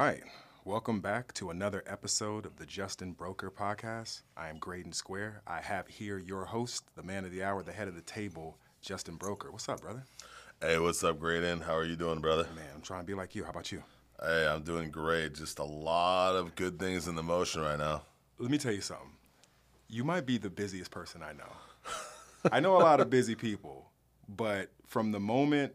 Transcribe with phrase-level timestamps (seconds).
[0.00, 0.22] right.
[0.64, 4.22] Welcome back to another episode of the Justin Broker Podcast.
[4.34, 5.42] I am Greydon Square.
[5.46, 8.56] I have here your host, the man of the hour, the head of the table,
[8.80, 9.52] Justin Broker.
[9.52, 10.06] What's up, brother?
[10.58, 11.62] Hey, what's up, Greydon?
[11.62, 12.46] How are you doing, brother?
[12.56, 13.44] Man, I'm trying to be like you.
[13.44, 13.82] How about you?
[14.18, 15.34] Hey, I'm doing great.
[15.34, 18.00] Just a lot of good things in the motion right now.
[18.38, 19.12] Let me tell you something.
[19.86, 21.52] You might be the busiest person I know.
[22.50, 23.90] I know a lot of busy people,
[24.26, 25.74] but from the moment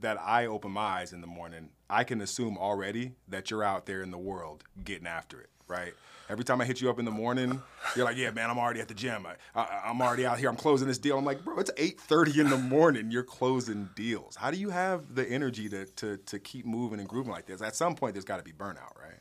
[0.00, 3.86] that I open my eyes in the morning, I can assume already that you're out
[3.86, 5.94] there in the world getting after it, right?
[6.28, 7.62] Every time I hit you up in the morning,
[7.96, 9.26] you're like, "Yeah, man, I'm already at the gym.
[9.54, 10.50] I, am already out here.
[10.50, 13.10] I'm closing this deal." I'm like, "Bro, it's 8:30 in the morning.
[13.10, 14.36] You're closing deals.
[14.36, 17.62] How do you have the energy to to to keep moving and grooving like this?
[17.62, 19.20] At some point, there's got to be burnout, right?"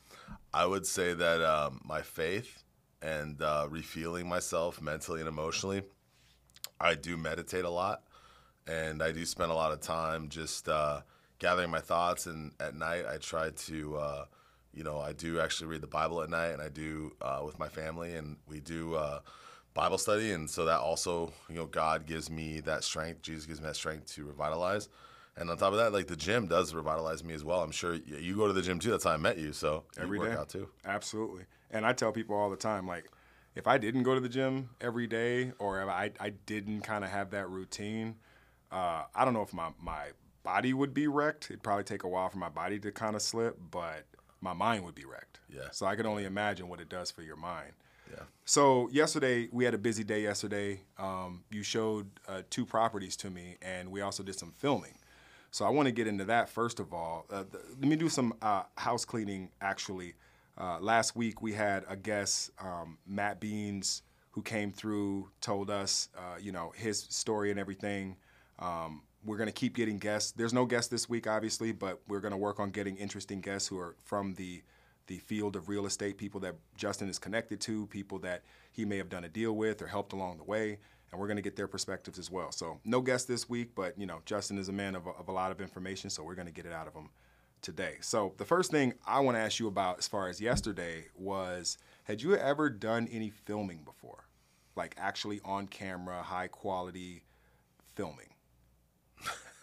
[0.53, 2.63] I would say that um, my faith
[3.01, 5.83] and uh, refueling myself mentally and emotionally.
[6.79, 8.03] I do meditate a lot,
[8.67, 11.01] and I do spend a lot of time just uh,
[11.39, 12.25] gathering my thoughts.
[12.25, 13.97] And at night, I try to.
[13.97, 14.25] Uh,
[14.73, 17.57] you know, I do actually read the Bible at night, and I do uh, with
[17.57, 19.21] my family, and we do uh,
[19.73, 23.23] Bible study, and so that also, you know, God gives me that strength.
[23.23, 24.89] Jesus gives me that strength to revitalize.
[25.35, 27.61] And on top of that, like the gym does revitalize me as well.
[27.61, 28.89] I'm sure you go to the gym too.
[28.91, 29.53] That's how I met you.
[29.53, 30.67] So every day, out too.
[30.85, 31.43] Absolutely.
[31.69, 33.09] And I tell people all the time, like,
[33.55, 37.03] if I didn't go to the gym every day, or if I, I didn't kind
[37.03, 38.15] of have that routine,
[38.71, 40.07] uh, I don't know if my my
[40.43, 41.45] body would be wrecked.
[41.49, 44.05] It'd probably take a while for my body to kind of slip, but
[44.41, 45.39] my mind would be wrecked.
[45.49, 45.69] Yeah.
[45.71, 47.73] So I can only imagine what it does for your mind.
[48.09, 48.23] Yeah.
[48.45, 50.23] So yesterday we had a busy day.
[50.23, 54.93] Yesterday, um, you showed uh, two properties to me, and we also did some filming.
[55.51, 57.25] So I want to get into that first of all.
[57.29, 59.49] Uh, the, let me do some uh, house cleaning.
[59.59, 60.13] Actually,
[60.57, 66.09] uh, last week we had a guest, um, Matt Beans, who came through, told us,
[66.17, 68.17] uh, you know, his story and everything.
[68.59, 70.31] Um, we're going to keep getting guests.
[70.31, 73.67] There's no guests this week, obviously, but we're going to work on getting interesting guests
[73.67, 74.63] who are from the
[75.07, 78.97] the field of real estate, people that Justin is connected to, people that he may
[78.97, 80.77] have done a deal with or helped along the way,
[81.11, 82.51] and we're going to get their perspectives as well.
[82.51, 85.29] So no guests this week, but you know Justin is a man of a, of
[85.29, 87.09] a lot of information, so we're going to get it out of him
[87.61, 87.95] today.
[88.01, 91.77] So the first thing I want to ask you about, as far as yesterday, was
[92.03, 94.25] had you ever done any filming before,
[94.75, 97.23] like actually on camera, high quality
[97.95, 98.27] filming?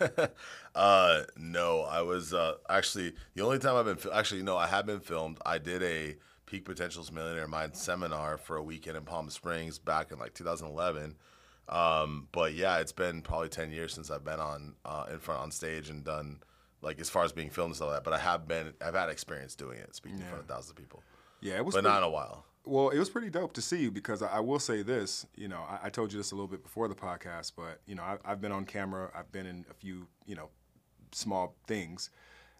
[0.74, 4.86] uh, no, I was uh, actually the only time I've been actually no, I have
[4.86, 5.38] been filmed.
[5.44, 6.16] I did a
[6.46, 11.16] Peak Potentials Millionaire Mind seminar for a weekend in Palm Springs back in like 2011.
[11.68, 15.40] Um, but yeah, it's been probably 10 years since I've been on uh, in front
[15.40, 16.40] on stage and done
[16.82, 18.04] like as far as being filmed and stuff like that.
[18.04, 20.24] But I have been, I've had experience doing it, speaking yeah.
[20.24, 21.02] in front of thousands of people.
[21.40, 22.44] Yeah, it was, but pretty, not in a while.
[22.66, 25.26] Well, it was pretty dope to see you because I, I will say this.
[25.36, 27.94] You know, I, I, told you this a little bit before the podcast, but you
[27.94, 29.10] know, I, I've been on camera.
[29.14, 30.48] I've been in a few, you know,
[31.12, 32.10] small things,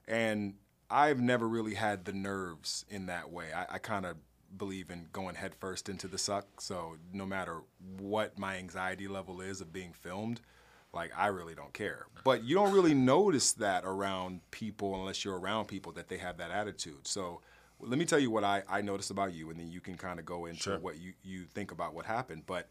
[0.06, 0.54] and
[0.90, 3.46] I've never really had the nerves in that way.
[3.54, 4.16] I, I kind of
[4.56, 6.60] believe in going headfirst into the suck.
[6.60, 7.62] So no matter
[7.98, 10.40] what my anxiety level is of being filmed,
[10.92, 12.06] like I really don't care.
[12.24, 16.36] But you don't really notice that around people unless you're around people that they have
[16.38, 17.06] that attitude.
[17.06, 17.40] So
[17.80, 20.18] let me tell you what I, I noticed about you, and then you can kind
[20.18, 20.78] of go into sure.
[20.78, 22.44] what you, you think about what happened.
[22.46, 22.68] But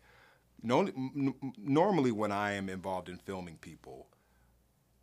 [0.62, 4.08] no, n- normally, when I am involved in filming people,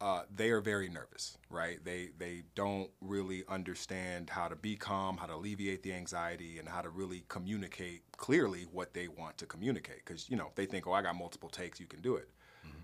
[0.00, 1.84] uh, they are very nervous, right?
[1.84, 6.68] They they don't really understand how to be calm, how to alleviate the anxiety, and
[6.68, 9.98] how to really communicate clearly what they want to communicate.
[9.98, 12.30] Because you know they think, oh, I got multiple takes, you can do it.
[12.66, 12.78] Mm-hmm.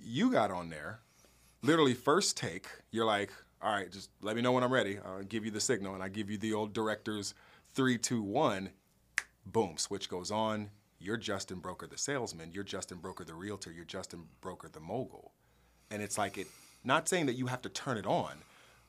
[0.00, 1.00] You got on there,
[1.62, 2.66] literally first take.
[2.90, 4.98] You're like, all right, just let me know when I'm ready.
[5.04, 7.34] I'll give you the signal, and I give you the old director's
[7.74, 8.70] three, two, one.
[9.44, 10.70] Boom, switch goes on.
[11.00, 12.50] You're Justin Broker, the salesman.
[12.52, 13.72] You're Justin Broker, the realtor.
[13.72, 15.32] You're Justin Broker, the mogul.
[15.90, 16.48] And it's like it.
[16.84, 18.32] Not saying that you have to turn it on,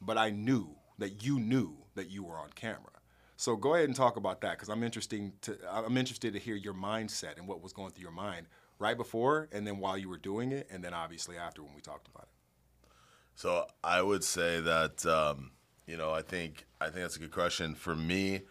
[0.02, 2.92] but I knew that you knew that you were on camera.
[3.38, 6.56] So go ahead and talk about that because I'm interesting to I'm interested to hear
[6.56, 8.48] your mindset and what was going through your mind
[8.80, 11.82] right before and then while you were doing it and then obviously after when we
[11.82, 12.39] talked about it.
[13.40, 15.52] So I would say that um,
[15.88, 18.42] you know I think I think that's a good question for me.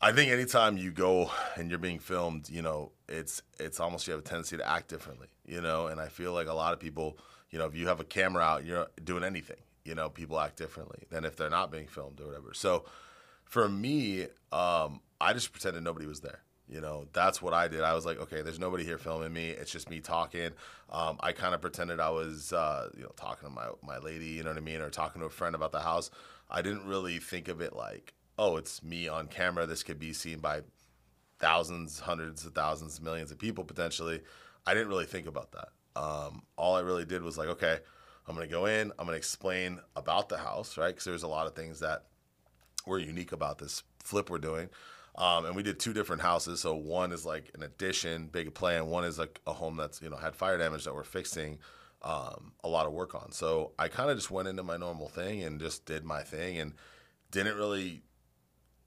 [0.00, 4.14] I think anytime you go and you're being filmed, you know, it's it's almost you
[4.14, 6.80] have a tendency to act differently, you know, and I feel like a lot of
[6.80, 7.16] people,
[7.50, 10.56] you know, if you have a camera out, you're doing anything, you know, people act
[10.56, 12.54] differently than if they're not being filmed or whatever.
[12.54, 12.84] So
[13.44, 16.40] for me, um, I just pretended nobody was there.
[16.72, 17.82] You know, that's what I did.
[17.82, 19.50] I was like, okay, there's nobody here filming me.
[19.50, 20.50] It's just me talking.
[20.90, 24.26] Um, I kind of pretended I was, uh, you know, talking to my my lady.
[24.26, 26.10] You know what I mean, or talking to a friend about the house.
[26.50, 29.66] I didn't really think of it like, oh, it's me on camera.
[29.66, 30.62] This could be seen by
[31.38, 34.20] thousands, hundreds of thousands, millions of people potentially.
[34.66, 35.68] I didn't really think about that.
[36.00, 37.78] Um, all I really did was like, okay,
[38.26, 38.92] I'm going to go in.
[38.92, 40.88] I'm going to explain about the house, right?
[40.88, 42.04] Because there's a lot of things that
[42.86, 44.68] were unique about this flip we're doing.
[45.14, 46.60] Um, and we did two different houses.
[46.60, 48.86] So one is like an addition, big plan.
[48.86, 51.58] One is like a home that's you know had fire damage that we're fixing
[52.02, 53.30] um, a lot of work on.
[53.32, 56.58] So I kind of just went into my normal thing and just did my thing
[56.58, 56.74] and
[57.30, 58.02] didn't really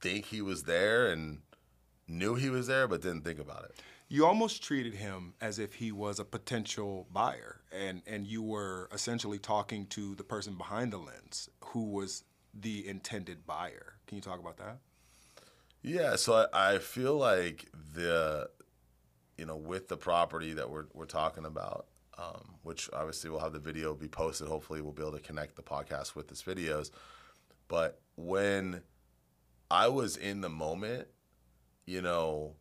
[0.02, 1.40] think he was there and
[2.08, 3.80] knew he was there, but didn't think about it.
[4.08, 8.88] You almost treated him as if he was a potential buyer, and and you were
[8.94, 12.24] essentially talking to the person behind the lens who was
[12.54, 13.96] the intended buyer.
[14.06, 14.78] Can you talk about that?
[15.88, 18.50] Yeah, so I, I feel like the,
[19.38, 21.86] you know, with the property that we're we're talking about,
[22.18, 24.48] um, which obviously we'll have the video be posted.
[24.48, 26.90] Hopefully, we'll be able to connect the podcast with this videos.
[27.68, 28.82] But when
[29.70, 31.08] I was in the moment,
[31.86, 32.56] you know,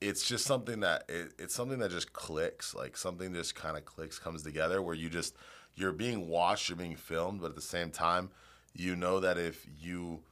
[0.00, 2.74] it's just something that it, it's something that just clicks.
[2.74, 5.36] Like something just kind of clicks, comes together, where you just
[5.76, 8.30] you're being watched, you're being filmed, but at the same time,
[8.74, 10.24] you know that if you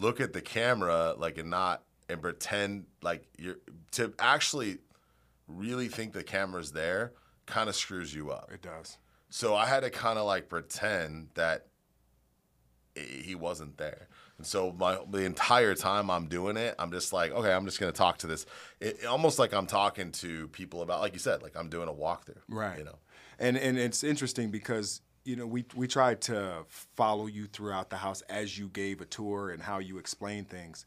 [0.00, 3.56] look at the camera like and not and pretend like you're
[3.92, 4.78] to actually
[5.48, 7.12] really think the camera's there
[7.46, 8.50] kind of screws you up.
[8.52, 8.98] It does.
[9.28, 11.66] So I had to kind of like pretend that
[12.94, 14.08] he wasn't there.
[14.38, 17.78] And so my the entire time I'm doing it, I'm just like, okay, I'm just
[17.78, 18.46] gonna talk to this.
[18.80, 21.92] It, almost like I'm talking to people about, like you said, like I'm doing a
[21.92, 22.40] walkthrough.
[22.48, 22.78] Right.
[22.78, 22.98] You know.
[23.38, 27.96] And and it's interesting because you know we we tried to follow you throughout the
[27.96, 30.86] house as you gave a tour and how you explained things,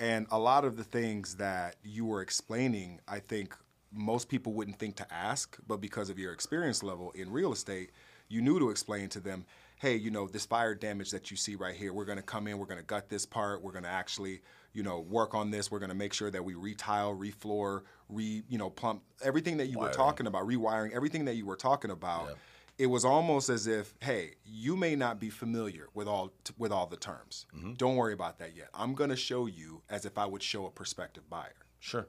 [0.00, 3.56] and a lot of the things that you were explaining, I think
[3.92, 7.90] most people wouldn't think to ask, but because of your experience level in real estate,
[8.28, 9.46] you knew to explain to them
[9.78, 12.46] hey, you know, this fire damage that you see right here, we're going to come
[12.46, 14.40] in, we're going to gut this part, we're going to actually,
[14.72, 15.70] you know, work on this.
[15.70, 19.66] We're going to make sure that we retile, refloor, re, you know, plump everything that
[19.66, 19.90] you Wiring.
[19.90, 22.28] were talking about, rewiring, everything that you were talking about.
[22.28, 22.34] Yeah.
[22.78, 26.72] It was almost as if, hey, you may not be familiar with all t- with
[26.72, 27.46] all the terms.
[27.76, 28.68] Don't worry about that yet.
[28.74, 31.54] I'm going to show you as if I would show a prospective buyer.
[31.78, 32.06] Sure.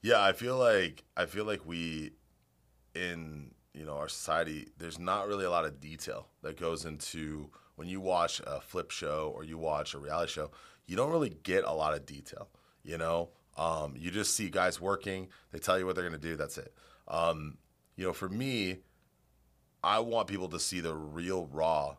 [0.00, 2.12] Yeah, I feel like I feel like we
[2.94, 7.50] in you know our society there's not really a lot of detail that goes into
[7.76, 10.50] when you watch a flip show or you watch a reality show
[10.86, 12.48] you don't really get a lot of detail
[12.82, 16.28] you know um, you just see guys working they tell you what they're going to
[16.28, 16.72] do that's it
[17.06, 17.56] um,
[17.96, 18.78] you know for me
[19.88, 21.96] i want people to see the real raw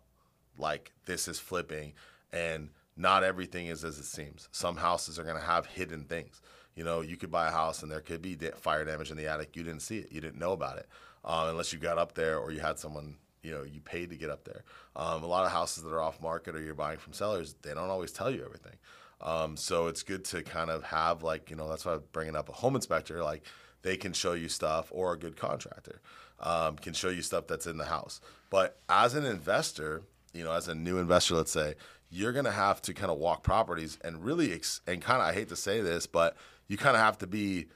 [0.57, 1.94] like this is flipping
[2.31, 2.69] and
[3.00, 4.50] not everything is as it seems.
[4.51, 6.41] Some houses are to have hidden things.
[6.75, 9.27] You know you could buy a house and there could be fire damage in the
[9.27, 9.56] attic.
[9.56, 10.12] You didn't see it.
[10.12, 10.88] You didn't know about it
[11.25, 14.18] um, unless you got up there or you had someone you know you paid to
[14.18, 14.63] get up there.
[14.95, 17.74] Um, a lot of houses that are off market or you're buying from sellers they
[17.74, 18.77] don't always tell you everything.
[19.21, 22.36] Um, so it's good to kind of have like you know that's why i'm bringing
[22.36, 23.44] up a home inspector like
[23.81, 26.01] they can show you stuff or a good contractor
[26.41, 30.03] um, can show you stuff that's in the house but as an investor
[30.33, 31.75] you know as a new investor let's say
[32.12, 35.27] you're going to have to kind of walk properties and really ex- and kind of
[35.27, 36.36] i hate to say this but
[36.68, 37.68] you kind of have to be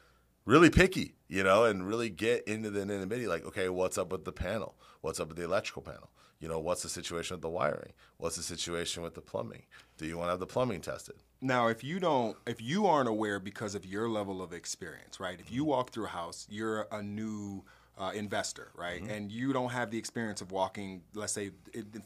[0.45, 3.27] really picky, you know, and really get into the nitty gritty.
[3.27, 4.75] Like, okay, what's up with the panel?
[5.01, 6.09] What's up with the electrical panel?
[6.39, 7.93] You know, what's the situation with the wiring?
[8.17, 9.63] What's the situation with the plumbing?
[9.97, 11.15] Do you want to have the plumbing tested?
[11.41, 15.39] Now, if you don't, if you aren't aware because of your level of experience, right?
[15.39, 17.63] If you walk through a house, you're a new
[17.97, 19.01] uh, investor, right?
[19.01, 21.51] And you don't have the experience of walking, let's say,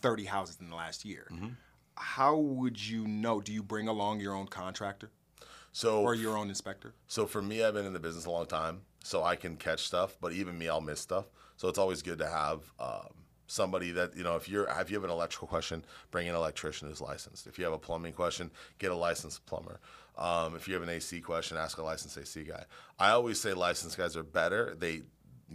[0.01, 1.27] 30 houses in the last year.
[1.95, 3.41] How would you know?
[3.41, 5.09] Do you bring along your own contractor
[5.71, 6.93] So, or your own inspector?
[7.07, 9.81] so for me, I've been in the business a long time, so I can catch
[9.83, 10.17] stuff.
[10.21, 11.25] But even me, I'll miss stuff.
[11.55, 13.07] So it's always good to have um,
[13.47, 14.35] somebody that you know.
[14.35, 17.47] If you're if you have an electrical question, bring an electrician who's licensed.
[17.47, 19.79] If you have a plumbing question, get a licensed plumber.
[20.19, 22.65] Um, if you have an AC question, ask a licensed AC guy.
[22.99, 24.75] I always say licensed guys are better.
[24.77, 25.01] They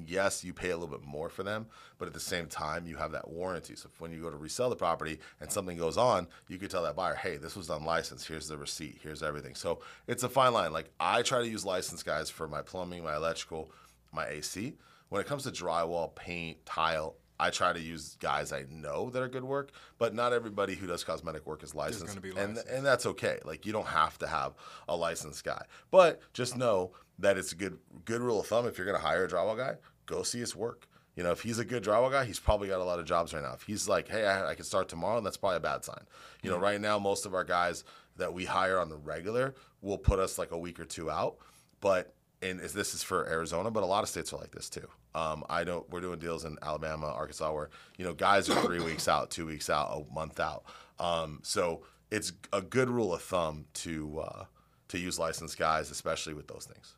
[0.06, 1.66] yes, you pay a little bit more for them,
[1.99, 3.76] but at the same time, you have that warranty.
[3.76, 6.82] So when you go to resell the property and something goes on, you could tell
[6.84, 8.26] that buyer, hey, this was unlicensed.
[8.26, 8.99] Here's the receipt.
[9.02, 9.54] Here's everything.
[9.54, 10.72] So it's a fine line.
[10.72, 13.70] Like I try to use licensed guys for my plumbing, my electrical,
[14.12, 14.75] my AC.
[15.08, 19.23] When it comes to drywall, paint, tile, I try to use guys I know that
[19.23, 22.21] are good work, but not everybody who does cosmetic work is licensed.
[22.21, 22.69] be and licensed.
[22.69, 23.39] and that's okay.
[23.45, 24.55] Like you don't have to have
[24.89, 28.67] a licensed guy, but just know that it's a good good rule of thumb.
[28.67, 30.87] If you're going to hire a drywall guy, go see his work.
[31.17, 33.35] You know, if he's a good drywall guy, he's probably got a lot of jobs
[33.35, 33.53] right now.
[33.53, 36.05] If he's like, hey, I, I can start tomorrow, that's probably a bad sign.
[36.43, 36.65] You know, mm-hmm.
[36.65, 37.85] right now most of our guys
[38.17, 41.37] that we hire on the regular will put us like a week or two out,
[41.81, 44.87] but and this is for Arizona, but a lot of states are like this too.
[45.14, 45.88] Um, I don't.
[45.90, 49.46] We're doing deals in Alabama, Arkansas, where you know guys are three weeks out, two
[49.46, 50.64] weeks out, a month out.
[50.99, 54.44] Um, so it's a good rule of thumb to uh,
[54.88, 56.94] to use licensed guys, especially with those things.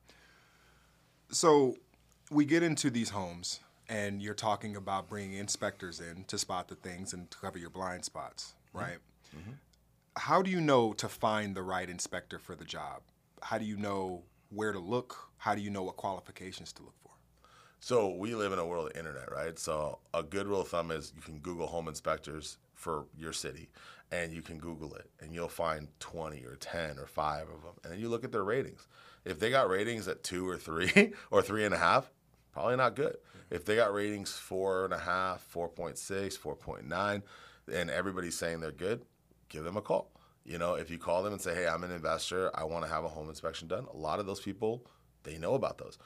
[1.30, 1.76] So
[2.30, 6.74] we get into these homes and you're talking about bringing inspectors in to spot the
[6.74, 8.98] things and to cover your blind spots, right?
[10.16, 13.02] How do you know to find the right inspector for the job?
[13.42, 15.30] How do you know where to look?
[15.44, 17.10] How do you know what qualifications to look for?
[17.78, 19.58] So we live in a world of internet, right?
[19.58, 23.68] So a good rule of thumb is you can Google home inspectors for your city,
[24.10, 27.74] and you can Google it, and you'll find 20 or 10 or five of them,
[27.84, 28.88] and then you look at their ratings.
[29.26, 32.10] If they got ratings at two or three or three and a half,
[32.54, 33.18] probably not good.
[33.50, 37.22] If they got ratings four and a half, 4.6, 4.9,
[37.70, 39.04] and everybody's saying they're good,
[39.50, 40.10] give them a call.
[40.42, 42.50] You know, if you call them and say, "Hey, I'm an investor.
[42.54, 44.86] I want to have a home inspection done," a lot of those people
[45.24, 45.98] they know about those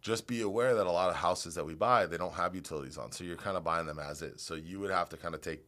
[0.00, 2.98] just be aware that a lot of houses that we buy they don't have utilities
[2.98, 5.34] on so you're kind of buying them as is so you would have to kind
[5.34, 5.60] of take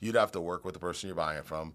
[0.00, 1.74] you'd have to work with the person you're buying it from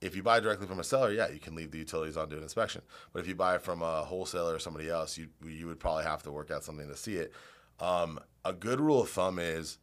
[0.00, 2.36] if you buy directly from a seller yeah you can leave the utilities on do
[2.36, 2.80] an inspection
[3.12, 6.22] but if you buy from a wholesaler or somebody else you, you would probably have
[6.22, 7.32] to work out something to see it
[7.80, 9.78] um, a good rule of thumb is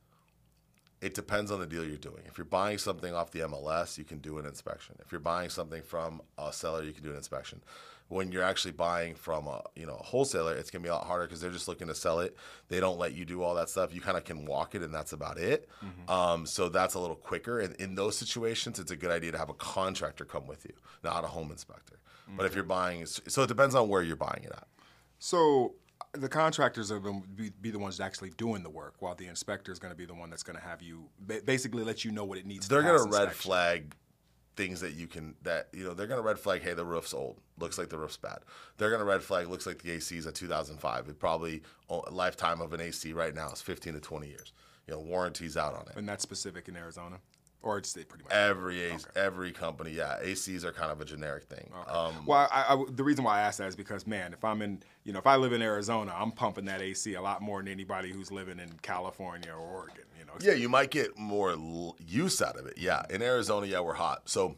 [1.02, 2.24] it depends on the deal you're doing.
[2.26, 4.96] If you're buying something off the MLS, you can do an inspection.
[5.06, 7.62] If you're buying something from a seller, you can do an inspection.
[8.08, 11.06] When you're actually buying from a you know a wholesaler, it's gonna be a lot
[11.08, 12.36] harder because they're just looking to sell it.
[12.68, 13.94] They don't let you do all that stuff.
[13.96, 15.68] You kind of can walk it, and that's about it.
[16.08, 17.60] Um, so that's a little quicker.
[17.60, 20.74] And in those situations, it's a good idea to have a contractor come with you,
[21.04, 21.98] not a home inspector.
[22.38, 24.68] But if you're buying, so it depends on where you're buying it at.
[25.20, 25.76] So
[26.14, 29.28] the contractors are going to be, be the ones actually doing the work, while the
[29.28, 31.10] inspector is going to be the one that's going to have you
[31.46, 32.68] basically let you know what it needs.
[32.68, 33.42] they're to gonna red inspection.
[33.42, 33.96] flag
[34.56, 37.38] things that you can that you know they're gonna red flag hey the roof's old
[37.60, 38.40] looks like the roof's bad.
[38.78, 42.12] They're gonna red flag looks like the ac is a 2005 it probably oh, a
[42.12, 44.54] lifetime of an ac right now is 15 to 20 years.
[44.88, 45.98] You know warranties out on it.
[45.98, 47.20] And that's specific in Arizona,
[47.66, 48.32] or it's pretty much.
[48.32, 52.74] every AC, every company yeah acs are kind of a generic thing um, well, I,
[52.74, 55.20] I, the reason why I ask that is because, man, if I'm in, you know,
[55.20, 58.32] if I live in Arizona, I'm pumping that AC a lot more than anybody who's
[58.32, 60.04] living in California or Oregon.
[60.20, 62.78] You know, Yeah, you might get more l- use out of it.
[62.78, 64.30] Yeah, in Arizona, yeah, we're hot.
[64.30, 64.56] So,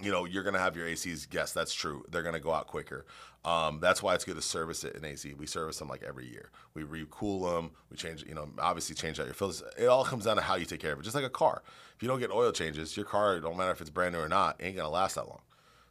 [0.00, 1.28] you know, you're gonna have your ACs.
[1.30, 2.04] Yes, that's true.
[2.10, 3.04] They're gonna go out quicker.
[3.44, 5.34] Um, that's why it's good to service it in AC.
[5.34, 6.50] We service them like every year.
[6.74, 7.70] We recool them.
[7.90, 9.62] We change, you know, obviously change out your filters.
[9.78, 11.02] It all comes down to how you take care of it.
[11.02, 11.62] Just like a car.
[12.00, 14.28] If you don't get oil changes, your car, don't matter if it's brand new or
[14.28, 15.42] not, ain't gonna last that long.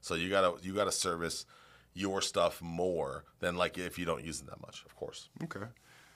[0.02, 1.46] So you gotta you gotta service
[1.94, 4.84] your stuff more than like if you don't use it that much.
[4.88, 5.30] Of course.
[5.44, 5.68] Okay.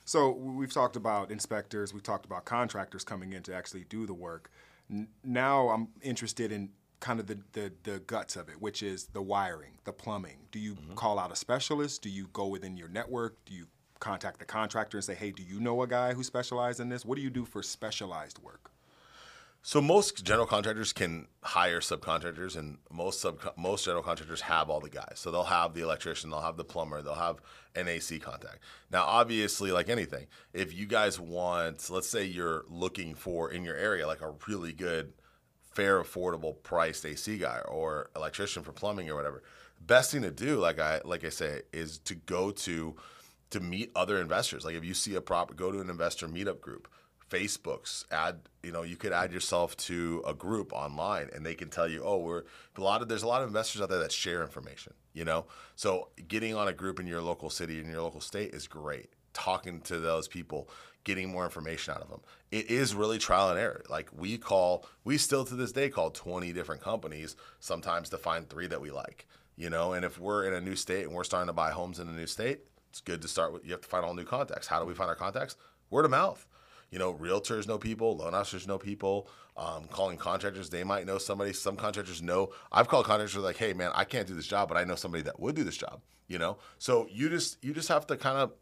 [0.04, 4.14] So we've talked about inspectors, we've talked about contractors coming in to actually do the
[4.14, 4.50] work.
[4.90, 9.06] N- now I'm interested in kind of the, the, the guts of it, which is
[9.12, 10.38] the wiring, the plumbing.
[10.50, 10.94] Do you mm-hmm.
[10.94, 12.02] call out a specialist?
[12.02, 13.36] Do you go within your network?
[13.44, 13.68] Do you
[14.00, 17.04] contact the contractor and say, hey, do you know a guy who specializes in this?
[17.04, 18.72] What do you do for specialized work?
[19.66, 24.78] So most general contractors can hire subcontractors, and most sub most general contractors have all
[24.78, 25.14] the guys.
[25.14, 27.40] So they'll have the electrician, they'll have the plumber, they'll have
[27.74, 28.58] an AC contact.
[28.90, 33.74] Now, obviously, like anything, if you guys want, let's say you're looking for in your
[33.74, 35.14] area like a really good,
[35.72, 39.42] fair, affordable priced AC guy or electrician for plumbing or whatever,
[39.80, 42.96] best thing to do, like I like I say, is to go to
[43.48, 44.66] to meet other investors.
[44.66, 46.86] Like if you see a prop, go to an investor meetup group.
[47.34, 51.68] Facebook's add, you know, you could add yourself to a group online and they can
[51.68, 52.44] tell you, oh, we're
[52.76, 55.46] a lot of there's a lot of investors out there that share information, you know?
[55.74, 59.10] So getting on a group in your local city, in your local state is great.
[59.32, 60.68] Talking to those people,
[61.02, 62.20] getting more information out of them.
[62.52, 63.82] It is really trial and error.
[63.88, 68.48] Like we call, we still to this day call 20 different companies sometimes to find
[68.48, 69.26] three that we like,
[69.56, 69.92] you know?
[69.94, 72.12] And if we're in a new state and we're starting to buy homes in a
[72.12, 72.60] new state,
[72.90, 74.68] it's good to start with, you have to find all new contacts.
[74.68, 75.56] How do we find our contacts?
[75.90, 76.46] Word of mouth
[76.94, 81.18] you know, realtors know people, loan officers know people, um, calling contractors, they might know
[81.18, 81.52] somebody.
[81.52, 82.52] Some contractors know.
[82.70, 85.24] I've called contractors like, hey man, I can't do this job, but I know somebody
[85.24, 86.02] that would do this job.
[86.28, 88.52] You know, so you just you just have to kind of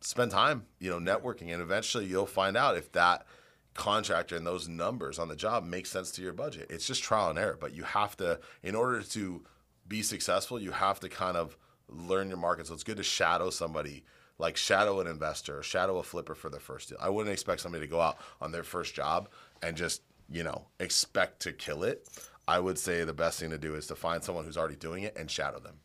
[0.00, 3.26] spend time, you know, networking, and eventually you'll find out if that
[3.74, 6.66] contractor and those numbers on the job make sense to your budget.
[6.70, 9.44] It's just trial and error, but you have to, in order to
[9.86, 12.68] be successful, you have to kind of learn your market.
[12.68, 14.02] So it's good to shadow somebody
[14.40, 16.98] like shadow an investor shadow a flipper for their first deal.
[17.00, 19.28] I wouldn't expect somebody to go out on their first job
[19.62, 22.08] and just, you know, expect to kill it.
[22.48, 25.04] I would say the best thing to do is to find someone who's already doing
[25.04, 25.76] it and shadow them.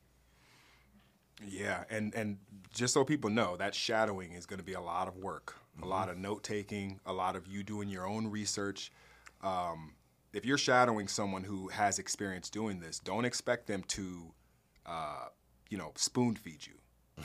[1.45, 2.37] Yeah, and and
[2.73, 5.85] just so people know, that shadowing is going to be a lot of work, a
[5.85, 8.91] lot of note taking, a lot of you doing your own research.
[9.43, 9.93] Um,
[10.33, 14.33] if you're shadowing someone who has experience doing this, don't expect them to,
[14.85, 15.27] uh,
[15.69, 16.73] you know, spoon feed you.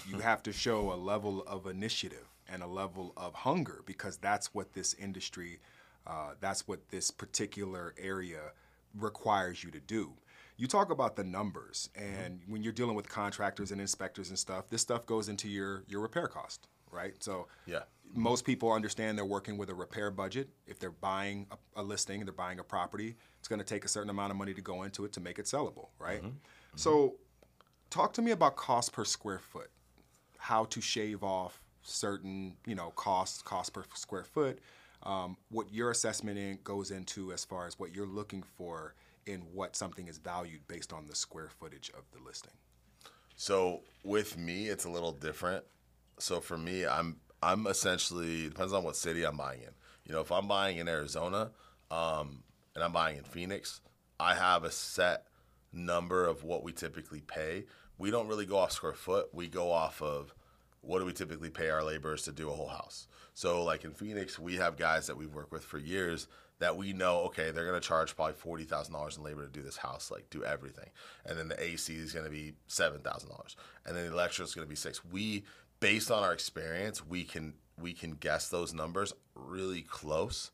[0.09, 4.55] You have to show a level of initiative and a level of hunger because that's
[4.55, 5.61] what this industry,
[6.07, 8.53] uh, that's what this particular area
[8.99, 10.13] requires you to do.
[10.57, 14.69] You talk about the numbers, and when you're dealing with contractors and inspectors and stuff,
[14.69, 17.15] this stuff goes into your your repair cost, right?
[17.23, 17.81] So Yeah.
[18.13, 20.51] most people understand they're working with a repair budget.
[20.67, 23.89] If they're buying a, a listing, they're buying a property, it's going to take a
[23.89, 26.23] certain amount of money to go into it to make it sellable, right?
[26.77, 27.17] So,
[27.89, 29.71] talk to me about cost per square foot.
[30.41, 34.59] How to shave off certain, you know, costs, cost per square foot.
[35.03, 38.95] Um, what your assessment in goes into as far as what you're looking for
[39.27, 42.53] in what something is valued based on the square footage of the listing.
[43.37, 45.65] So with me, it's a little different.
[46.19, 49.71] So for me, I'm I'm essentially depends on what city I'm buying in.
[50.07, 51.51] You know, if I'm buying in Arizona,
[51.91, 52.43] um,
[52.75, 53.81] and I'm buying in Phoenix,
[54.19, 55.27] I have a set
[55.73, 57.65] number of what we typically pay.
[58.01, 59.29] We don't really go off square foot.
[59.35, 60.35] We go off of
[60.81, 63.07] what do we typically pay our laborers to do a whole house.
[63.35, 66.27] So like in Phoenix, we have guys that we've worked with for years
[66.61, 69.63] that we know, okay, they're gonna charge probably forty thousand dollars in labor to do
[69.63, 70.89] this house, like do everything,
[71.27, 74.55] and then the AC is gonna be seven thousand dollars, and then the electrical is
[74.55, 75.05] gonna be six.
[75.05, 75.45] We,
[75.81, 80.51] based on our experience, we can we can guess those numbers really close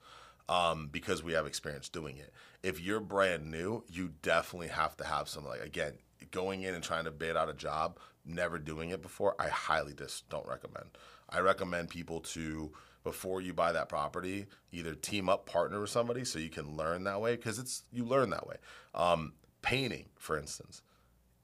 [0.49, 2.33] um, because we have experience doing it.
[2.63, 5.95] If you're brand new, you definitely have to have some like again
[6.37, 9.35] going in and trying to bid out a job, never doing it before.
[9.39, 10.85] I highly just don't recommend.
[11.31, 12.73] I recommend people to
[13.05, 17.05] before you buy that property, either team up, partner with somebody so you can learn
[17.05, 18.57] that way because it's you learn that way.
[18.95, 20.83] Um, painting, for instance,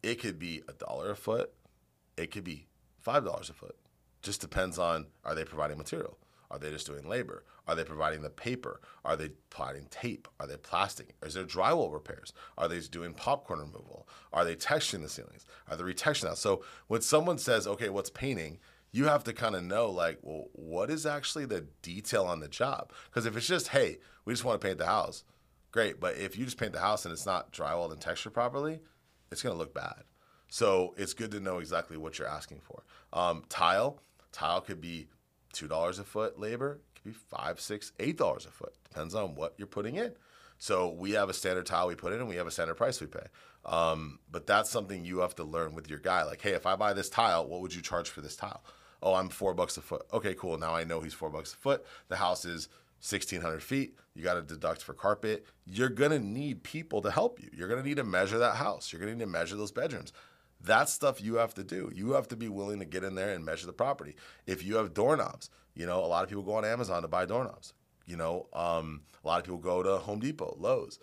[0.02, 1.50] it could be a dollar a foot,
[2.18, 2.66] it could be
[3.00, 3.76] five dollars a foot.
[4.20, 6.18] Just depends on are they providing material?
[6.52, 7.44] Are they just doing labor?
[7.66, 8.80] Are they providing the paper?
[9.04, 10.28] Are they providing tape?
[10.38, 11.14] Are they plastic?
[11.24, 12.34] Is there drywall repairs?
[12.58, 14.06] Are they doing popcorn removal?
[14.34, 15.46] Are they texturing the ceilings?
[15.68, 16.38] Are they retexturing that?
[16.38, 18.58] So when someone says, okay, what's painting?
[18.92, 22.48] You have to kind of know, like, well, what is actually the detail on the
[22.48, 22.92] job?
[23.06, 25.24] Because if it's just, hey, we just want to paint the house,
[25.70, 25.98] great.
[25.98, 28.80] But if you just paint the house and it's not drywalled and textured properly,
[29.30, 30.02] it's going to look bad.
[30.48, 32.82] So it's good to know exactly what you're asking for.
[33.14, 35.08] Um, tile, tile could be
[35.52, 38.74] two dollars a foot labor, it could be five, six, eight dollars a foot.
[38.84, 40.12] Depends on what you're putting in.
[40.58, 43.00] So we have a standard tile we put in, and we have a standard price
[43.00, 43.26] we pay.
[43.64, 46.22] Um, but that's something you have to learn with your guy.
[46.24, 48.62] Like, hey, if I buy this tile, what would you charge for this tile?
[49.02, 50.06] Oh, I'm four bucks a foot.
[50.12, 50.58] Okay, cool.
[50.58, 51.84] Now I know he's four bucks a foot.
[52.08, 52.68] The house is
[53.00, 53.98] 1600 feet.
[54.14, 55.46] You got to deduct for carpet.
[55.66, 57.50] You're to need people to help you.
[57.52, 58.92] You're to need to measure that house.
[58.92, 60.12] You're to need to measure those bedrooms.
[60.64, 61.90] That's stuff you have to do.
[61.94, 64.14] You have to be willing to get in there and measure the property.
[64.46, 67.26] If you have doorknobs, you know, a lot of people go on Amazon to buy
[67.26, 67.74] doorknobs.
[68.06, 70.98] You know, um, a lot of people go to Home Depot, Lowe's.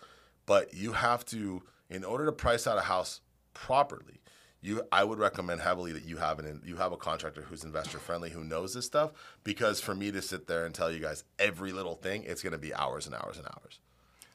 [0.46, 3.20] But you have to, in order to price out a house
[3.54, 4.20] properly,
[4.62, 7.98] you I would recommend heavily that you have an you have a contractor who's investor
[7.98, 11.24] friendly who knows this stuff because for me to sit there and tell you guys
[11.38, 13.80] every little thing, it's going to be hours and hours and hours.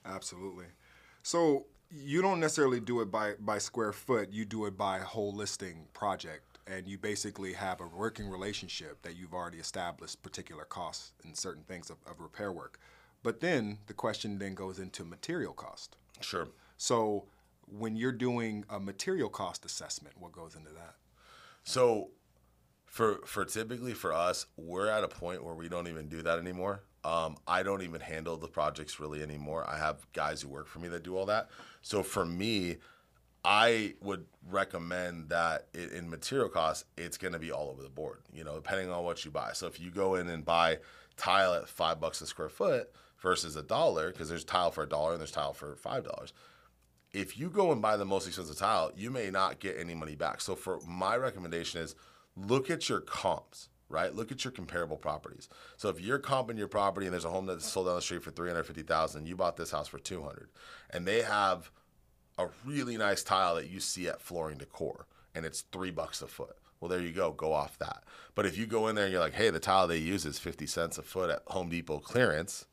[0.03, 0.65] Absolutely.
[1.21, 5.33] So you don't necessarily do it by, by square foot, you do it by whole
[5.33, 6.43] listing project.
[6.67, 11.63] And you basically have a working relationship that you've already established particular costs and certain
[11.63, 12.79] things of, of repair work.
[13.21, 15.95] But then the question then goes into material cost.
[16.21, 16.47] Sure.
[16.77, 17.25] So
[17.67, 20.95] when you're doing a material cost assessment, what goes into that?
[21.63, 22.09] So
[22.85, 26.39] for for typically for us, we're at a point where we don't even do that
[26.39, 26.83] anymore.
[27.05, 29.63] Um, I don't even handle the projects really anymore.
[29.69, 31.49] I have guys who work for me that do all that.
[31.83, 32.77] So for me,
[33.43, 37.89] I would recommend that it, in material costs, it's going to be all over the
[37.89, 38.21] board.
[38.33, 39.51] You know, depending on what you buy.
[39.53, 40.79] So if you go in and buy
[41.15, 42.91] tile at five bucks a square foot
[43.21, 46.33] versus a dollar, because there's tile for a dollar and there's tile for five dollars.
[47.13, 50.15] If you go and buy the most expensive tile, you may not get any money
[50.15, 50.41] back.
[50.41, 51.95] So for my recommendation is
[52.35, 54.13] look at your comps right?
[54.13, 55.49] Look at your comparable properties.
[55.77, 58.23] So if you're comping your property and there's a home that's sold down the street
[58.23, 60.49] for 350,000, you bought this house for 200
[60.89, 61.71] and they have
[62.37, 66.21] a really nice tile that you see at Floor & Decor and it's 3 bucks
[66.21, 66.55] a foot.
[66.79, 68.03] Well, there you go, go off that.
[68.35, 70.37] But if you go in there and you're like, "Hey, the tile they use is
[70.37, 72.65] 50 cents a foot at Home Depot clearance."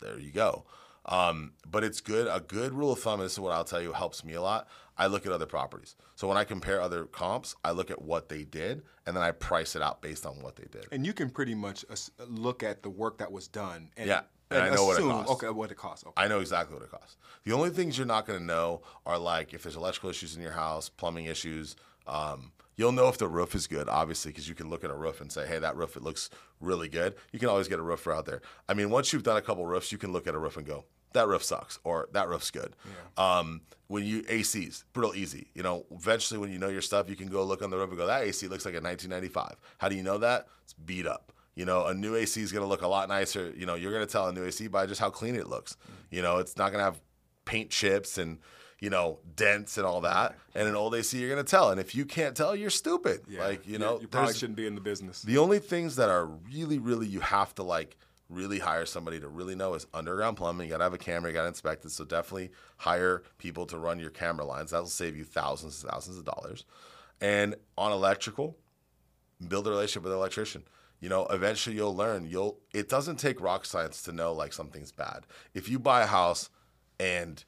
[0.00, 0.64] There you go.
[1.04, 2.26] Um, but it's good.
[2.26, 4.68] A good rule of thumb, this is what I'll tell you, helps me a lot.
[5.02, 5.96] I look at other properties.
[6.14, 9.32] So when I compare other comps, I look at what they did and then I
[9.32, 10.86] price it out based on what they did.
[10.92, 11.84] And you can pretty much
[12.28, 13.90] look at the work that was done.
[13.96, 15.32] And, Yeah, and I know what it costs.
[15.32, 16.06] Okay, what it costs.
[16.06, 16.22] Okay.
[16.22, 17.16] I know exactly what it costs.
[17.42, 20.42] The only things you're not going to know are like if there's electrical issues in
[20.42, 21.74] your house, plumbing issues.
[22.06, 24.94] Um, you'll know if the roof is good, obviously, because you can look at a
[24.94, 27.82] roof and say, "Hey, that roof it looks really good." You can always get a
[27.82, 28.40] roofer out there.
[28.68, 30.64] I mean, once you've done a couple roofs, you can look at a roof and
[30.64, 32.74] go, "That roof sucks," or "That roof's good."
[33.16, 35.48] Um, when you ACs, real easy.
[35.54, 37.90] You know, eventually when you know your stuff, you can go look on the roof
[37.90, 40.48] and go, "That AC looks like a 1995." How do you know that?
[40.64, 41.32] It's beat up.
[41.54, 43.52] You know, a new AC is going to look a lot nicer.
[43.54, 45.76] You know, you're going to tell a new AC by just how clean it looks.
[46.10, 47.00] You know, it's not going to have
[47.44, 48.38] paint chips and
[48.82, 50.36] you know, dents and all that.
[50.56, 51.70] And in old AC, you're gonna tell.
[51.70, 53.20] And if you can't tell, you're stupid.
[53.28, 53.44] Yeah.
[53.44, 55.22] Like you know, you probably shouldn't be in the business.
[55.22, 57.96] the only things that are really, really you have to like
[58.32, 60.66] really hire somebody to really know is underground plumbing.
[60.66, 61.90] You gotta have a camera, you gotta inspect it.
[61.90, 64.70] So definitely hire people to run your camera lines.
[64.70, 66.64] That'll save you thousands and thousands of dollars.
[67.20, 68.56] And on electrical,
[69.46, 70.64] build a relationship with an electrician.
[71.00, 72.26] You know, eventually you'll learn.
[72.26, 75.26] You'll it doesn't take rock science to know like something's bad.
[75.54, 76.48] If you buy a house
[77.00, 77.44] and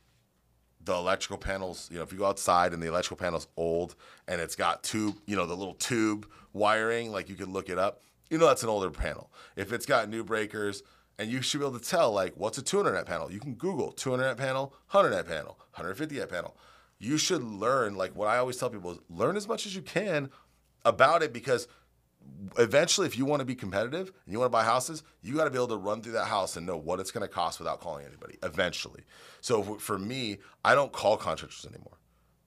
[0.84, 3.94] the electrical panels, you know, if you go outside and the electrical panel's old
[4.28, 7.78] and it's got tube, you know, the little tube wiring, like you can look it
[7.78, 8.02] up,
[8.34, 9.30] you know that's an older panel.
[9.54, 10.82] If it's got new breakers,
[11.20, 13.30] and you should be able to tell, like, what's a 200 net panel?
[13.30, 16.56] You can Google 200 net panel, 100 net panel, 150 net panel.
[16.98, 19.82] You should learn, like, what I always tell people is learn as much as you
[19.82, 20.30] can
[20.84, 21.68] about it because
[22.58, 25.44] eventually, if you want to be competitive and you want to buy houses, you got
[25.44, 27.60] to be able to run through that house and know what it's going to cost
[27.60, 28.36] without calling anybody.
[28.42, 29.04] Eventually,
[29.42, 31.98] so for me, I don't call contractors anymore.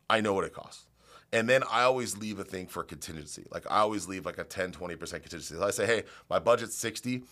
[0.10, 0.87] I know what it costs.
[1.34, 3.46] And then I always leave a thing for contingency.
[3.52, 5.56] Like I always leave like a 10, 20% contingency.
[5.56, 7.24] So I say, hey, my budget's 60,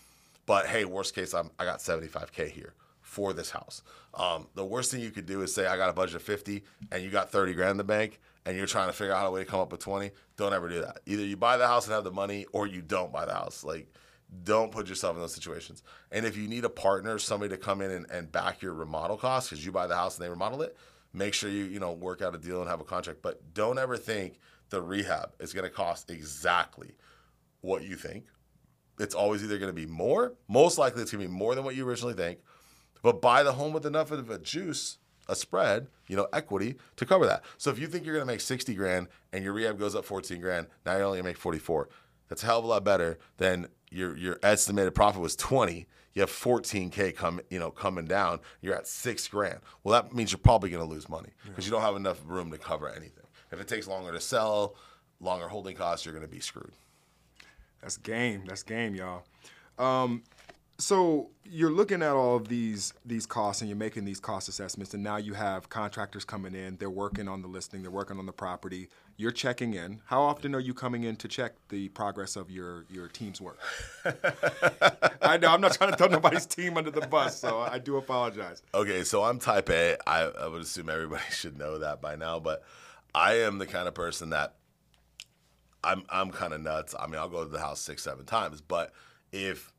[0.46, 3.82] but hey, worst case, I'm, I got 75K here for this house.
[4.14, 6.64] Um, the worst thing you could do is say, I got a budget of 50
[6.92, 9.32] and you got 30 grand in the bank and you're trying to figure out a
[9.32, 10.12] way to come up with 20.
[10.38, 11.00] Don't ever do that.
[11.06, 13.64] Either you buy the house and have the money or you don't buy the house.
[13.64, 13.88] Like,
[14.44, 15.84] don't put yourself in those situations.
[16.12, 19.18] And if you need a partner, somebody to come in and, and back your remodel
[19.18, 20.76] costs because you buy the house and they remodel it,
[21.16, 23.22] make sure you you know work out a deal and have a contract.
[23.22, 26.96] But don't ever think the rehab is going to cost exactly
[27.62, 28.26] what you think.
[29.00, 31.64] It's always either going to be more, most likely it's going to be more than
[31.64, 32.40] what you originally think.
[33.02, 34.98] But buy the home with enough of a juice,
[35.28, 37.44] a spread, you know, equity to cover that.
[37.58, 40.06] So if you think you're going to make 60 grand and your rehab goes up
[40.06, 41.90] 14 grand, now you're only going to make 44.
[42.30, 45.86] That's a hell of a lot better than your your estimated profit was 20.
[46.16, 48.40] You have 14k come, you know, coming down.
[48.62, 49.60] You're at six grand.
[49.84, 52.50] Well, that means you're probably going to lose money because you don't have enough room
[52.52, 53.26] to cover anything.
[53.52, 54.76] If it takes longer to sell,
[55.20, 56.72] longer holding costs, you're going to be screwed.
[57.82, 58.44] That's game.
[58.48, 59.24] That's game, y'all.
[59.78, 60.24] Um,
[60.78, 64.94] so you're looking at all of these these costs and you're making these cost assessments,
[64.94, 66.76] and now you have contractors coming in.
[66.78, 67.82] They're working on the listing.
[67.82, 68.90] They're working on the property.
[69.18, 70.02] You're checking in.
[70.06, 73.60] How often are you coming in to check the progress of your your team's work?
[75.22, 77.96] I know I'm not trying to throw nobody's team under the bus, so I do
[77.96, 78.62] apologize.
[78.74, 79.98] Okay, so I'm type A.
[80.06, 82.64] I, I would assume everybody should know that by now, but
[83.14, 84.56] I am the kind of person that
[85.86, 86.94] I'm I'm kind of nuts.
[87.00, 88.92] I mean, I'll go to the house six, seven times, but
[89.32, 89.72] if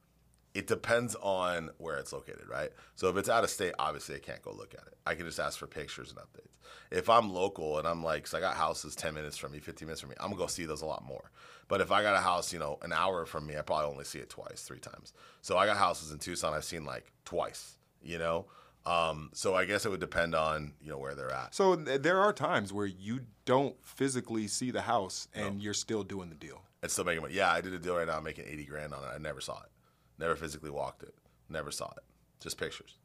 [0.56, 2.70] it depends on where it's located, right?
[2.94, 4.94] So if it's out of state, obviously I can't go look at it.
[5.06, 6.56] I can just ask for pictures and updates.
[6.90, 9.86] If I'm local and I'm like, cause I got houses 10 minutes from me, 15
[9.86, 11.30] minutes from me, I'm gonna go see those a lot more.
[11.68, 14.04] But if I got a house, you know, an hour from me, I probably only
[14.04, 15.12] see it twice, three times.
[15.42, 18.46] So I got houses in Tucson I've seen like twice, you know?
[18.86, 21.54] Um, so I guess it would depend on, you know, where they're at.
[21.54, 26.28] So there are times where you don't physically see the house and you're still doing
[26.30, 26.62] the deal.
[26.82, 27.34] and still making money.
[27.34, 29.08] Yeah, I did a deal right now, I'm making 80 grand on it.
[29.12, 29.70] I never saw it.
[30.18, 31.14] Never physically walked it.
[31.48, 32.04] Never saw it.
[32.40, 32.98] Just pictures.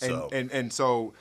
[0.00, 1.14] And, So and and so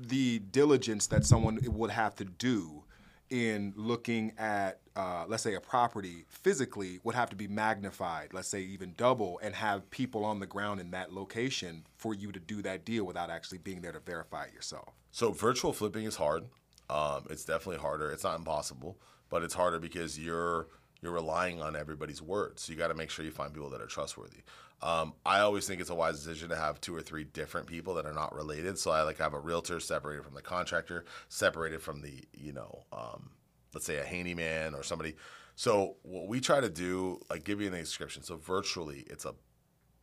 [0.00, 2.84] the diligence that someone would have to do
[3.30, 8.46] in looking at uh, let's say a property physically would have to be magnified let's
[8.48, 12.38] say even double and have people on the ground in that location for you to
[12.38, 16.16] do that deal without actually being there to verify it yourself So virtual flipping is
[16.16, 16.44] hard.
[16.90, 18.10] Um, it's definitely harder.
[18.10, 18.98] It's not impossible,
[19.30, 20.68] but it's harder because you're
[21.02, 22.58] you're relying on everybody's word.
[22.58, 24.42] So you got to make sure you find people that are trustworthy.
[24.80, 27.94] Um, I always think it's a wise decision to have two or three different people
[27.94, 28.78] that are not related.
[28.78, 32.84] So I like have a realtor separated from the contractor, separated from the you know,
[32.92, 33.30] um,
[33.74, 35.16] let's say a handyman or somebody.
[35.54, 38.22] So what we try to do, like give you an description.
[38.22, 39.34] So virtually, it's a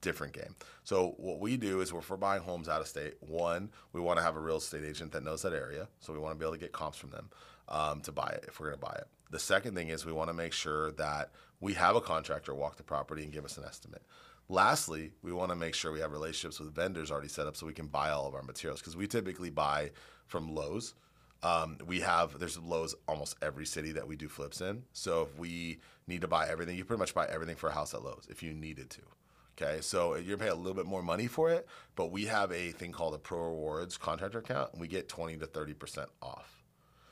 [0.02, 0.56] different game.
[0.84, 4.18] So what we do is if we're buying homes out of state, one, we want
[4.18, 5.88] to have a real estate agent that knows that area.
[6.00, 7.30] So we want to be able to get comps from them
[7.68, 9.08] um, to buy it if we're going to buy it.
[9.30, 12.78] The second thing is we want to make sure that we have a contractor walk
[12.78, 14.02] the property and give us an estimate.
[14.48, 17.68] Lastly, we want to make sure we have relationships with vendors already set up so
[17.68, 19.92] we can buy all of our materials because we typically buy
[20.26, 20.96] from Lowe's.
[21.44, 24.84] Um, we have there's Lowe's almost every city that we do flips in.
[24.94, 27.94] So if we need to buy everything, you pretty much buy everything for a house
[27.94, 29.02] at Lowe's if you needed to.
[29.62, 32.72] Okay, so you're paying a little bit more money for it, but we have a
[32.72, 36.64] thing called a Pro Rewards contractor account, and we get 20 to 30 percent off.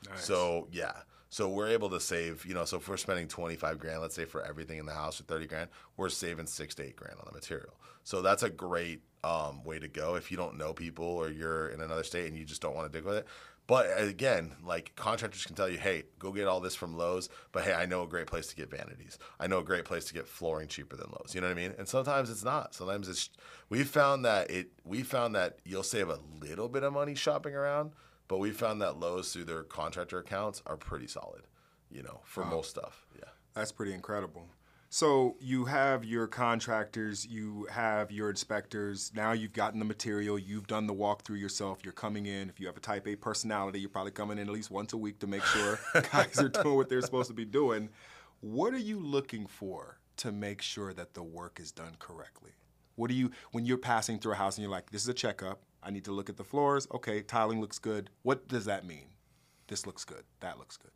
[0.08, 0.24] Nice.
[0.24, 0.92] So yeah,
[1.30, 2.44] so we're able to save.
[2.46, 5.20] You know, so if we're spending 25 grand, let's say for everything in the house
[5.20, 7.74] or 30 grand, we're saving six to eight grand on the material.
[8.04, 11.68] So that's a great um, way to go if you don't know people or you're
[11.68, 13.26] in another state and you just don't want to dig with it.
[13.68, 17.28] But again, like contractors can tell you, hey, go get all this from Lowe's.
[17.52, 19.18] But hey, I know a great place to get vanities.
[19.38, 21.34] I know a great place to get flooring cheaper than Lowe's.
[21.34, 21.74] You know what I mean?
[21.78, 22.74] And sometimes it's not.
[22.74, 23.28] Sometimes it's.
[23.68, 24.70] We found that it.
[24.84, 27.92] We found that you'll save a little bit of money shopping around,
[28.28, 31.42] But we found that Lowe's through their contractor accounts are pretty solid,
[31.90, 33.06] you know, for most stuff.
[33.16, 33.30] Yeah.
[33.54, 34.46] That's pretty incredible.
[34.90, 39.12] So you have your contractors, you have your inspectors.
[39.14, 41.80] Now you've gotten the material, you've done the walkthrough yourself.
[41.82, 42.48] You're coming in.
[42.48, 44.96] If you have a Type A personality, you're probably coming in at least once a
[44.96, 45.78] week to make sure
[46.12, 47.90] guys are doing what they're supposed to be doing.
[48.40, 52.52] What are you looking for to make sure that the work is done correctly?
[52.94, 55.14] What do you when you're passing through a house and you're like, "This is a
[55.14, 55.60] checkup.
[55.82, 56.86] I need to look at the floors.
[56.92, 58.10] Okay, tiling looks good.
[58.22, 59.06] What does that mean?
[59.68, 60.24] This looks good.
[60.40, 60.90] That looks good."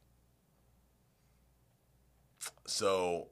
[2.66, 3.28] So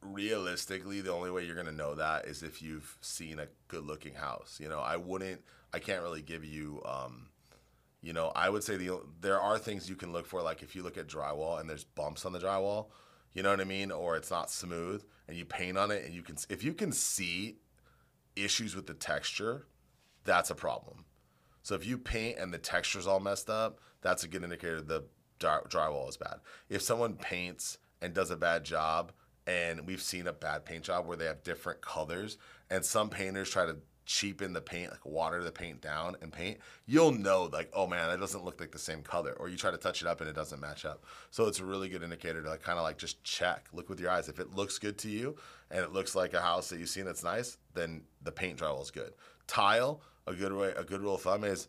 [0.00, 4.14] realistically, the only way you're gonna know that is if you've seen a good looking
[4.14, 4.58] house.
[4.60, 5.42] You know, I wouldn't
[5.72, 7.28] I can't really give you um,
[8.00, 10.76] you know, I would say the there are things you can look for, like if
[10.76, 12.86] you look at drywall and there's bumps on the drywall,
[13.32, 16.14] you know what I mean, or it's not smooth, and you paint on it, and
[16.14, 17.58] you can if you can see
[18.36, 19.66] issues with the texture,
[20.28, 21.06] that's a problem.
[21.62, 25.04] So if you paint and the texture's all messed up, that's a good indicator the
[25.40, 26.40] drywall is bad.
[26.68, 29.12] If someone paints and does a bad job,
[29.46, 32.36] and we've seen a bad paint job where they have different colors,
[32.68, 36.58] and some painters try to cheapen the paint, like water the paint down and paint,
[36.86, 39.32] you'll know like, oh man, that doesn't look like the same color.
[39.38, 41.04] Or you try to touch it up and it doesn't match up.
[41.30, 44.00] So it's a really good indicator to like kind of like just check, look with
[44.00, 44.28] your eyes.
[44.28, 45.36] If it looks good to you
[45.70, 48.82] and it looks like a house that you've seen that's nice, then the paint drywall
[48.82, 49.12] is good.
[49.46, 51.68] Tile, a good way, a good rule of thumb is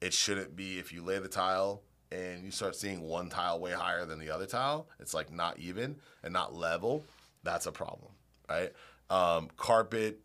[0.00, 3.72] it shouldn't be if you lay the tile and you start seeing one tile way
[3.72, 7.04] higher than the other tile, it's like not even and not level.
[7.42, 8.12] That's a problem,
[8.48, 8.72] right?
[9.08, 10.20] Um, carpet,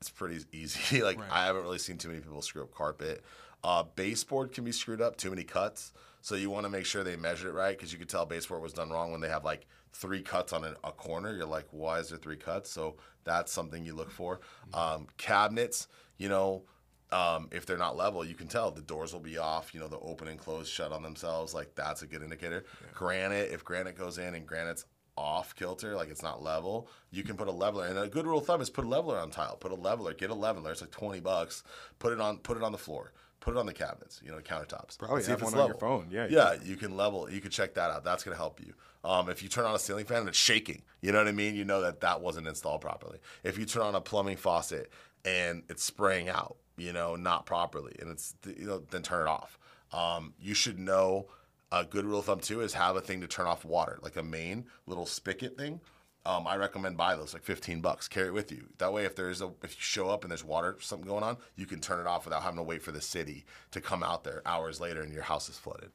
[0.00, 1.02] it's pretty easy.
[1.02, 1.30] like Right.
[1.30, 3.22] I haven't really seen too many people screw up carpet.
[3.62, 5.92] Uh, baseboard can be screwed up, too many cuts.
[6.20, 8.62] So you want to make sure they measured it right because you could tell baseboard
[8.62, 11.34] was done wrong when they have like three cuts on a corner.
[11.34, 12.70] You're like, why is there three cuts?
[12.70, 14.40] So that's something you look for.
[14.74, 15.88] Um, cabinets,
[16.18, 16.62] you know,
[17.10, 19.72] um, if they're not level, you can tell the doors will be off.
[19.72, 21.54] You know, the open and close shut on themselves.
[21.54, 22.64] Like that's a good indicator.
[22.94, 24.84] Granite, if granite goes in and granite's
[25.16, 27.86] off kilter, like it's not level, you can put a leveler.
[27.86, 29.56] And a good rule of thumb is put a leveler on tile.
[29.56, 30.70] Put a leveler, get a leveler.
[30.70, 31.62] It's like twenty bucks.
[31.98, 33.12] Put it on, put it on the floor.
[33.40, 34.20] Put it on the cabinets.
[34.22, 34.98] You know, the countertops.
[34.98, 36.08] Probably See have one on your phone.
[36.10, 37.30] Yeah, Yeah, you can level.
[37.30, 38.04] You can check that out.
[38.04, 38.74] That's gonna help you.
[39.04, 41.32] Um, if you turn on a ceiling fan and it's shaking, you know what I
[41.32, 41.54] mean.
[41.54, 43.18] You know that that wasn't installed properly.
[43.44, 44.90] If you turn on a plumbing faucet
[45.24, 49.30] and it's spraying out, you know, not properly, and it's you know, then turn it
[49.30, 49.58] off.
[49.92, 51.26] Um, you should know.
[51.70, 54.16] A good rule of thumb too is have a thing to turn off water, like
[54.16, 55.80] a main little spigot thing.
[56.24, 58.08] Um, I recommend buy those, like fifteen bucks.
[58.08, 58.64] Carry it with you.
[58.78, 61.36] That way, if there's a if you show up and there's water something going on,
[61.56, 64.24] you can turn it off without having to wait for the city to come out
[64.24, 65.90] there hours later and your house is flooded.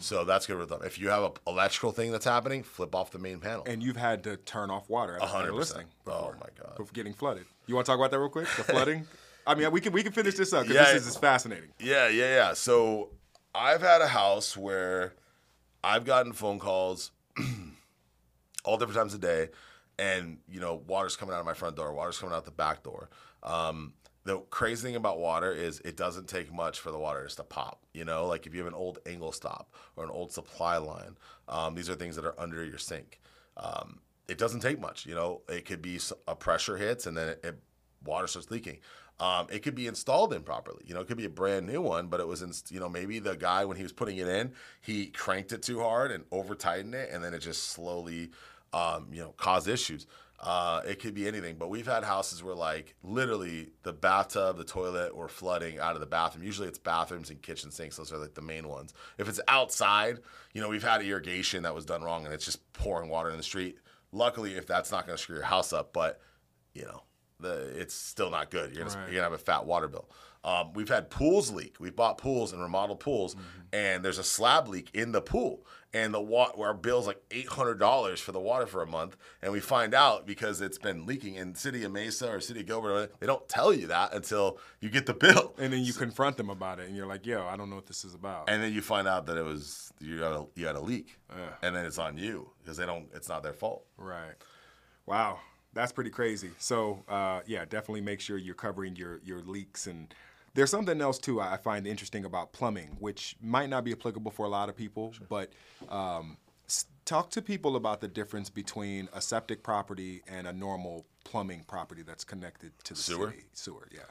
[0.00, 0.82] So that's good rule of thumb.
[0.84, 3.64] If you have a electrical thing that's happening, flip off the main panel.
[3.66, 5.86] And you've had to turn off water hundred percent.
[6.06, 6.92] Oh my God.
[6.92, 7.46] getting flooded.
[7.66, 8.46] You want to talk about that real quick?
[8.56, 9.06] The flooding.
[9.46, 10.92] I mean, we can we can finish this up because Yeah.
[10.94, 11.70] this is, fascinating.
[11.78, 12.52] Yeah, yeah, yeah.
[12.54, 13.10] So
[13.54, 15.14] I've had a house where
[15.82, 17.10] I've gotten phone calls
[18.64, 19.50] all different times of day,
[19.98, 22.82] and you know, water's coming out of my front door, water's coming out the back
[22.82, 23.10] door.
[23.42, 23.92] Um,
[24.24, 27.42] the crazy thing about water is it doesn't take much for the water just to
[27.44, 27.84] pop.
[27.92, 31.18] You know, like if you have an old angle stop or an old supply line,
[31.48, 33.20] um, these are things that are under your sink.
[33.58, 35.04] Um, it doesn't take much.
[35.04, 37.58] You know, it could be a pressure hits and then it, it
[38.02, 38.78] water starts leaking.
[39.20, 40.82] Um, it could be installed improperly.
[40.86, 42.88] You know, it could be a brand new one, but it was, in, you know,
[42.88, 46.24] maybe the guy when he was putting it in, he cranked it too hard and
[46.32, 48.30] over tightened it, and then it just slowly,
[48.72, 50.06] um, you know, caused issues.
[50.40, 54.64] Uh, it could be anything, but we've had houses where like literally the bathtub, the
[54.64, 56.44] toilet were flooding out of the bathroom.
[56.44, 57.96] Usually it's bathrooms and kitchen sinks.
[57.96, 58.92] Those are like the main ones.
[59.16, 60.18] If it's outside,
[60.52, 63.38] you know, we've had irrigation that was done wrong and it's just pouring water in
[63.38, 63.78] the street.
[64.12, 66.20] Luckily, if that's not going to screw your house up, but
[66.74, 67.04] you know,
[67.40, 68.74] the it's still not good.
[68.74, 69.06] You're gonna, Right.
[69.08, 70.08] you're gonna have a fat water bill.
[70.44, 71.76] Um, we've had pools leak.
[71.80, 73.34] We've bought pools and remodeled pools,
[73.72, 77.48] and there's a slab leak in the pool, and the wa- our bill's like eight
[77.48, 81.06] hundred dollars for the water for a month, and we find out because it's been
[81.06, 83.18] leaking in City of Mesa or City of Gilbert.
[83.20, 86.50] They don't tell you that until you get the bill, And then you confront them
[86.50, 88.70] about it, and you're like, "Yo, I don't know what this is about." and then
[88.74, 91.54] you find out that it was you got a you had a leak, Yeah.
[91.62, 93.08] and then it's on you because they don't.
[93.14, 93.86] It's not their fault.
[93.96, 94.34] Right.
[95.06, 95.40] Wow,
[95.74, 96.50] that's pretty crazy.
[96.58, 100.14] So uh, yeah, definitely make sure you're covering your your leaks and.
[100.56, 104.46] There's something else too I find interesting about plumbing, which might not be applicable for
[104.46, 105.50] a lot of people, but
[105.88, 106.36] um,
[106.68, 111.64] s- talk to people about the difference between a septic property and a normal plumbing
[111.66, 113.30] property that's connected to the Sewer?
[113.32, 113.42] city.
[113.52, 114.02] Sewer, yeah.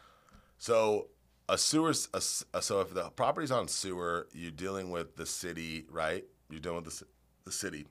[0.57, 1.07] So
[1.47, 5.25] a sewer, a, s- a- so if the property's on sewer, you're dealing with the
[5.25, 6.25] city, right?
[6.49, 7.05] You're dealing with the,
[7.45, 7.87] the city.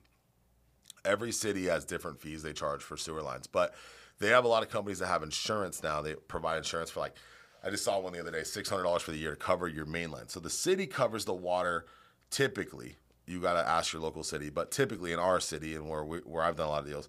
[1.05, 3.73] Every city has different fees they charge for sewer lines, but
[4.19, 6.01] they have a lot of companies that have insurance now.
[6.01, 7.15] They provide insurance for like
[7.63, 9.67] I just saw one the other day, six hundred dollars for the year to cover
[9.67, 10.29] your mainland.
[10.29, 11.85] So the city covers the water.
[12.29, 16.03] Typically, you got to ask your local city, but typically in our city and where
[16.03, 17.07] we, where I've done a lot of deals,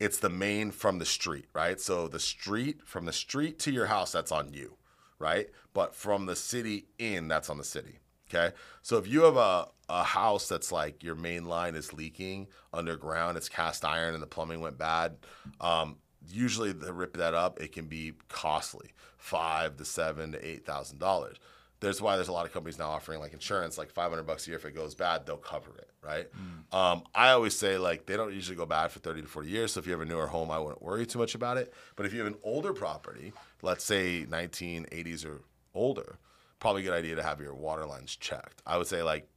[0.00, 1.80] it's the main from the street, right?
[1.80, 4.76] So the street from the street to your house, that's on you,
[5.18, 5.48] right?
[5.74, 7.98] But from the city in, that's on the city.
[8.28, 8.54] Okay.
[8.80, 13.36] So if you have a, a house that's like your main line is leaking underground,
[13.36, 15.18] it's cast iron and the plumbing went bad,
[15.60, 15.96] um,
[16.30, 20.98] usually to rip that up, it can be costly, five to seven to eight thousand
[20.98, 21.36] dollars.
[21.80, 24.50] There's why there's a lot of companies now offering like insurance, like 500 bucks a
[24.50, 24.58] year.
[24.58, 26.28] If it goes bad, they'll cover it, right?
[26.32, 26.74] Mm.
[26.78, 29.72] Um, I always say like they don't usually go bad for 30 to 40 years.
[29.72, 31.74] So if you have a newer home, I wouldn't worry too much about it.
[31.96, 35.42] But if you have an older property, let's say 1980s or
[35.74, 36.20] older,
[36.60, 38.62] probably a good idea to have your water lines checked.
[38.64, 39.28] I would say like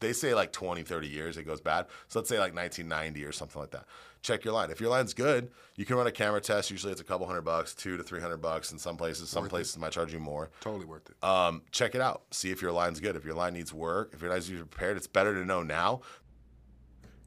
[0.00, 1.86] they say like 20, 30 years it goes bad.
[2.08, 3.84] So let's say like 1990 or something like that.
[4.22, 4.70] Check your line.
[4.70, 6.70] If your line's good, you can run a camera test.
[6.70, 9.30] Usually it's a couple hundred bucks, two to 300 bucks in some places.
[9.30, 9.78] Some worth places it.
[9.78, 10.50] might charge you more.
[10.60, 11.24] Totally worth it.
[11.24, 12.22] Um, check it out.
[12.32, 13.16] See if your line's good.
[13.16, 16.00] If your line needs work, if your line's prepared, it's better to know now.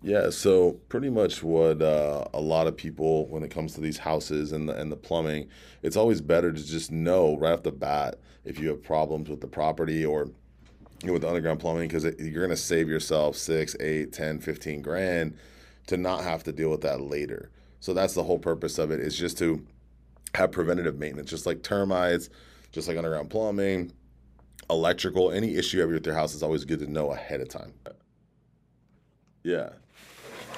[0.04, 4.00] Yeah, so pretty much what uh, a lot of people, when it comes to these
[4.00, 5.48] houses and the, and the plumbing,
[5.84, 9.42] it's always better to just know right off the bat if you have problems with
[9.42, 10.41] the property or you know,
[11.10, 15.36] with underground plumbing because you're going to save yourself six, eight, 10, 15 grand
[15.88, 17.50] to not have to deal with that later.
[17.80, 19.66] So that's the whole purpose of it is just to
[20.36, 22.30] have preventative maintenance, just like termites,
[22.72, 23.92] just like underground plumbing,
[24.70, 27.50] electrical, any issue you have with your house is always good to know ahead of
[27.50, 27.74] time.
[29.44, 29.70] Yeah.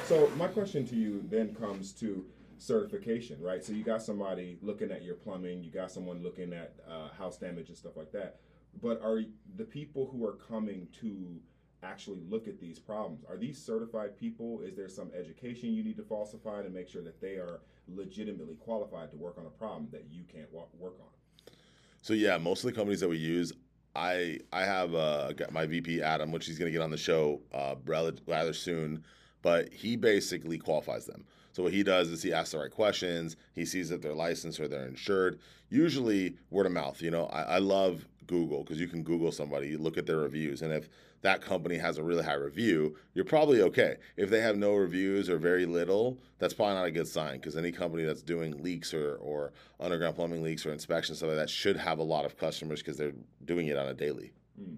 [0.05, 2.25] So my question to you then comes to
[2.57, 3.63] certification, right?
[3.63, 7.37] So you got somebody looking at your plumbing, you got someone looking at uh, house
[7.37, 8.39] damage and stuff like that
[8.81, 9.21] but are
[9.57, 11.39] the people who are coming to
[11.83, 15.97] actually look at these problems are these certified people is there some education you need
[15.97, 17.59] to falsify to make sure that they are
[17.89, 20.69] legitimately qualified to work on a problem that you can't work
[21.01, 21.53] on
[22.01, 23.51] so yeah most of the companies that we use
[23.95, 27.41] i i have uh, my vp adam which he's going to get on the show
[27.53, 29.03] uh, rather soon
[29.41, 33.37] but he basically qualifies them so what he does is he asks the right questions.
[33.53, 35.39] He sees that they're licensed or they're insured.
[35.69, 36.99] Usually word of mouth.
[36.99, 40.17] You know, I, I love Google because you can Google somebody, you look at their
[40.17, 40.89] reviews, and if
[41.21, 43.97] that company has a really high review, you're probably okay.
[44.17, 47.55] If they have no reviews or very little, that's probably not a good sign because
[47.55, 51.49] any company that's doing leaks or, or underground plumbing leaks or inspections stuff like that
[51.49, 53.13] should have a lot of customers because they're
[53.45, 54.33] doing it on a daily.
[54.59, 54.77] Mm.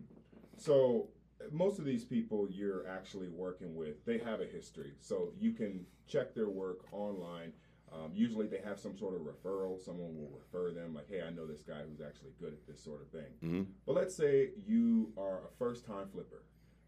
[0.58, 1.08] So
[1.51, 4.93] most of these people you're actually working with, they have a history.
[4.99, 7.53] So you can check their work online
[7.95, 9.79] um, usually they have some sort of referral.
[9.79, 12.84] Someone will refer them, like, hey, I know this guy who's actually good at this
[12.84, 13.31] sort of thing.
[13.43, 13.63] Mm-hmm.
[13.86, 16.43] But let's say you are a first time flipper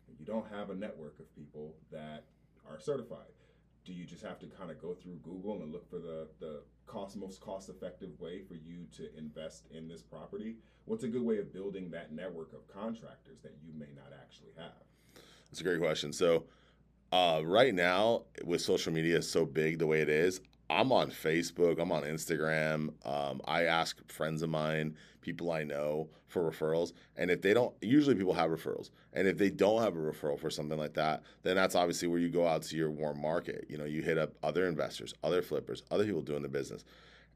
[0.07, 2.25] and you don't have a network of people that
[2.69, 3.31] are certified.
[3.85, 6.61] Do you just have to kind of go through Google and look for the, the
[6.87, 10.55] cost most cost effective way for you to invest in this property?
[10.85, 14.51] What's a good way of building that network of contractors that you may not actually
[14.57, 14.83] have?
[15.49, 16.11] That's a great question.
[16.11, 16.45] So,
[17.13, 21.79] uh, right now, with social media so big the way it is, I'm on Facebook,
[21.79, 22.93] I'm on Instagram.
[23.05, 26.91] Um, I ask friends of mine, people I know for referrals.
[27.15, 28.89] And if they don't, usually people have referrals.
[29.13, 32.19] And if they don't have a referral for something like that, then that's obviously where
[32.19, 33.65] you go out to your warm market.
[33.69, 36.83] You know, you hit up other investors, other flippers, other people doing the business.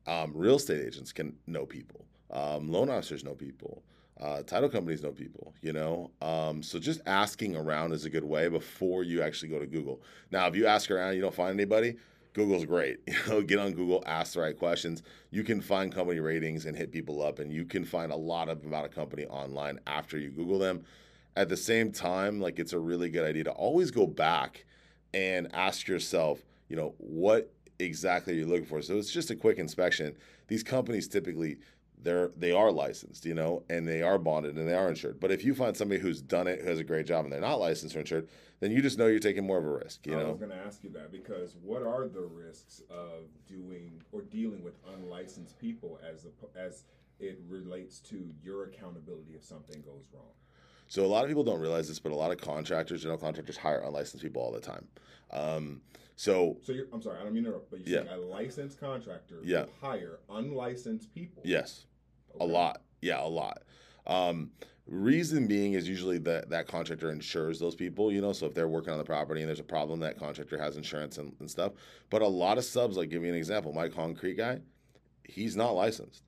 [0.08, 3.84] Um, real estate agents can know people, um, loan officers know people.
[4.20, 6.12] Uh, title companies know people, you know.
[6.22, 10.02] Um, so just asking around is a good way before you actually go to Google.
[10.30, 11.96] Now, if you ask around, you don't find anybody,
[12.34, 13.00] Google's great.
[13.08, 15.04] You know, get on Google, ask the right questions.
[15.32, 18.50] You can find company ratings and hit people up, and you can find a lot
[18.50, 20.86] of about a company online after you Google them.
[21.36, 24.66] At the same time, like it's a really good idea to always go back
[25.14, 28.82] and ask yourself, you know, what exactly are you looking for?
[28.82, 30.16] So it's just a quick inspection.
[30.48, 31.58] These companies typically
[32.04, 35.20] they're they are licensed, you know, and they are bonded and they are insured.
[35.20, 37.42] But if you find somebody who's done it, who has a great job, and they're
[37.42, 38.28] not licensed or insured,
[38.60, 40.06] then you just know you're taking more of a risk.
[40.06, 42.82] You I know, I was going to ask you that because what are the risks
[42.90, 46.84] of doing or dealing with unlicensed people as a, as
[47.20, 50.24] it relates to your accountability if something goes wrong?
[50.88, 53.56] So a lot of people don't realize this, but a lot of contractors, general contractors,
[53.58, 54.88] hire unlicensed people all the time.
[55.32, 55.82] Um,
[56.18, 58.08] so, so I'm sorry, I don't mean to interrupt, but you're yeah.
[58.08, 59.66] saying a licensed contractor yeah.
[59.80, 61.42] hire unlicensed people.
[61.46, 61.86] Yes.
[62.36, 62.46] Okay.
[62.46, 62.82] A lot.
[63.02, 63.64] Yeah, a lot.
[64.08, 64.52] Um,
[64.88, 68.34] reason being is usually that that contractor insures those people, you know.
[68.34, 71.18] So if they're working on the property and there's a problem, that contractor has insurance
[71.18, 71.74] and, and stuff.
[72.10, 74.60] But a lot of subs, like give you an example, my concrete guy,
[75.24, 76.24] he's not licensed.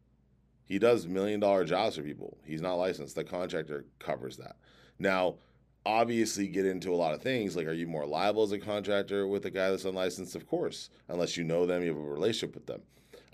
[0.66, 2.38] He does million dollar jobs for people.
[2.46, 3.16] He's not licensed.
[3.16, 4.56] The contractor covers that.
[4.98, 5.36] Now,
[5.86, 9.28] obviously get into a lot of things like are you more liable as a contractor
[9.28, 12.56] with a guy that's unlicensed of course unless you know them you have a relationship
[12.56, 12.82] with them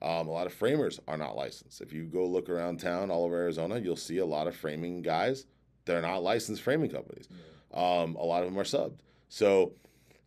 [0.01, 1.81] Um, a lot of framers are not licensed.
[1.81, 5.01] If you go look around town, all over Arizona, you'll see a lot of framing
[5.01, 5.45] guys.
[5.85, 7.27] They're not licensed framing companies.
[7.73, 8.99] Um, a lot of them are subbed.
[9.27, 9.73] So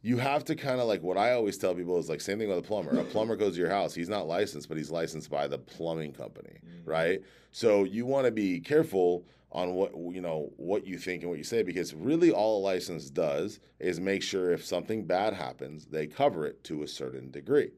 [0.02, 2.48] you have to kind of like what I always tell people is like same thing
[2.48, 2.98] with a plumber.
[2.98, 3.94] A plumber goes to your house.
[3.94, 7.22] He's not licensed, but he's licensed by the plumbing company, right?
[7.52, 11.36] So you want to be careful on what you know what you think and what
[11.38, 15.86] you say because really all a license does is make sure if something bad happens,
[15.86, 17.70] they cover it to a certain degree.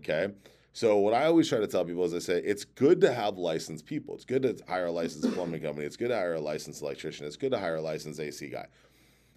[0.00, 0.32] Okay?
[0.74, 3.36] So what I always try to tell people is I say it's good to have
[3.36, 4.14] licensed people.
[4.14, 5.86] It's good to hire a licensed plumbing company.
[5.86, 7.26] It's good to hire a licensed electrician.
[7.26, 8.66] It's good to hire a licensed AC guy.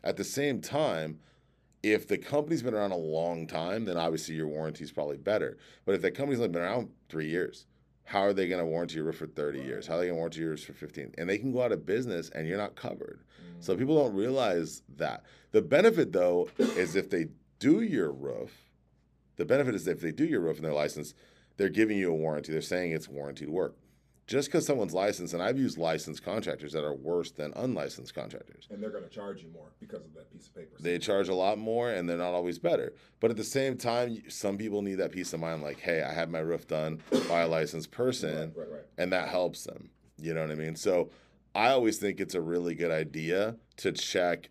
[0.04, 1.20] At the same time,
[1.84, 5.58] if the company's been around a long time, then obviously your warranty is probably better.
[5.86, 7.66] But if that company's only been around three years,
[8.06, 9.88] how are they going to warranty your roof for 30 years?
[9.88, 11.16] How are they going to warranty yours for 15?
[11.18, 13.24] And they can go out of business and you're not covered.
[13.60, 13.80] So mm.
[13.80, 15.24] people don't realize that.
[15.52, 17.28] The benefit, though, is if they
[17.60, 18.52] do your roof,
[19.38, 21.16] the benefit is that if they do your roof and they're licensed,
[21.58, 22.52] they're giving you a warranty.
[22.52, 23.76] They're saying it's warranted work.
[24.28, 28.68] Just because someone's licensed, and I've used licensed contractors that are worse than unlicensed contractors.
[28.72, 30.76] And they're going to charge you more because of that piece of paper.
[30.80, 32.94] They charge a lot more and they're not always better.
[33.20, 36.12] But at the same time, some people need that peace of mind like, hey, I
[36.12, 38.82] had my roof done by a licensed person, Right, right, right.
[38.98, 39.92] and that helps them.
[40.18, 40.76] You know what I mean?
[40.76, 41.12] So
[41.54, 44.50] I always think it's a really good idea to check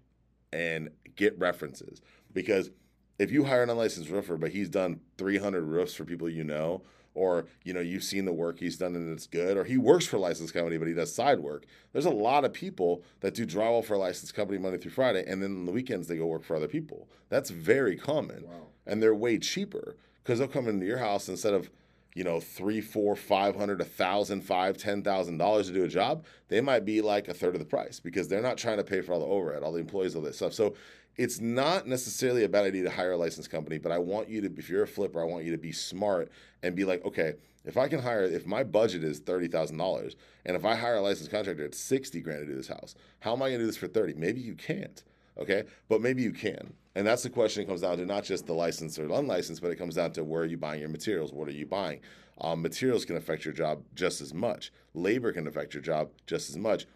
[0.53, 2.01] and get references
[2.32, 2.70] because
[3.18, 6.82] if you hire an unlicensed roofer, but he's done 300 roofs for people you know,
[7.14, 10.04] or you know you've seen the work he's done and it's good, or he works
[10.06, 11.64] for a licensed company but he does side work.
[11.92, 15.24] There's a lot of people that do drywall for a licensed company Monday through Friday,
[15.26, 17.08] and then on the weekends they go work for other people.
[17.28, 18.66] That's very common, Wow.
[18.86, 21.70] and they're way cheaper because they'll come into your house instead of
[22.14, 25.88] you know three, four, five hundred, a thousand, five, ten thousand dollars to do a
[25.88, 26.24] job.
[26.48, 29.00] They might be like a third of the price because they're not trying to pay
[29.00, 30.54] for all the overhead, all the employees, all that stuff.
[30.54, 30.74] So
[31.16, 34.40] it's not necessarily a bad idea to hire a licensed company, but I want you
[34.40, 36.30] to, if you're a flipper, I want you to be smart
[36.62, 37.34] and be like, okay,
[37.64, 40.96] if I can hire, if my budget is thirty thousand dollars, and if I hire
[40.96, 43.62] a licensed contractor at sixty grand to do this house, how am I going to
[43.62, 44.14] do this for thirty?
[44.14, 45.02] Maybe you can't,
[45.39, 47.62] okay, but maybe you can, and that's the question.
[47.62, 50.24] It comes down to not just the licensed or unlicensed, but it comes down to
[50.24, 51.32] where are you buying your materials?
[51.32, 52.01] What are you buying?
[52.41, 54.72] Um, materials can affect your job just as much.
[54.95, 56.87] Labor can affect your job just as much.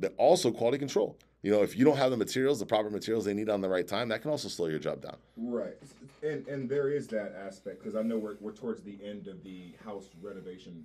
[0.00, 1.16] But also quality control.
[1.42, 3.68] You know, if you don't have the materials, the proper materials they need on the
[3.68, 5.16] right time, that can also slow your job down.
[5.36, 5.76] Right,
[6.22, 9.44] and and there is that aspect because I know we're we're towards the end of
[9.44, 10.84] the house renovation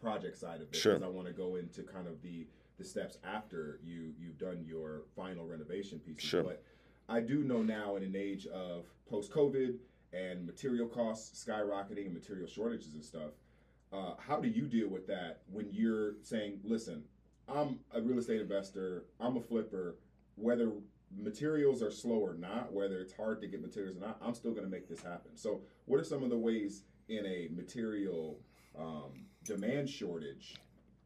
[0.00, 0.76] project side of it.
[0.76, 1.02] Sure.
[1.02, 2.46] I want to go into kind of the
[2.78, 6.20] the steps after you you've done your final renovation piece.
[6.20, 6.42] Sure.
[6.42, 6.62] But
[7.08, 9.76] I do know now in an age of post COVID
[10.12, 13.32] and material costs skyrocketing and material shortages and stuff.
[13.92, 17.04] Uh, how do you deal with that when you're saying, listen,
[17.48, 19.96] I'm a real estate investor, I'm a flipper,
[20.36, 20.72] whether
[21.16, 24.52] materials are slow or not, whether it's hard to get materials or not, I'm still
[24.52, 25.36] going to make this happen.
[25.36, 28.40] So, what are some of the ways in a material
[28.78, 30.56] um, demand shortage,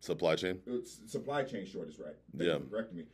[0.00, 0.60] Supply chain.
[0.70, 2.14] uh, s- supply chain shortage, right?
[2.36, 2.58] Thank Yeah.
[2.70, 3.04] correcting me.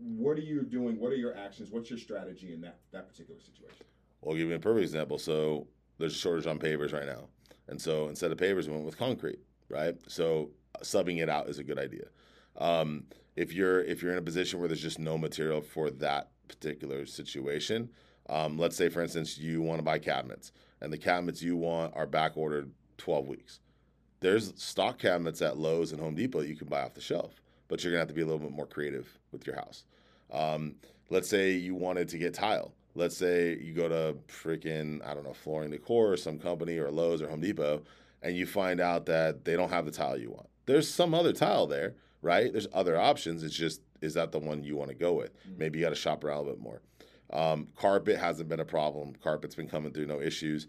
[0.00, 0.98] What are you doing?
[1.00, 1.70] What are your actions?
[1.70, 3.84] What's your strategy in that that particular situation?
[4.20, 5.18] Well, I'll give you a perfect example.
[5.18, 5.66] So
[5.98, 7.28] there's a shortage on pavers right now.
[7.66, 9.96] And so instead of pavers, we went with concrete, right?
[10.08, 12.06] So uh, subbing it out is a good idea.
[12.56, 16.30] Um, if you're if you're in a position where there's just no material for that
[16.48, 17.90] particular situation,
[18.28, 21.92] um, let's say for instance you want to buy cabinets, and the cabinets you want
[21.96, 23.60] are back ordered 12 weeks.
[24.20, 27.82] There's stock cabinets at Lowe's and Home Depot you can buy off the shelf, but
[27.82, 29.84] you're gonna have to be a little bit more creative with your house.
[30.32, 30.74] Um,
[31.10, 32.72] let's say you wanted to get tile.
[32.94, 36.78] Let's say you go to freaking I don't know Floor & Decor or some company
[36.78, 37.82] or Lowe's or Home Depot,
[38.22, 40.48] and you find out that they don't have the tile you want.
[40.66, 42.52] There's some other tile there, right?
[42.52, 43.42] There's other options.
[43.42, 45.30] It's just is that the one you want to go with?
[45.56, 46.82] Maybe you got to shop around a little bit more.
[47.32, 49.14] Um, carpet hasn't been a problem.
[49.22, 50.66] Carpet's been coming through no issues.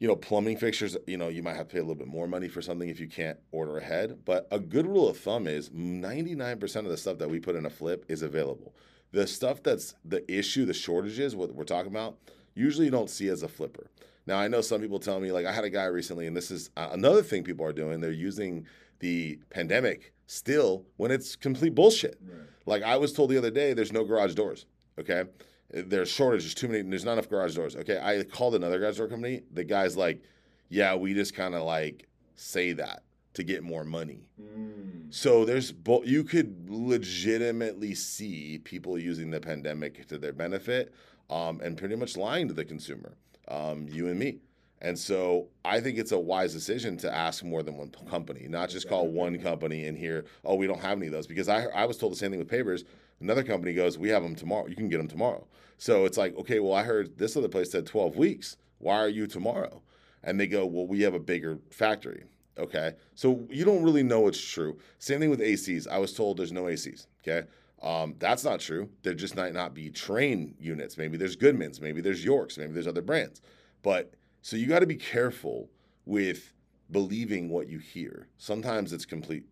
[0.00, 2.26] You know, plumbing fixtures, you know, you might have to pay a little bit more
[2.26, 4.20] money for something if you can't order ahead.
[4.24, 7.66] But a good rule of thumb is 99% of the stuff that we put in
[7.66, 8.74] a flip is available.
[9.12, 12.16] The stuff that's the issue, the shortages, what we're talking about,
[12.54, 13.90] usually you don't see as a flipper.
[14.26, 16.50] Now, I know some people tell me, like, I had a guy recently, and this
[16.50, 18.00] is uh, another thing people are doing.
[18.00, 18.66] They're using
[19.00, 22.18] the pandemic still when it's complete bullshit.
[22.66, 24.66] Like, I was told the other day, there's no garage doors,
[24.98, 25.24] okay?
[25.72, 27.76] There's shortage, there's too many, there's not enough garage doors.
[27.76, 29.42] Okay, I called another garage door company.
[29.52, 30.22] The guy's like,
[30.68, 33.04] yeah, we just kind of like say that
[33.34, 34.28] to get more money.
[34.40, 35.14] Mm.
[35.14, 40.92] So there's bo- you could legitimately see people using the pandemic to their benefit
[41.28, 43.16] um, and pretty much lying to the consumer,
[43.48, 44.40] um, you and me.
[44.82, 48.46] And so I think it's a wise decision to ask more than one p- company,
[48.48, 51.26] not just call one company and hear, oh, we don't have any of those.
[51.26, 52.84] Because I, I was told the same thing with pavers.
[53.20, 54.66] Another company goes, we have them tomorrow.
[54.66, 55.46] You can get them tomorrow.
[55.78, 58.56] So it's like, okay, well, I heard this other place said 12 weeks.
[58.78, 59.82] Why are you tomorrow?
[60.22, 62.24] and they go, well, we have a bigger factory.
[62.58, 64.78] Okay, so you don't really know it's true.
[64.98, 65.88] Same thing with ACs.
[65.88, 67.06] I was told there's no ACs.
[67.22, 67.46] Okay,
[67.82, 68.90] um, that's not true.
[69.02, 70.98] There just might not be Trane units.
[70.98, 71.80] Maybe there's Goodmans.
[71.80, 72.58] Maybe there's Yorks.
[72.58, 73.40] Maybe there's other brands.
[73.82, 74.12] But
[74.42, 75.70] so you got to be careful
[76.04, 76.52] with
[76.90, 78.26] believing what you hear.
[78.36, 79.44] Sometimes it's complete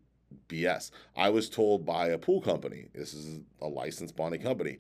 [0.49, 0.91] BS.
[1.16, 2.89] I was told by a pool company.
[2.95, 4.79] This is a licensed bonding company.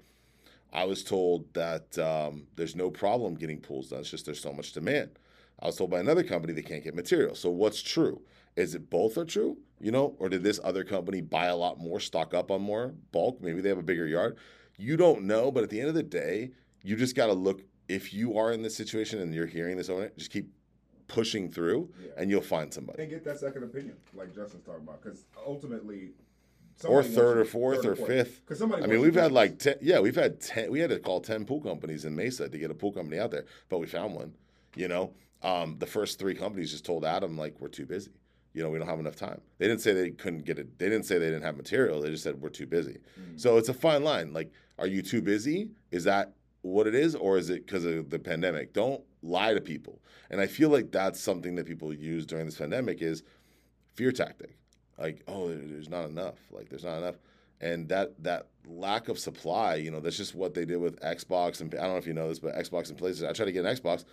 [0.72, 4.00] I was told that um, there's no problem getting pools done.
[4.00, 5.18] It's just there's so much demand.
[5.60, 7.34] I was told by another company they can't get material.
[7.34, 8.20] So what's true?
[8.56, 9.58] Is it both are true?
[9.80, 12.94] You know, or did this other company buy a lot more, stock up on more
[13.12, 13.40] bulk?
[13.40, 14.36] Maybe they have a bigger yard.
[14.76, 16.50] You don't know, but at the end of the day,
[16.82, 17.62] you just got to look.
[17.88, 20.50] If you are in this situation and you're hearing this just keep
[21.08, 22.10] pushing through, Yeah.
[22.16, 23.02] and you'll find somebody.
[23.02, 26.12] and get that second opinion, like Justin's talking about, because ultimately,
[26.84, 28.40] Or third or fourth third or fifth.
[28.44, 29.74] Because somebody, I mean, we've had like ten.
[29.80, 30.70] Yeah, we've had ten.
[30.70, 33.32] We had to call ten pool companies in Mesa to get a pool company out
[33.32, 34.34] there, but we found one.
[34.76, 38.12] You know, um, the first three companies just told Adam like we're too busy.
[38.54, 39.40] You know, we don't have enough time.
[39.58, 40.78] They didn't say they couldn't get it.
[40.78, 42.00] They didn't say they didn't have material.
[42.00, 42.98] They just said we're too busy.
[43.20, 43.40] Mm.
[43.40, 44.32] So it's a fine line.
[44.32, 45.70] Like, are you too busy?
[45.90, 46.32] Is that
[46.62, 48.72] what it is, or is it because of the pandemic?
[48.72, 50.00] Don't lie to people.
[50.30, 53.22] And I feel like that's something that people use during this pandemic is
[53.94, 54.56] fear tactic.
[54.98, 56.38] Like, oh, there's not enough.
[56.50, 57.16] Like, there's not enough.
[57.60, 61.60] And that that lack of supply, you know, that's just what they did with Xbox
[61.60, 63.52] and I don't know if you know this, but Xbox and places I try to
[63.52, 64.04] get an Xbox.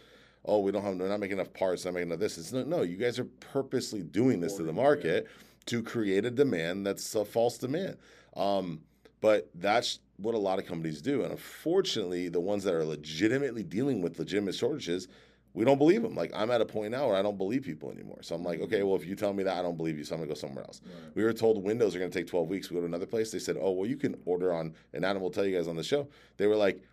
[0.45, 2.37] Oh, we don't have, we're not making enough parts, not making enough this.
[2.37, 5.27] It's no, no, you guys are purposely doing this to the market
[5.67, 7.97] to create a demand that's a false demand.
[8.35, 8.81] Um,
[9.25, 11.23] but that's what a lot of companies do.
[11.23, 15.07] And unfortunately, the ones that are legitimately dealing with legitimate shortages,
[15.55, 16.13] we don't believe them.
[16.13, 18.19] Like I'm at a point now where I don't believe people anymore.
[18.21, 20.13] So I'm like, okay, well, if you tell me that, I don't believe you, so
[20.13, 20.79] I'm gonna go somewhere else.
[20.85, 21.15] Right.
[21.15, 22.69] We were told windows are gonna take 12 weeks.
[22.69, 23.31] We go to another place.
[23.31, 25.75] They said, oh, well, you can order on, and Adam will tell you guys on
[25.75, 26.07] the show.
[26.37, 26.83] They were like,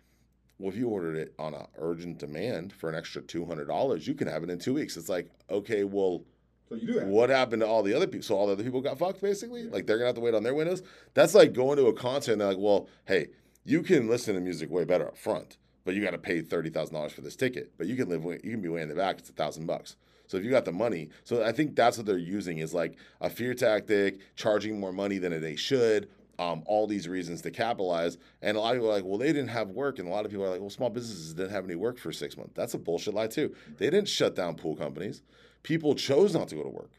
[0.57, 4.27] well, if you ordered it on an urgent demand for an extra $200, you can
[4.27, 4.97] have it in two weeks.
[4.97, 6.23] It's like, okay, well,
[6.69, 8.23] So you do have what happened to all the other people?
[8.23, 9.63] So all the other people got fucked, basically.
[9.63, 10.81] Like they're gonna have to wait on their windows.
[11.13, 13.27] That's like going to a concert and they're like, well, hey,
[13.65, 16.69] you can listen to music way better up front, but you got to pay thirty
[16.69, 17.71] thousand dollars for this ticket.
[17.77, 19.19] But you can live, way- you can be way in the back.
[19.19, 19.95] It's a thousand bucks.
[20.27, 22.97] So if you got the money, so I think that's what they're using is like
[23.21, 26.09] a fear tactic, charging more money than they should.
[26.39, 29.27] Um, all these reasons to capitalize, and a lot of people are like, "Well, they
[29.27, 31.63] didn't have work," and a lot of people are like, "Well, small businesses didn't have
[31.63, 33.53] any work for six months." That's a bullshit lie too.
[33.77, 35.21] They didn't shut down pool companies.
[35.63, 36.91] People chose not to go to work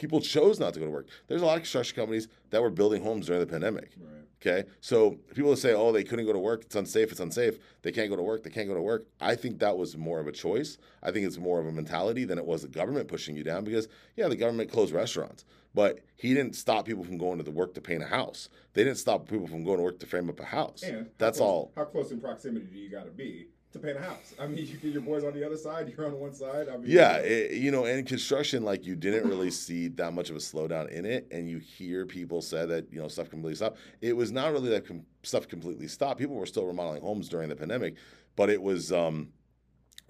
[0.00, 1.06] people chose not to go to work.
[1.28, 3.90] There's a lot of construction companies that were building homes during the pandemic.
[4.00, 4.16] Right.
[4.42, 6.62] Okay, so people that say, "Oh, they couldn't go to work.
[6.62, 7.10] It's unsafe.
[7.10, 7.58] It's unsafe.
[7.82, 8.42] They can't go to work.
[8.42, 10.78] They can't go to work." I think that was more of a choice.
[11.02, 13.64] I think it's more of a mentality than it was the government pushing you down.
[13.64, 13.86] Because
[14.16, 17.74] yeah, the government closed restaurants, but he didn't stop people from going to the work
[17.74, 18.48] to paint a house.
[18.72, 20.82] They didn't stop people from going to work to frame up a house.
[20.82, 21.72] And That's close- all.
[21.76, 24.34] How close in proximity do you got to be to paint a house?
[24.38, 26.68] I mean, you get your boys on the other side, you're on one side.
[26.68, 30.30] I mean, Yeah, it, you know, and construction, like you didn't really see that much
[30.30, 33.56] of a slowdown in it, and you hear people say that you know stuff completely
[33.56, 33.78] stopped.
[34.00, 36.18] It was not really that com- stuff completely stopped.
[36.18, 37.94] People were still remodeling homes during the pandemic,
[38.36, 39.28] but it was um,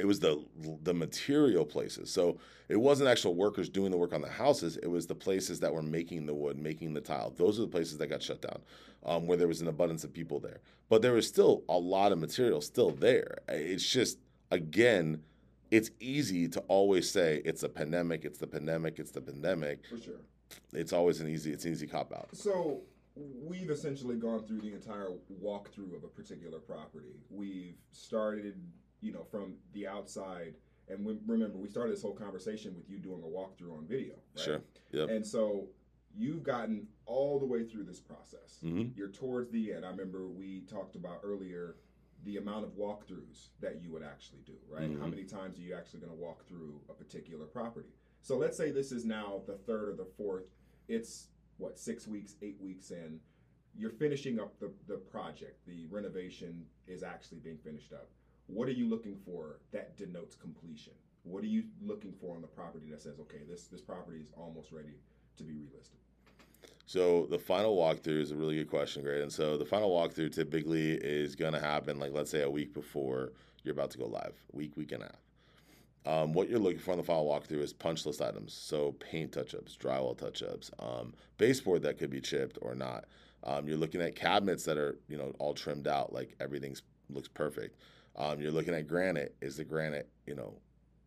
[0.01, 0.43] it was the
[0.83, 2.11] the material places.
[2.11, 2.39] So
[2.69, 4.77] it wasn't actual workers doing the work on the houses.
[4.79, 7.33] It was the places that were making the wood, making the tile.
[7.37, 8.61] Those are the places that got shut down,
[9.05, 10.61] um, where there was an abundance of people there.
[10.89, 13.39] But there was still a lot of material still there.
[13.49, 14.19] It's just
[14.51, 15.23] again
[15.71, 19.87] it's easy to always say it's a pandemic, it's the pandemic, it's the pandemic.
[19.89, 20.21] for sure.
[20.73, 22.29] It's always an easy, it's an easy cop out.
[22.33, 22.83] So
[23.15, 25.11] we've essentially gone through the entire
[25.43, 27.21] walkthrough of a particular property.
[27.31, 28.61] We've started,
[29.01, 30.55] you know, from the outside,
[30.89, 34.15] and remember we started this whole conversation with you doing a walkthrough on video.
[34.37, 34.45] Right?
[34.45, 34.61] Sure.
[34.93, 35.09] Yep.
[35.11, 35.69] And so
[36.17, 38.59] you've gotten all the way through this process.
[38.63, 39.85] hmm You're towards the end.
[39.85, 41.77] I remember we talked about earlier
[42.25, 44.91] the amount of walkthroughs that you would actually do, right?
[44.99, 45.11] How Mhm.
[45.11, 47.89] many times are you actually going to walk through a particular property?
[48.21, 50.45] So let's say this is now the third or the fourth.
[50.89, 53.21] It's what six weeks, eight weeks in.
[53.75, 55.65] You're finishing up the, the project.
[55.65, 58.11] The renovation is actually being finished up.
[58.53, 60.93] What are you looking for that denotes completion?
[61.23, 64.31] What are you looking for on the property that says, okay, this this property is
[64.37, 64.99] almost ready
[65.37, 66.01] to be relisted?
[66.87, 69.23] So the final walkthrough is a really good question, great.
[69.23, 72.75] And so the final walkthrough typically is going to happen, like let's say a week
[72.75, 73.33] before
[73.63, 75.21] you're about to go live, week, week and a half.
[76.07, 79.33] Um, what you're looking for on the final walkthrough is punch list items, so paint
[79.33, 83.05] touch-ups, drywall touch-ups, um, baseboard that could be chipped or not.
[83.45, 87.29] Um, you're looking at cabinets that are you know all trimmed out, like everything's looks
[87.29, 87.77] perfect.
[88.17, 89.35] Um, you're looking at granite.
[89.41, 90.55] Is the granite you know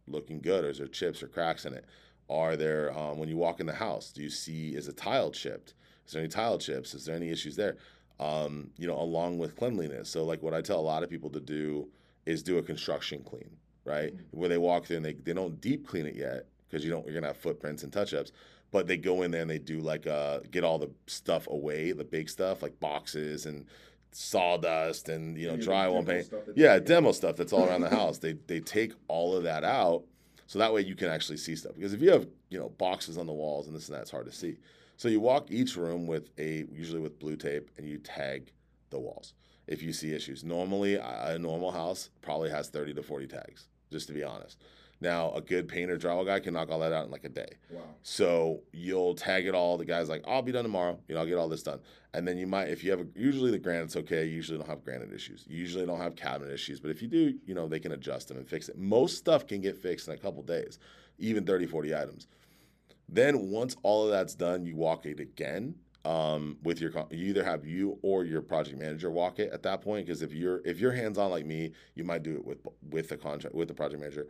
[0.08, 1.86] looking good, or is there chips or cracks in it?
[2.30, 4.12] Are there um, when you walk in the house?
[4.12, 5.74] Do you see is a tile chipped?
[6.08, 6.94] Is there any tile chips?
[6.94, 7.78] Is there any issues there?
[8.20, 10.10] Um, you know, along with cleanliness.
[10.10, 11.90] So like what I tell a lot of people to do
[12.26, 13.58] is do a construction clean.
[13.86, 14.14] right?
[14.32, 17.06] Where they walk through and they, they don't deep clean it yet because you don't
[17.06, 18.32] you're gonna have footprints and touch ups.
[18.72, 21.92] But they go in there and they do like uh get all the stuff away,
[21.92, 23.66] the big stuff like boxes and
[24.16, 26.32] sawdust and you know the drywall paint.
[26.56, 28.18] Yeah, demo stuff that's all around the house.
[28.20, 30.04] They they take all of that out
[30.48, 31.74] so that way you can actually see stuff.
[31.76, 34.12] Because if you have you know boxes on the walls and this and that, it's
[34.12, 34.58] hard to see.
[34.98, 38.52] So you walk each room with a usually with blue tape and you tag
[38.90, 39.34] the walls
[39.68, 40.44] if you see issues.
[40.44, 44.62] Normally, a a normal house probably has 30 to 40 tags, just to be honest.
[45.04, 47.58] Now, a good painter drywall guy can knock all that out in like a day.
[47.70, 47.82] Wow.
[48.04, 49.78] So you'll tag it all.
[49.78, 50.98] The guy's like, I'll be done tomorrow.
[51.10, 51.82] You know, I'll get all this done.
[52.14, 54.24] And then you might, if you have, a, usually the granite's okay.
[54.24, 55.44] You usually don't have granite issues.
[55.46, 56.80] You usually don't have cabinet issues.
[56.80, 58.78] But if you do, you know, they can adjust them and fix it.
[58.78, 60.80] Most stuff can get fixed in a couple days,
[61.20, 62.28] even 30, 40 items.
[63.10, 65.76] Then once all of that's done, you walk it again
[66.06, 66.92] um, with your.
[67.12, 70.06] You either have you or your project manager walk it at that point.
[70.06, 73.10] Because if you're if you're hands on like me, you might do it with with
[73.10, 74.28] the contract with the project manager.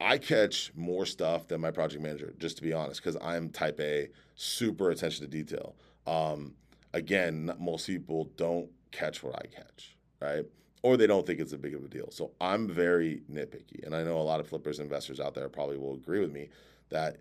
[0.00, 3.78] I catch more stuff than my project manager, just to be honest, because I'm type
[3.80, 5.74] A, super attention to detail.
[6.06, 6.54] Um,
[6.94, 10.44] again, most people don't catch what I catch, right?
[10.82, 12.10] Or they don't think it's a big of a deal.
[12.10, 13.84] So I'm very nitpicky.
[13.84, 16.48] And I know a lot of flippers investors out there probably will agree with me
[16.88, 17.18] that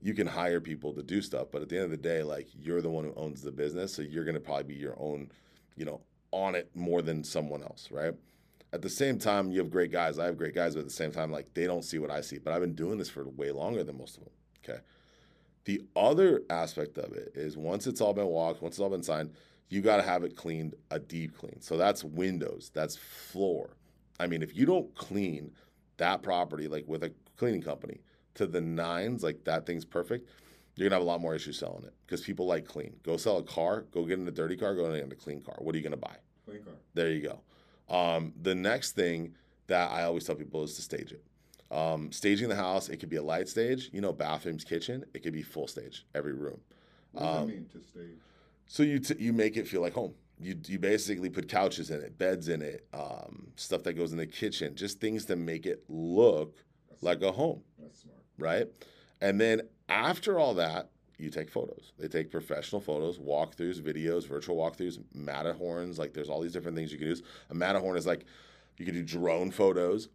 [0.00, 2.48] you can hire people to do stuff, but at the end of the day, like
[2.58, 3.94] you're the one who owns the business.
[3.94, 5.30] So you're going to probably be your own,
[5.76, 6.00] you know,
[6.32, 8.14] on it more than someone else, right?
[8.72, 10.18] At the same time, you have great guys.
[10.18, 12.22] I have great guys, but at the same time, like they don't see what I
[12.22, 12.38] see.
[12.38, 14.32] But I've been doing this for way longer than most of them.
[14.64, 14.80] Okay.
[15.64, 19.02] The other aspect of it is once it's all been walked, once it's all been
[19.02, 19.32] signed,
[19.68, 21.60] you got to have it cleaned a deep clean.
[21.60, 23.76] So that's windows, that's floor.
[24.18, 25.52] I mean, if you don't clean
[25.98, 28.00] that property like with a cleaning company
[28.34, 30.28] to the nines, like that thing's perfect,
[30.74, 32.96] you're gonna have a lot more issues selling it because people like clean.
[33.02, 35.40] Go sell a car, go get in a dirty car, go get in a clean
[35.40, 35.56] car.
[35.58, 36.16] What are you gonna buy?
[36.46, 36.74] Clean car.
[36.94, 37.40] There you go.
[37.88, 39.34] Um, the next thing
[39.66, 41.24] that I always tell people is to stage it.
[41.70, 45.04] Um, staging the house, it could be a light stage, you know, bathrooms, kitchen.
[45.14, 46.60] It could be full stage, every room.
[47.12, 48.18] What Um, that mean to stage?
[48.66, 50.14] So you t- you make it feel like home.
[50.40, 54.18] You you basically put couches in it, beds in it, um, stuff that goes in
[54.18, 56.56] the kitchen, just things to make it look
[56.90, 58.18] That's, like a home, that's smart.
[58.38, 58.68] right?
[59.20, 61.92] And then after all that, you take photos.
[61.98, 65.98] They take professional photos, walkthroughs, videos, virtual walkthroughs, Matterhorns.
[65.98, 67.22] Like there's all these different things you can use.
[67.50, 68.24] A Matterhorn is like
[68.78, 70.08] you can do drone photos.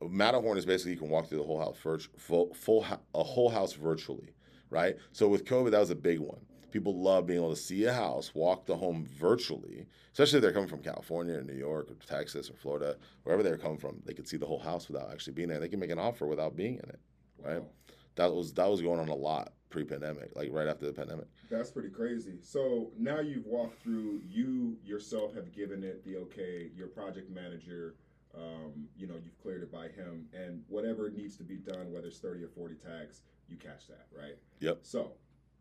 [0.00, 2.84] A Matterhorn is basically you can walk through the whole house, full, full
[3.14, 4.34] a whole house virtually,
[4.70, 4.96] right?
[5.12, 6.40] So with COVID, that was a big one.
[6.70, 10.52] People love being able to see a house, walk the home virtually, especially if they're
[10.52, 14.00] coming from California or New York or Texas or Florida, wherever they're coming from.
[14.06, 15.60] They could see the whole house without actually being there.
[15.60, 17.00] They can make an offer without being in it.
[17.38, 17.60] Right.
[17.60, 17.66] Wow.
[18.14, 21.26] That was that was going on a lot pre-pandemic, like right after the pandemic.
[21.50, 22.38] That's pretty crazy.
[22.42, 24.20] So now you've walked through.
[24.28, 26.70] You yourself have given it the okay.
[26.76, 27.96] Your project manager,
[28.36, 32.06] um, you know, you've cleared it by him, and whatever needs to be done, whether
[32.06, 34.36] it's thirty or forty tags, you catch that, right?
[34.60, 34.80] Yep.
[34.82, 35.12] So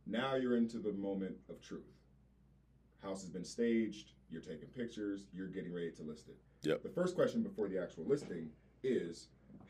[0.06, 1.96] now you're into the moment of truth.
[3.02, 4.12] House has been staged.
[4.30, 5.28] You're taking pictures.
[5.34, 6.38] You're getting ready to list it.
[6.64, 6.84] Yep.
[6.84, 8.50] The first question before the actual listing
[8.84, 9.28] is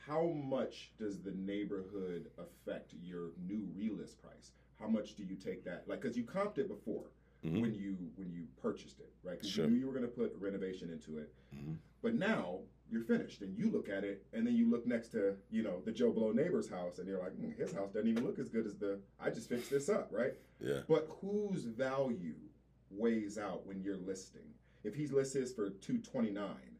[0.07, 4.51] how much does the neighborhood affect your new relist price?
[4.79, 5.83] How much do you take that?
[5.87, 7.11] Like, because you comped it before
[7.43, 7.61] Mhm.
[7.61, 9.37] when you when you purchased it, right?
[9.37, 9.65] Because Sure.
[9.65, 11.77] you knew you were going to put renovation into it, Mhm.
[12.01, 15.37] but now you're finished, and you look at it, and then you look next to
[15.49, 18.25] you know the Joe Blow neighbor's house, and you're like, "Hmm, his house doesn't even
[18.25, 20.33] look as good as the I just fixed this up, right?
[20.59, 20.83] Yeah.
[20.87, 22.35] But whose value
[22.89, 24.53] weighs out when you're listing?
[24.83, 26.70] If he lists his for two twenty nine,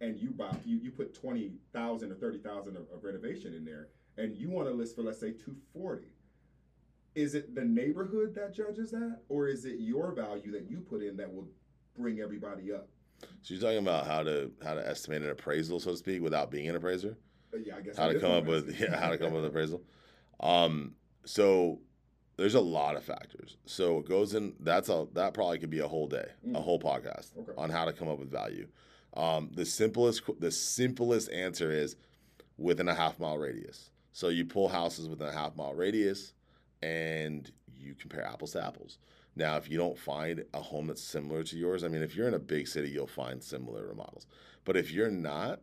[0.00, 3.64] and you buy you, you put twenty thousand or thirty thousand of, of renovation in
[3.64, 6.12] there, and you want to list for let's say two forty,
[7.14, 11.02] is it the neighborhood that judges that, or is it your value that you put
[11.02, 11.48] in that will
[11.96, 12.88] bring everybody up?
[13.42, 16.50] So you're talking about how to how to estimate an appraisal, so to speak, without
[16.50, 17.16] being an appraiser.
[17.52, 19.44] Uh, yeah, I guess How to come up with yeah, how to come up with
[19.44, 19.82] an appraisal.
[20.40, 20.94] Um,
[21.24, 21.80] so
[22.36, 23.56] there's a lot of factors.
[23.66, 24.54] So it goes in.
[24.60, 26.62] That's a that probably could be a whole day, a Mm.
[26.62, 27.52] whole podcast Okay.
[27.56, 28.68] on how to come up with value.
[29.14, 31.96] Um, the simplest the simplest answer is
[32.56, 33.90] within a half mile radius.
[34.12, 36.32] So you pull houses within a half mile radius,
[36.82, 38.98] and you compare apples to apples.
[39.36, 42.26] Now, if you don't find a home that's similar to yours, I mean, if you're
[42.26, 44.26] in a big city, you'll find similar remodels.
[44.64, 45.60] But if you're not,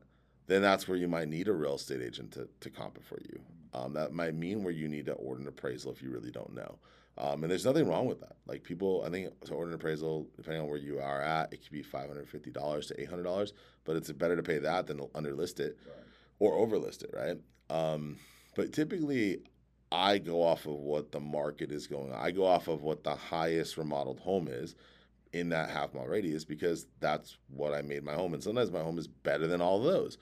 [0.48, 3.20] then that's where you might need a real estate agent to, to comp it for
[3.22, 3.40] you.
[3.74, 6.54] Um, that might mean where you need to order an appraisal if you really don't
[6.54, 6.78] know.
[7.18, 8.36] Um, and there's nothing wrong with that.
[8.46, 11.62] Like people, I think to order an appraisal, depending on where you are at, it
[11.64, 13.54] could be five hundred fifty dollars to eight hundred dollars.
[13.86, 16.06] But it's better to pay that than underlist it Right.
[16.40, 17.38] or overlist it, right?
[17.70, 18.18] Um,
[18.56, 19.40] but typically,
[19.92, 22.12] I go off of what the market is going.
[22.12, 22.20] on.
[22.20, 24.76] I go off of what the highest remodeled home is
[25.32, 28.34] in that half mile radius because that's what I made my home.
[28.34, 30.18] And sometimes my home is better than all those.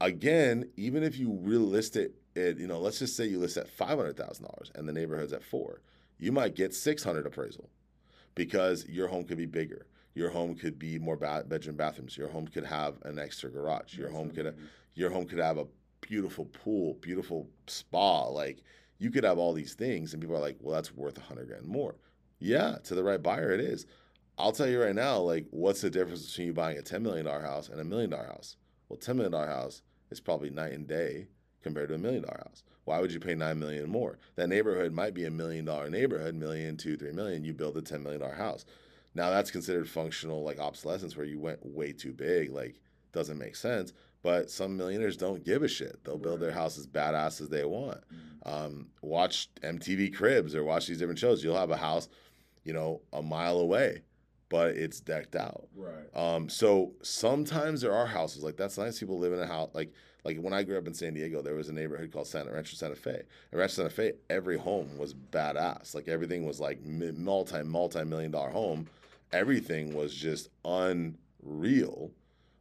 [0.00, 3.68] again, even if you relist it, it you know, let's just say you list at
[3.68, 5.80] five hundred thousand dollars and the neighborhood's at four,
[6.18, 7.68] you might get six hundred appraisal
[8.34, 9.86] because your home could be bigger.
[10.14, 12.16] Your home could be more ba- bedroom bathrooms.
[12.16, 13.96] Your home could have an extra garage.
[13.96, 14.54] Your home could
[14.94, 15.66] your home could have a
[16.00, 18.24] beautiful pool, beautiful spa.
[18.26, 18.62] Like
[18.98, 21.48] you could have all these things, and people are like, "Well, that's worth a hundred
[21.48, 21.96] grand more."
[22.38, 23.86] Yeah, to the right buyer, it is.
[24.38, 27.26] I'll tell you right now, like, what's the difference between you buying a ten million
[27.26, 28.56] dollar house and a million dollar house?
[28.88, 31.28] Well, ten million dollar house is probably night and day
[31.62, 32.62] compared to a million dollar house.
[32.84, 34.18] Why would you pay nine million more?
[34.36, 37.44] That neighborhood might be a million dollar neighborhood, million, two, three million.
[37.44, 38.64] You build a ten million dollar house.
[39.14, 42.80] Now that's considered functional like obsolescence where you went way too big, like
[43.12, 43.92] doesn't make sense.
[44.22, 46.02] But some millionaires don't give a shit.
[46.04, 47.98] They'll build their house as badass as they want.
[48.46, 51.42] Um, watch MTV Cribs or watch these different shows.
[51.42, 52.08] You'll have a house,
[52.62, 54.02] you know, a mile away,
[54.48, 55.66] but it's decked out.
[55.74, 56.14] Right.
[56.14, 59.00] Um, so sometimes there are houses like that's nice.
[59.00, 59.92] People live in a house like
[60.24, 62.76] like when I grew up in San Diego, there was a neighborhood called Santa Rancho
[62.76, 63.22] Santa Fe.
[63.50, 65.94] And Rancho Santa Fe, every home was badass.
[65.94, 68.86] Like everything was like multi multi million dollar home.
[69.32, 72.10] Everything was just unreal,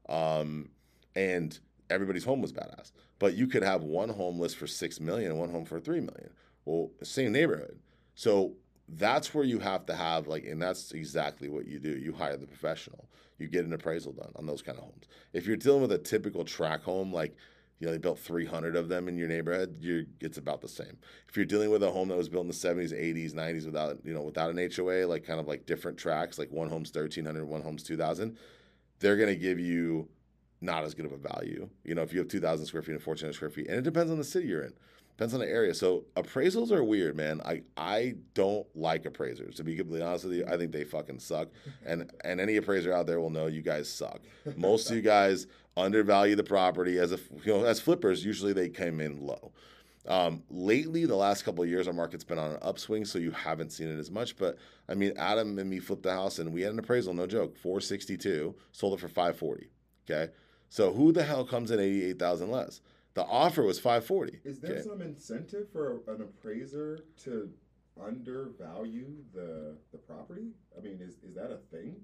[0.07, 0.69] um,
[1.15, 1.59] and
[1.89, 2.91] everybody's home was badass.
[3.19, 5.99] But you could have one home list for six million and one home for three
[5.99, 6.31] million.
[6.65, 7.79] Well, same neighborhood.
[8.15, 8.53] So
[8.87, 11.91] that's where you have to have like, and that's exactly what you do.
[11.91, 13.07] You hire the professional.
[13.37, 15.05] You get an appraisal done on those kind of homes.
[15.33, 17.35] If you're dealing with a typical track home, like
[17.81, 20.99] you know they built 300 of them in your neighborhood, you it's about the same.
[21.27, 23.97] If you're dealing with a home that was built in the 70s, 80s, 90s without
[24.05, 27.43] you know without an HOA, like kind of like different tracks, like one home's 1300,
[27.43, 28.37] one home's 2000,
[28.99, 30.07] they're gonna give you
[30.61, 31.67] not as good of a value.
[31.83, 34.11] You know, if you have 2,000 square feet and 1,400 square feet, and it depends
[34.11, 34.73] on the city you're in,
[35.17, 35.73] depends on the area.
[35.73, 37.41] So appraisals are weird, man.
[37.45, 39.55] I I don't like appraisers.
[39.55, 41.49] To be completely honest with you, I think they fucking suck.
[41.85, 44.21] And and any appraiser out there will know you guys suck.
[44.55, 45.47] Most of you guys
[45.77, 48.25] undervalue the property as a you know as flippers.
[48.25, 49.51] Usually they came in low.
[50.07, 53.29] Um, lately, the last couple of years, our market's been on an upswing, so you
[53.29, 54.35] haven't seen it as much.
[54.35, 54.57] But
[54.89, 57.55] I mean, Adam and me flipped the house, and we had an appraisal, no joke,
[57.55, 59.69] four sixty two, sold it for five forty.
[60.09, 60.31] Okay,
[60.69, 62.81] so who the hell comes in eighty eight thousand less?
[63.13, 64.39] The offer was five forty.
[64.43, 64.81] Is there okay?
[64.81, 67.49] some incentive for an appraiser to
[68.01, 70.51] undervalue the the property?
[70.77, 71.97] I mean, is is that a thing?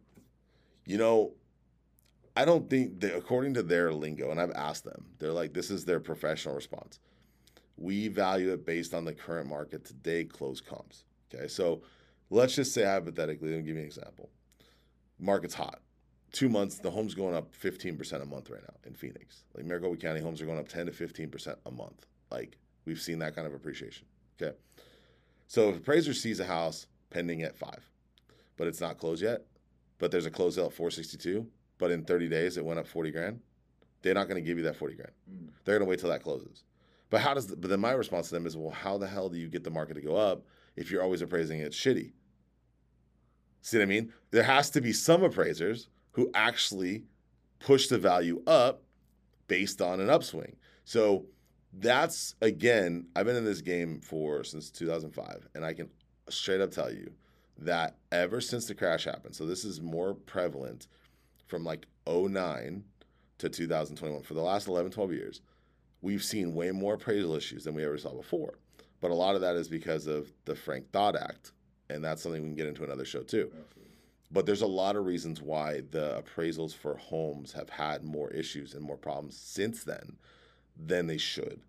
[0.86, 1.34] You know,
[2.36, 5.72] I don't think that according to their lingo, and I've asked them, they're like, this
[5.72, 6.99] is their professional response.
[7.78, 11.03] We value it based on the current market today, close comps.
[11.34, 11.82] Okay, so
[12.30, 14.30] let's just say hypothetically, let me give you an example.
[15.20, 15.82] Market's hot.
[16.32, 19.43] Two months, the home's going up 15% a month right now in Phoenix.
[19.55, 22.05] Like Maricopa County homes are going up 10 to 15% a month.
[22.32, 24.05] Like we've seen that kind of appreciation.
[24.41, 24.55] Okay.
[25.47, 27.89] So if appraiser sees a house pending at five,
[28.57, 29.45] but it's not closed yet,
[29.99, 31.47] but there's a close sale at 462,
[31.78, 33.39] but in 30 days it went up 40 grand,
[34.01, 35.11] they're not going to give you that 40 grand.
[35.32, 35.49] Mm.
[35.63, 36.63] They're going to wait till that closes.
[37.09, 39.30] But how does the, but then my response to them is, well, how the hell
[39.30, 42.11] do you get the market to go up if you're always appraising it shitty?
[43.61, 44.13] See what I mean?
[44.32, 45.88] There has to be some appraisers
[46.18, 47.03] who actually
[47.59, 48.82] push the value up
[49.47, 50.55] based on an upswing.
[50.84, 51.26] So
[51.74, 55.89] that's again, I've been in this game for since 2005, and I can
[56.28, 57.11] straight up tell you
[57.59, 60.88] that ever since the crash happened, so this is more prevalent
[61.45, 62.84] from like 09
[63.38, 64.24] to 2021.
[64.24, 65.41] For the last 11, 12 years,
[66.01, 68.55] we've seen way more appraisal issues than we ever saw before.
[69.01, 71.51] But a lot of that is because of the Frank Dodd Act,
[71.91, 73.51] and that's something we can get into another show too.
[73.53, 73.86] Absolutely.
[74.32, 78.73] But there's a lot of reasons why the appraisals for homes have had more issues
[78.73, 80.17] and more problems since then
[80.78, 81.61] than they should.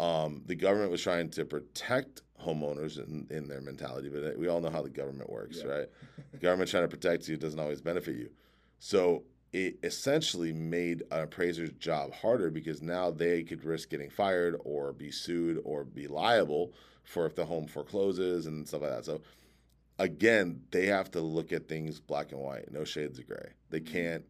[0.00, 4.60] Um, the government was trying to protect homeowners in, in their mentality, but we all
[4.60, 5.70] know how the government works, Yeah.
[5.72, 5.88] right?
[6.32, 8.30] the government trying to protect you doesn't always benefit you.
[8.80, 9.22] So
[9.52, 14.92] it essentially made an appraiser's job harder because now they could risk getting fired or
[14.92, 16.72] be sued or be liable
[17.04, 19.04] for if the home forecloses and stuff like that.
[19.04, 19.20] So
[19.98, 23.50] again, they have to look at things black and white, no shades of gray.
[23.70, 24.24] They can't,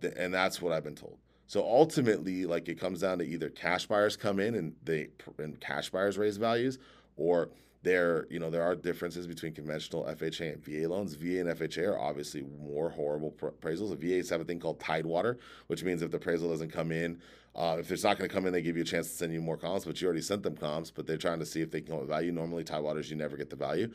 [0.00, 1.18] th- and that's what I've been told.
[1.46, 5.08] So ultimately, like it comes down to either cash buyers come in and they
[5.38, 6.78] and cash buyers raise values,
[7.16, 7.50] or
[7.82, 11.14] there, you know, there are differences between conventional FHA and VA loans.
[11.14, 13.98] VA and FHA are obviously more horrible pr- appraisals.
[13.98, 17.20] The VAs have a thing called Tidewater, which means if the appraisal doesn't come in,
[17.56, 19.32] uh, if it's not going to come in, they give you a chance to send
[19.32, 21.70] you more comps, but you already sent them comps, but they're trying to see if
[21.70, 22.30] they can come with value.
[22.30, 23.90] Normally, Tidewaters, you never get the value.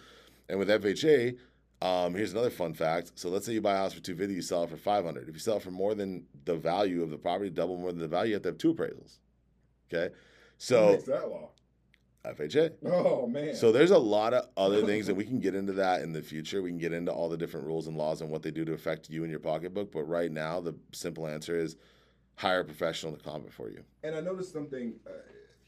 [0.50, 1.38] And with FHA,
[1.82, 3.12] um, here's another fun fact.
[3.16, 5.28] So let's say you buy a house for 250, you sell it for 500.
[5.28, 8.00] If you sell it for more than the value of the property, double more than
[8.00, 9.18] the value, you have to have two appraisals.
[9.94, 10.14] Okay,
[10.58, 11.50] so that law?
[12.26, 12.74] FHA.
[12.86, 13.54] Oh man.
[13.54, 16.24] So there's a lot of other things that we can get into that in the
[16.24, 16.62] future.
[16.64, 18.74] We can get into all the different rules and laws and what they do to
[18.74, 19.92] affect you and your pocketbook.
[19.92, 21.76] But right now, the simple answer is
[22.36, 23.84] hire a professional to comp it for you.
[24.04, 25.12] And I noticed something uh,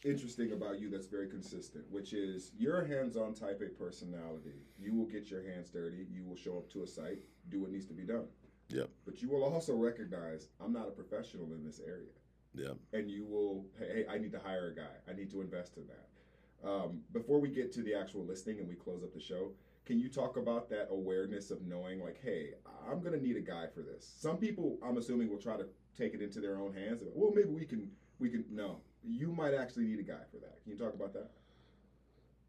[0.03, 4.61] interesting about you that's very consistent, which is you're a hands-on type A personality.
[4.79, 6.07] You will get your hands dirty.
[6.11, 7.19] You will show up to a site,
[7.49, 8.25] do what needs to be done.
[8.69, 8.89] Yep.
[9.05, 12.11] But you will also recognize I'm not a professional in this area,
[12.53, 12.77] Yep.
[12.93, 14.95] and you will hey, I need to hire a guy.
[15.09, 16.67] I need to invest in that.
[16.67, 19.51] Um, before we get to the actual listing and we close up the show,
[19.85, 22.55] can you talk about that awareness of knowing like, hey,
[22.89, 24.13] I'm gonna need a guy for this?
[24.19, 25.67] Some people, I'm assuming, will try to
[25.97, 27.01] take it into their own hands.
[27.13, 27.89] Well, maybe we can
[28.19, 28.81] we can no.
[29.03, 30.63] You might actually need a guy for that.
[30.63, 31.31] Can you talk about that?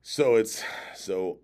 [0.03, 0.63] So it's
[0.95, 1.39] so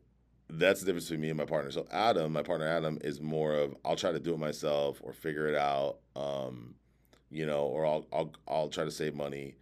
[0.48, 1.70] that's the difference between me and my partner.
[1.70, 5.12] So Adam, my partner Adam, is more of I'll try to do it myself or
[5.12, 6.74] figure it out, um,
[7.30, 9.56] you know, or I'll I'll I'll try to save money,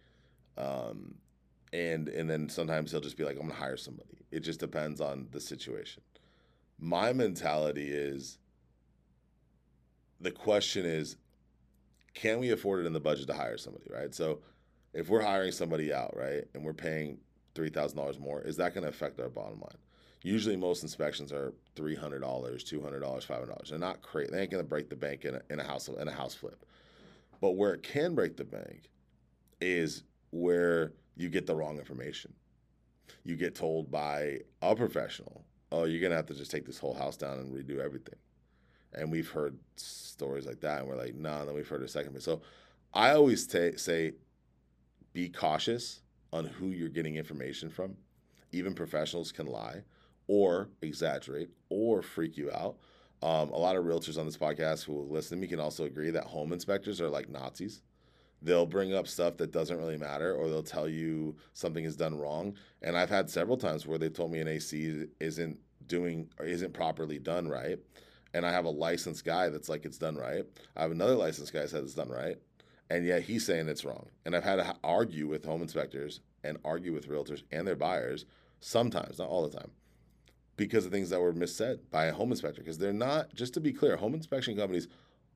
[0.57, 1.15] um,
[1.71, 4.25] and and then sometimes he'll just be like I'm gonna hire somebody.
[4.31, 6.01] It just depends on the situation.
[6.79, 8.39] My mentality is
[10.19, 11.17] the question is,
[12.13, 14.13] can we afford it in the budget to hire somebody, right?
[14.13, 14.39] So
[14.93, 17.17] if we're hiring somebody out, right, and we're paying
[17.55, 19.77] three thousand dollars more, is that going to affect our bottom line?
[20.21, 23.69] Usually, most inspections are three hundred dollars, two hundred dollars, five hundred dollars.
[23.69, 24.31] They're not crazy.
[24.31, 26.33] They ain't going to break the bank in a, in a house in a house
[26.33, 26.65] flip.
[27.41, 28.89] But where it can break the bank
[29.59, 32.33] is where you get the wrong information.
[33.25, 36.77] You get told by a professional, "Oh, you're going to have to just take this
[36.77, 38.15] whole house down and redo everything."
[38.93, 41.87] And we've heard stories like that, and we're like, "No." Nah, then we've heard a
[41.87, 42.17] second.
[42.21, 42.41] So,
[42.93, 44.13] I always t- say,
[45.13, 46.01] be cautious
[46.31, 47.95] on who you're getting information from.
[48.51, 49.83] Even professionals can lie
[50.27, 52.77] or exaggerate or freak you out.
[53.21, 55.85] Um, a lot of realtors on this podcast who will listen to me can also
[55.85, 57.81] agree that home inspectors are like Nazis.
[58.41, 62.17] They'll bring up stuff that doesn't really matter, or they'll tell you something is done
[62.17, 62.55] wrong.
[62.81, 65.57] And I've had several times where they've told me an AC isn't
[65.87, 67.79] doing or isn't properly done right.
[68.33, 70.43] And I have a licensed guy that's like it's done right.
[70.75, 72.37] I have another licensed guy that says it's done right
[72.93, 74.05] and yet he's saying it's wrong.
[74.23, 78.25] And I've had to argue with home inspectors and argue with realtors and their buyers
[78.59, 79.71] sometimes, not all the time,
[80.57, 82.61] because of things that were missaid by a home inspector.
[82.61, 84.87] Because they're not, just to be clear, home inspection companies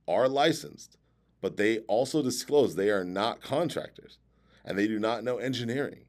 [0.08, 0.98] are licensed,
[1.42, 4.20] but they also disclose they are not contractors
[4.64, 6.06] and they do not know engineering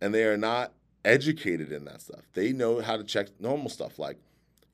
[0.00, 0.72] and they are not
[1.04, 2.22] educated in that stuff.
[2.34, 4.18] They know how to check normal stuff like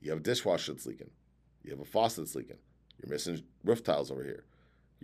[0.00, 1.10] you have a dishwasher that's leaking,
[1.62, 2.58] you have a faucet that's leaking,
[2.98, 4.44] you're missing roof tiles over here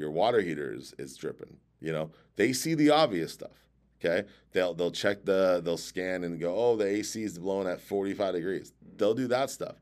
[0.01, 1.59] your water heater is, is dripping.
[1.81, 3.67] You know, they see the obvious stuff.
[4.03, 7.83] Okay, they'll they'll check the they'll scan and go, oh, the AC is blowing at
[7.83, 8.73] 45 degrees.
[8.97, 9.77] They'll do that stuff,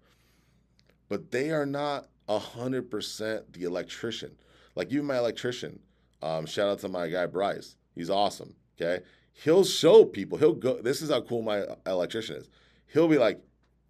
[1.08, 4.36] but they are not hundred percent the electrician.
[4.74, 5.78] Like you, my electrician.
[6.20, 7.76] Um, shout out to my guy Bryce.
[7.94, 8.56] He's awesome.
[8.80, 9.04] Okay,
[9.44, 10.36] he'll show people.
[10.36, 10.82] He'll go.
[10.82, 12.50] This is how cool my electrician is.
[12.92, 13.40] He'll be like,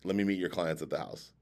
[0.05, 1.33] let me meet your clients at the house.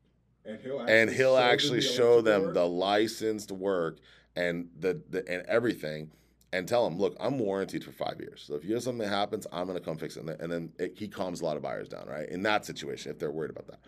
[0.44, 3.98] And he'll actually, and he'll show, actually them, the show them the licensed work
[4.36, 6.10] and the, the and everything
[6.52, 8.44] and tell them, look, I'm warranted for five years.
[8.46, 10.26] So if you have something that happens, I'm going to come fix it.
[10.40, 12.28] And then it, he calms a lot of buyers down, right?
[12.28, 13.80] In that situation, if they're worried about that.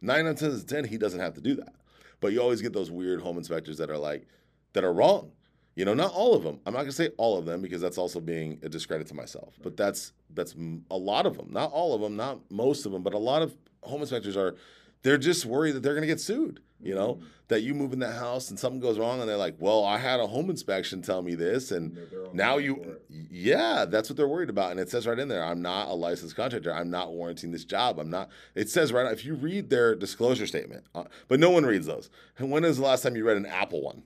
[0.00, 1.74] Nine out of 10, he doesn't have to do that.
[2.20, 4.26] But you always get those weird home inspectors that are like,
[4.74, 5.32] that are wrong.
[5.74, 6.58] You know, not all of them.
[6.64, 9.14] I'm not going to say all of them because that's also being a discredit to
[9.14, 9.54] myself.
[9.62, 10.54] But that's that's
[10.90, 11.48] a lot of them.
[11.50, 14.56] Not all of them, not most of them, but a lot of home inspectors are
[15.02, 16.60] they're just worried that they're going to get sued.
[16.80, 17.24] You know, mm-hmm.
[17.48, 19.98] that you move in the house and something goes wrong, and they're like, "Well, I
[19.98, 21.98] had a home inspection tell me this, and
[22.32, 25.62] now you, yeah, that's what they're worried about." And it says right in there, "I'm
[25.62, 26.72] not a licensed contractor.
[26.72, 27.98] I'm not warranting this job.
[27.98, 31.64] I'm not." It says right if you read their disclosure statement, uh, but no one
[31.64, 32.10] reads those.
[32.38, 34.02] And when is the last time you read an Apple one?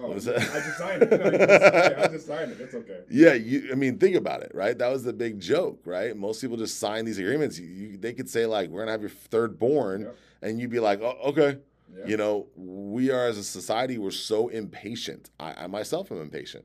[0.00, 1.10] Oh, I just signed it.
[1.18, 2.60] No, just, I just signed it.
[2.60, 3.00] It's okay.
[3.10, 3.70] Yeah, you.
[3.72, 4.78] I mean, think about it, right?
[4.78, 6.16] That was the big joke, right?
[6.16, 7.58] Most people just sign these agreements.
[7.58, 10.16] You, you, they could say like, "We're gonna have your third born," yep.
[10.42, 11.58] and you'd be like, "Oh, okay."
[11.96, 12.06] Yeah.
[12.06, 15.30] You know, we are as a society, we're so impatient.
[15.40, 16.64] I, I myself am impatient.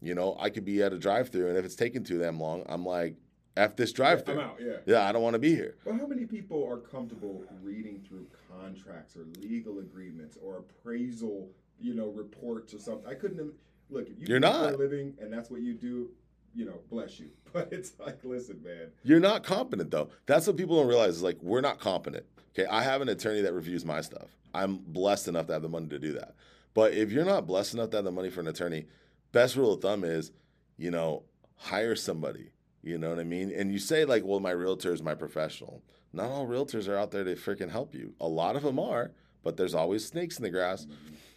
[0.00, 2.62] You know, I could be at a drive-through, and if it's taking too damn long,
[2.68, 3.16] I'm like,
[3.56, 4.56] "F this drive-through." Yeah, I'm out.
[4.60, 4.76] Yeah.
[4.86, 5.76] Yeah, I don't want to be here.
[5.84, 11.48] Well, how many people are comfortable reading through contracts or legal agreements or appraisal,
[11.80, 13.10] you know, reports or something?
[13.10, 13.52] I couldn't.
[13.90, 16.10] Look, if you you're not for a living, and that's what you do.
[16.54, 17.30] You know, bless you.
[17.52, 18.88] But it's like, listen, man.
[19.02, 20.10] You're not competent though.
[20.26, 21.16] That's what people don't realize.
[21.16, 22.26] Is like we're not competent.
[22.58, 24.30] Okay, I have an attorney that reviews my stuff.
[24.52, 26.34] I'm blessed enough to have the money to do that.
[26.74, 28.86] But if you're not blessed enough to have the money for an attorney,
[29.30, 30.32] best rule of thumb is,
[30.76, 31.22] you know,
[31.56, 32.50] hire somebody.
[32.82, 33.52] You know what I mean?
[33.54, 35.82] And you say like, well, my realtor is my professional.
[36.12, 38.14] Not all realtors are out there to freaking help you.
[38.20, 39.12] A lot of them are,
[39.44, 40.86] but there's always snakes in the grass.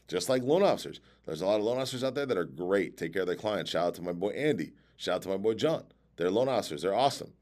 [0.08, 1.02] Just like loan officers.
[1.26, 3.36] There's a lot of loan officers out there that are great, take care of their
[3.36, 3.72] clients.
[3.72, 4.74] Shout out to my boy Andy.
[4.98, 5.84] Shout out to my boy John.
[6.16, 6.82] They're loan officers.
[6.82, 7.34] They're awesome.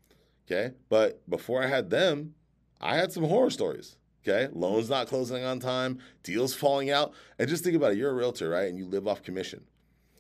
[0.46, 0.74] Okay.
[0.90, 2.34] But before I had them,
[2.82, 3.96] I had some horror stories.
[4.28, 7.98] Okay, loans not closing on time, deals falling out, and just think about it.
[7.98, 8.68] You're a realtor, right?
[8.68, 9.64] And you live off commission,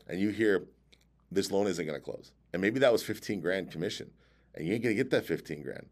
[0.07, 0.63] and you hear
[1.31, 4.09] this loan isn't going to close, and maybe that was 15 grand commission,
[4.55, 5.85] and you ain't going to get that 15 grand,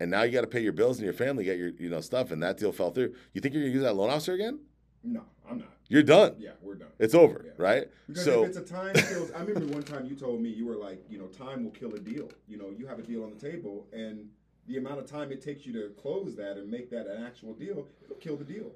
[0.00, 2.00] and now you got to pay your bills and your family get your you know
[2.00, 3.14] stuff, and that deal fell through.
[3.32, 4.58] You think you're going to use that loan officer again?
[5.04, 5.68] No, I'm not.
[5.88, 6.34] You're done.
[6.38, 6.88] Yeah, we're done.
[6.98, 7.52] It's over, Yeah.
[7.58, 7.88] right?
[8.08, 10.66] Because so if it's a time kills, I remember one time you told me you
[10.66, 12.28] were like, you know, time will kill a deal.
[12.48, 14.28] You know, you have a deal on the table, and
[14.66, 17.54] the amount of time it takes you to close that and make that an actual
[17.54, 18.72] deal, it'll kill the deal.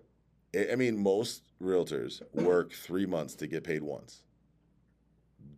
[0.71, 4.23] I mean, most realtors work three months to get paid once.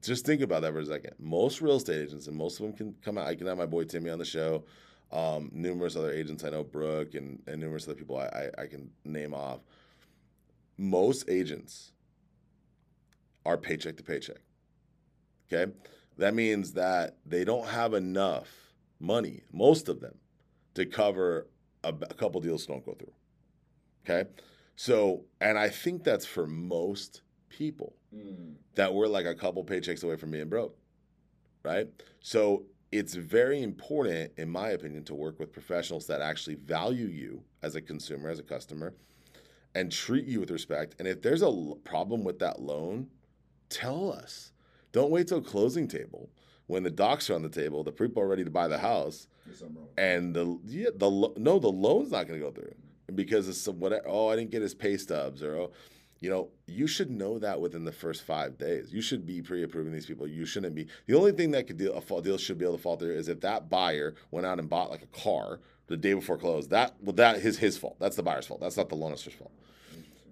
[0.03, 1.15] Just think about that for a second.
[1.19, 3.27] Most real estate agents, and most of them can come out.
[3.27, 4.65] I can have my boy Timmy on the show.
[5.11, 8.67] Um, numerous other agents I know, Brooke, and, and numerous other people I, I, I
[8.67, 9.61] can name off.
[10.77, 11.93] Most agents
[13.47, 14.39] are paycheck to paycheck.
[15.51, 15.73] Okay?
[16.19, 18.68] That means that they don't have enough
[19.01, 20.15] money, most of them,
[20.75, 21.49] to cover
[21.85, 23.13] a, a couple deals don't go through.
[24.05, 24.29] Okay?
[24.77, 28.55] So, and I think that's for most people Mm.
[28.75, 30.79] that we're like a couple paychecks away from being broke,
[31.63, 31.89] right?
[32.21, 37.43] So it's very important, in my opinion, to work with professionals that actually value you
[37.63, 38.95] as a consumer, as a customer,
[39.75, 40.95] and treat you with respect.
[40.99, 43.09] And if there's a problem with that loan,
[43.69, 44.53] tell us.
[44.93, 46.31] Don't wait till closing table
[46.69, 49.27] when the docs are on the table, the people are ready to buy the house,
[49.45, 49.89] There's something wrong.
[49.99, 52.75] and the yeah, the no, the loan's not going to go through
[53.15, 55.71] because it's some what oh I didn't get his pay stubs or oh,
[56.21, 58.93] you know you should know that within the first five days.
[58.93, 60.27] You should be pre-approving these people.
[60.29, 60.87] You shouldn't be.
[61.07, 63.15] The only thing that could deal a fall deal should be able to fall through
[63.15, 66.69] is if that buyer went out and bought like a car the day before close.
[66.69, 67.97] That well that is his fault.
[67.99, 68.61] That's the buyer's fault.
[68.61, 69.53] That's not the loan officer's fault.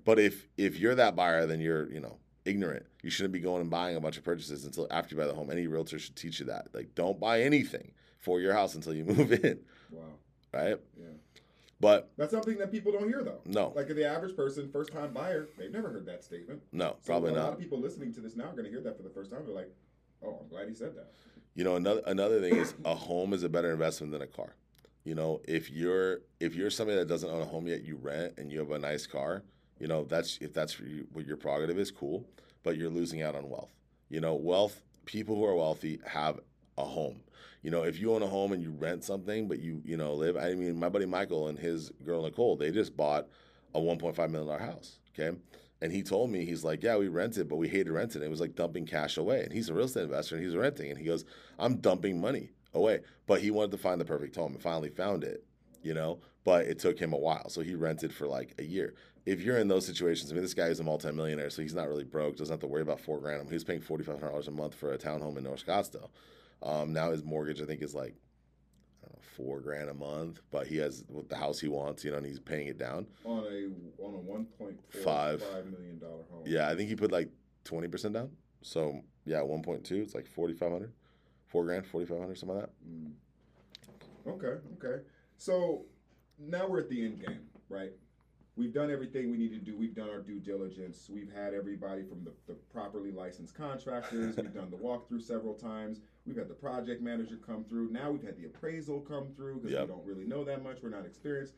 [0.04, 2.86] But if if you're that buyer, then you're you know ignorant.
[3.02, 5.34] You shouldn't be going and buying a bunch of purchases until after you buy the
[5.34, 5.50] home.
[5.50, 6.68] Any realtor should teach you that.
[6.72, 10.02] Like don't buy anything for your house until you move in, Wow.
[10.52, 10.78] right?
[10.98, 11.06] Yeah.
[11.78, 13.40] But That's something that people don't hear though.
[13.44, 13.72] No.
[13.76, 16.62] Like the average person, first time buyer, they've never heard that statement.
[16.72, 18.80] no, So probably a lot of people listening to this now are going to hear
[18.80, 19.40] that for the first time.
[19.44, 19.70] They're like,
[20.24, 21.12] "Oh, I'm glad he said that."
[21.54, 24.54] You know, another another thing is a home is a better investment than a car.
[25.04, 28.34] You know, if you're if you're somebody that doesn't own a home yet, you rent
[28.38, 29.42] and you have a nice car.
[29.78, 30.80] You know, that's if that's
[31.12, 32.24] what your prerogative is, cool.
[32.62, 33.72] But you're losing out on wealth.
[34.08, 34.80] You know, wealth.
[35.04, 36.40] People who are wealthy have
[36.76, 37.20] a home.
[37.62, 40.14] You know, if you own a home and you rent something, but you you know
[40.14, 40.36] live.
[40.36, 43.28] I mean, my buddy Michael and his girl Nicole, they just bought
[43.74, 44.98] a 1.5 million dollar house.
[45.18, 45.36] Okay.
[45.82, 48.22] And he told me, he's like, yeah, we rented, but we hated renting.
[48.22, 49.42] It was like dumping cash away.
[49.42, 50.90] And he's a real estate investor and he's renting.
[50.90, 51.24] And he goes,
[51.58, 53.00] I'm dumping money away.
[53.26, 55.44] But he wanted to find the perfect home and finally found it,
[55.82, 57.50] you know, but it took him a while.
[57.50, 58.94] So he rented for like a year.
[59.26, 61.88] If you're in those situations, I mean, this guy is a multimillionaire, so he's not
[61.88, 63.48] really broke, doesn't have to worry about four grand.
[63.48, 66.10] He was paying $4,500 a month for a townhome in North Scottsdale.
[66.62, 68.14] Um, now his mortgage, I think, is like,
[69.02, 72.12] I don't know, four grand a month, but he has the house he wants, you
[72.12, 73.06] know, and he's paying it down.
[73.24, 75.42] On a on a one point Five.
[75.42, 76.42] five million dollar home.
[76.46, 77.28] Yeah, I think he put like
[77.64, 78.30] twenty percent down.
[78.62, 79.96] So yeah, one point two.
[79.96, 80.92] It's like forty five hundred,
[81.46, 82.88] four grand, forty five hundred, something like that.
[82.88, 83.12] Mm.
[84.28, 85.02] Okay, okay.
[85.36, 85.84] So
[86.38, 87.92] now we're at the end game, right?
[88.56, 89.76] We've done everything we need to do.
[89.76, 91.10] We've done our due diligence.
[91.12, 94.34] We've had everybody from the, the properly licensed contractors.
[94.34, 96.00] We've done the walkthrough several times.
[96.26, 97.90] We've had the project manager come through.
[97.90, 99.82] Now we've had the appraisal come through because Yep.
[99.82, 100.78] we don't really know that much.
[100.82, 101.54] We're not experienced.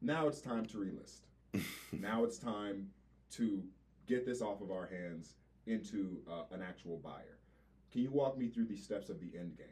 [0.00, 1.62] Now it's time to relist.
[1.92, 2.88] now it's time
[3.32, 3.64] to
[4.06, 5.34] get this off of our hands
[5.66, 7.38] into uh, an actual buyer.
[7.90, 9.66] Can you walk me through the steps of the end game?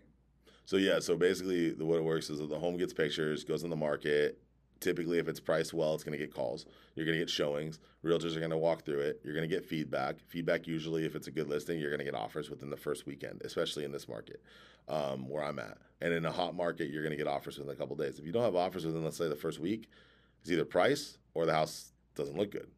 [0.64, 3.62] So yeah, so basically the way it works is that the home gets pictures, goes
[3.62, 4.40] on the market.
[4.80, 6.66] Typically, if it's priced well, it's going to get calls.
[6.94, 7.78] You're going to get showings.
[8.04, 9.20] Realtors are going to walk through it.
[9.24, 10.16] You're going to get feedback.
[10.28, 13.06] Feedback usually, if it's a good listing, you're going to get offers within the first
[13.06, 14.42] weekend, especially in this market
[14.88, 15.78] um, where I'm at.
[16.00, 18.18] And in a hot market, you're going to get offers within a couple days.
[18.18, 19.88] If you don't have offers within, let's say, the first week,
[20.42, 22.68] it's either price or the house doesn't look good.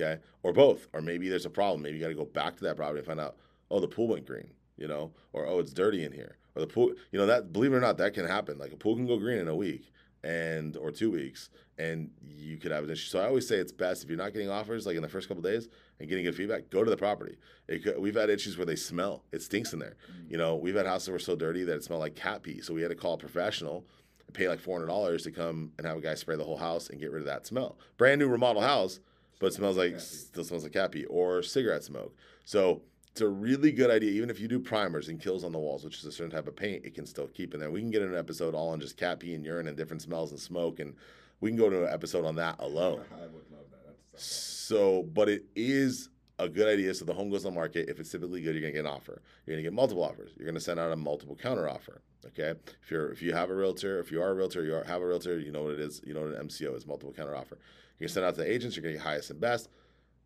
[0.00, 1.82] Okay, or both, or maybe there's a problem.
[1.82, 3.36] Maybe you got to go back to that property and find out,
[3.68, 6.68] oh, the pool went green, you know, or oh, it's dirty in here, or the
[6.68, 8.58] pool, you know, that believe it or not, that can happen.
[8.58, 9.90] Like a pool can go green in a week
[10.24, 13.08] and or two weeks, and you could have an issue.
[13.08, 15.28] So I always say it's best if you're not getting offers like in the first
[15.28, 15.68] couple days
[16.00, 17.36] and getting good feedback, go to the property.
[17.68, 19.96] It could, we've had issues where they smell, it stinks in there.
[20.10, 20.30] Mm.
[20.30, 22.60] You know, we've had houses that were so dirty that it smelled like cat pee,
[22.60, 23.84] so we had to call a professional
[24.26, 26.58] and pay like four hundred dollars to come and have a guy spray the whole
[26.58, 27.78] house and get rid of that smell.
[27.96, 29.00] Brand new remodel house,
[29.38, 32.14] but it smells like still smells like cat pee or cigarette smoke.
[32.44, 32.82] So
[33.18, 34.12] it's a really good idea.
[34.12, 36.46] Even if you do primers and Kilz on the walls, which is a certain type
[36.46, 37.68] of paint, it can still keep in there.
[37.68, 40.30] We can get an episode all on just cat pee and urine and different smells
[40.30, 40.94] and smoke, and
[41.40, 43.00] we can go to an episode on that alone.
[43.12, 43.96] I would love that.
[44.12, 46.94] That's So, but it is a good idea.
[46.94, 47.88] So the home goes on the market.
[47.88, 49.20] If it's typically good, you're gonna get an offer.
[49.46, 50.30] You're gonna get multiple offers.
[50.36, 52.02] You're gonna send out a multiple counter offer.
[52.24, 52.54] Okay.
[52.84, 55.02] If you're if you have a realtor, if you are a realtor, you are, have
[55.02, 56.00] a realtor, you know what it is.
[56.06, 57.58] You know what an MCO is, multiple counter offer.
[57.98, 58.76] You're gonna send out to the agents.
[58.76, 59.70] You're gonna get highest and best.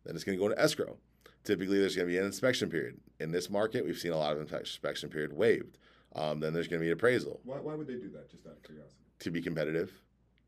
[0.05, 0.97] Then it's gonna go into escrow.
[1.43, 2.97] Typically there's going to be an inspection period.
[3.19, 5.77] In this market, we've seen a lot of inspection period waived.
[6.15, 7.39] Um, then there's going to be appraisal.
[7.43, 8.29] Why, why would they do that?
[8.29, 8.95] Just out of curiosity.
[9.19, 9.91] To be competitive,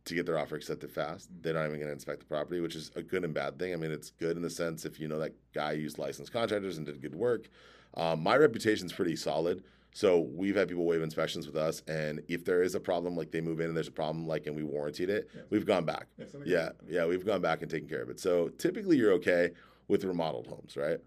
[0.06, 1.30] to get their offer accepted fast.
[1.42, 3.74] They're not even going to inspect the property, which is a good and bad thing.
[3.74, 6.78] I mean, it's good in the sense if you know that guy used licensed contractors
[6.78, 7.50] and did good work.
[7.96, 9.64] Um, my reputation's pretty solid.
[9.94, 13.32] So we've had people waive inspections with us, and if there is a problem, like
[13.32, 15.42] they move in and there's a problem, like and we warranted it, Yeah.
[15.50, 16.08] we've gone back.
[16.18, 18.20] Yeah, Yeah, yeah, we've gone back and taken care of it.
[18.20, 19.52] So typically you're okay
[19.88, 21.00] with remodeled homes, right?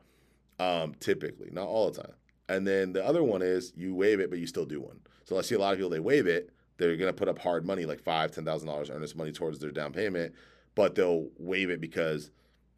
[0.59, 2.13] Um, typically, not all the time.
[2.49, 5.01] And then the other one is you waive it, but you still do one.
[5.25, 7.67] So I see a lot of people they waive it, they're gonna put up hard
[7.67, 10.35] money, like five, ten thousand dollars earnest money towards their down payment,
[10.75, 12.31] but they'll waive it because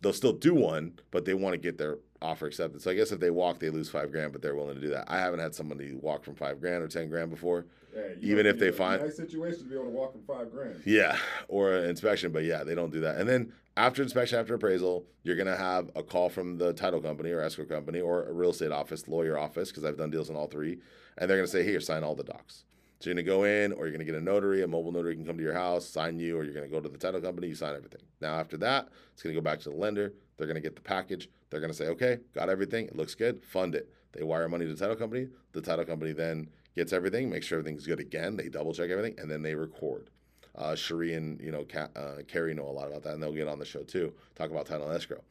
[0.03, 2.83] they'll still do one, but they want to get their offer accepted.
[2.83, 4.91] So I guess if they walk, they lose five grand, but they're willing to do
[4.91, 5.05] that.
[5.09, 7.67] I haven't had somebody walk from five grand or ten grand before.
[7.95, 10.81] Hey, Even if they find- nice situation to be able to walk from five grand.
[10.85, 11.17] Yeah,
[11.49, 13.19] or an inspection, but yeah, they don't do that.
[13.19, 17.31] And then after inspection, after appraisal, you're gonna have a call from the title company
[17.33, 20.37] or escrow company or a real estate office, lawyer office, because I've done deals in
[20.37, 20.79] all three,
[21.19, 22.65] and they're gonna say, "Here, sign all the docs."
[23.01, 25.25] So you're gonna go in, or you're gonna get a notary, a mobile notary can
[25.25, 27.55] come to your house, sign you, or you're gonna go to the title company, you
[27.55, 28.03] sign everything.
[28.21, 30.13] Now after that, it's gonna go back to the lender.
[30.37, 31.31] They're gonna get the package.
[31.49, 32.87] They're gonna say, "Okay, got everything.
[32.87, 33.43] It looks good.
[33.43, 35.29] Fund it." They wire money to the title company.
[35.53, 36.49] The title company then
[36.81, 38.37] gets everything, makes sure everything's good again.
[38.37, 40.09] They double check everything, and then they record.
[40.57, 43.33] Uh, Cherie and you know Ca- uh, Carrie know a lot about that, and they'll
[43.33, 45.23] get on the show too, talk about title and escrow.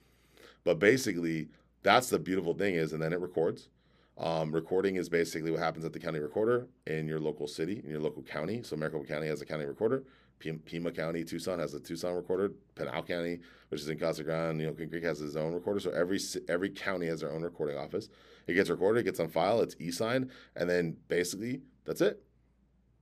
[0.64, 1.48] But basically,
[1.82, 3.70] that's the beautiful thing is, and then it records.
[4.18, 7.90] Um, recording is basically what happens at the county recorder in your local city, in
[7.90, 8.62] your local county.
[8.64, 10.04] So Maricopa County has a county recorder.
[10.40, 12.52] Pima County, Tucson has a Tucson recorder.
[12.76, 13.40] Pinal County,
[13.70, 15.80] which is in Casa Grande, you know, Queen Creek has its own recorder.
[15.80, 18.10] So every every county has their own recording office.
[18.50, 22.24] It gets recorded, it gets on file, it's e-signed, and then basically that's it.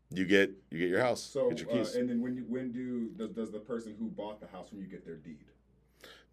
[0.09, 1.95] You get you get your house, So, get your uh, keys.
[1.95, 4.79] and then when you, when do does, does the person who bought the house from
[4.79, 5.45] you get their deed?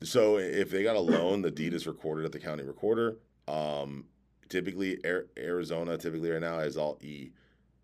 [0.02, 3.18] So if they got a loan, the deed is recorded at the county recorder.
[3.46, 4.04] Um,
[4.48, 4.98] typically,
[5.38, 7.30] Arizona typically right now is all E.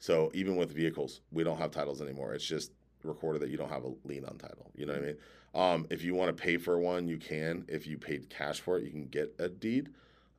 [0.00, 2.34] So even with vehicles, we don't have titles anymore.
[2.34, 2.72] It's just
[3.04, 4.70] recorded that you don't have a lien on title.
[4.74, 5.16] You know what I mean?
[5.54, 7.64] Um, if you want to pay for one, you can.
[7.68, 9.88] If you paid cash for it, you can get a deed.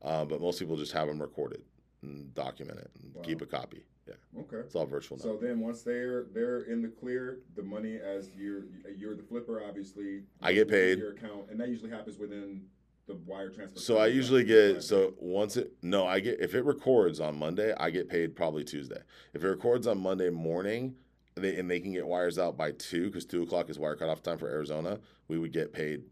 [0.02, 1.62] Uh, but most people just have them recorded
[2.02, 3.22] and document it and Wow.
[3.22, 3.84] keep a copy.
[4.08, 4.58] Yeah, Okay.
[4.58, 5.24] it's all virtual now.
[5.24, 8.64] So then once they're they're in the clear, the money as you're
[8.98, 10.24] you're the flipper, obviously.
[10.42, 10.98] I get paid.
[10.98, 12.66] Your account, and that usually happens within
[13.06, 13.80] the wire transfer.
[13.80, 14.84] So I usually get Right.
[14.84, 18.64] so once it no I get if it records on Monday I get paid probably
[18.64, 19.02] Tuesday.
[19.34, 20.96] If it records on Monday morning,
[21.36, 24.24] they, and they can get wires out by two because two o'clock is wire cutoff
[24.24, 26.04] time for Arizona, we would get paid,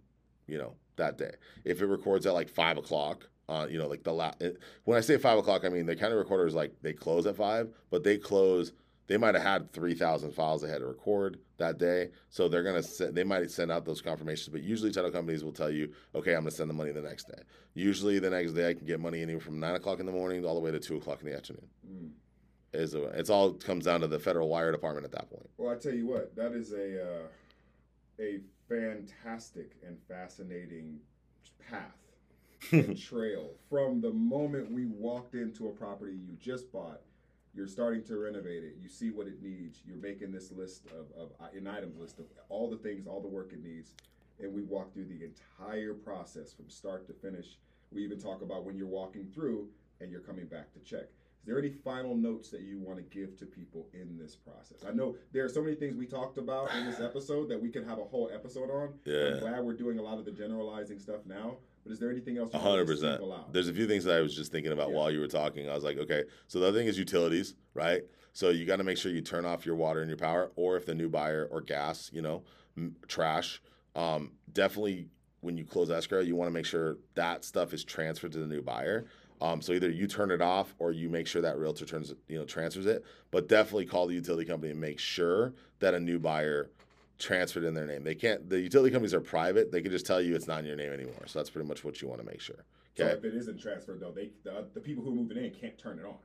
[0.45, 1.31] you know, that day.
[1.65, 4.41] If it records at like five o'clock, uh, you know, like the last.
[4.85, 7.35] When I say five o'clock, I mean the county recorder is like they close at
[7.35, 8.73] five, but they close.
[9.07, 12.61] They might have had three thousand files they had to record that day, so they're
[12.63, 14.49] gonna send, they might send out those confirmations.
[14.49, 17.27] But usually, title companies will tell you, okay, I'm gonna send the money the next
[17.27, 17.41] day.
[17.73, 20.45] Usually, the next day I can get money anywhere from nine o'clock in the morning
[20.45, 21.67] all the way to two o'clock in the afternoon.
[21.91, 22.11] Mm.
[22.71, 25.49] Is a, it's all comes down to the federal wire department at that point.
[25.57, 27.27] Well, I tell you what, that is a uh,
[28.19, 30.99] a fantastic and fascinating
[31.67, 31.95] path
[33.09, 37.01] trail from the moment we walked into a property you just bought.
[37.55, 38.75] You're starting to renovate it.
[38.81, 39.81] You see what it needs.
[39.85, 43.21] You're making this list of, of uh, an items list of all the things, all
[43.21, 43.93] the work it needs,
[44.39, 47.57] and we walk through the entire process from start to finish.
[47.91, 49.67] We even talk about when you're walking through
[49.99, 51.07] and you're coming back to check.
[51.41, 54.83] Is there any final notes that you want to give to people in this process?
[54.87, 57.69] I know there are so many things we talked about in this episode that we
[57.69, 58.93] could have a whole episode on.
[59.05, 59.35] Yeah.
[59.35, 61.57] I'm glad we're doing a lot of the generalizing stuff now.
[61.83, 62.53] But is there anything else?
[62.53, 63.21] A hundred percent.
[63.51, 64.95] There's a few things that I was just thinking about Yeah.
[64.95, 65.69] while you were talking.
[65.69, 68.03] I was like, okay, so the other thing is utilities, right?
[68.33, 70.77] So you got to make sure you turn off your water and your power, or
[70.77, 72.43] if the new buyer or gas, you know,
[72.77, 73.61] m- trash.
[73.95, 75.07] Um, definitely,
[75.41, 78.45] when you close escrow, you want to make sure that stuff is transferred to the
[78.47, 79.05] new buyer.
[79.41, 82.37] Um, so either you turn it off or you make sure that realtor turns, you
[82.37, 83.03] know, transfers it.
[83.31, 86.69] But definitely call the utility company and make sure that a new buyer
[87.19, 88.03] transferred in their name.
[88.03, 88.49] They can't.
[88.49, 89.71] The utility companies are private.
[89.71, 91.23] They can just tell you it's not in your name anymore.
[91.27, 92.55] So that's pretty much what you want to make sure.
[92.55, 92.63] Okay.
[92.95, 93.17] So Okay.
[93.17, 95.99] if it isn't transferred though, they the, the people who are moving in can't turn
[95.99, 96.15] it on.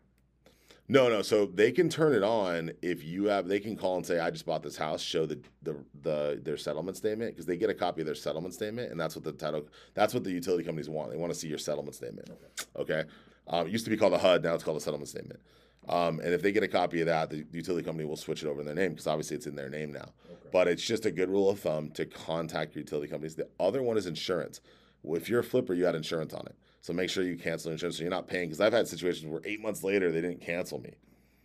[0.87, 1.23] No, no.
[1.23, 3.49] So they can turn it on if you have.
[3.49, 6.57] They can call and say, "I just bought this house." Show the the, the their
[6.57, 9.33] settlement statement because they get a copy of their settlement statement, and that's what the
[9.33, 9.67] title.
[9.95, 11.11] That's what the utility companies want.
[11.11, 12.31] They want to see your settlement statement.
[12.77, 13.05] Okay.
[13.47, 14.43] Um, it used to be called a HUD.
[14.43, 15.41] Now it's called a settlement statement.
[15.89, 18.49] Um, and if they get a copy of that, the utility company will switch it
[18.49, 20.13] over in their name because obviously it's in their name now.
[20.31, 20.49] Okay.
[20.53, 23.35] But it's just a good rule of thumb to contact your utility companies.
[23.35, 24.61] The other one is insurance.
[25.03, 26.57] Well, if you're a flipper, you had insurance on it.
[26.81, 28.49] So make sure you cancel insurance so you're not paying.
[28.49, 30.95] Because I've had situations where eight months later they didn't cancel me,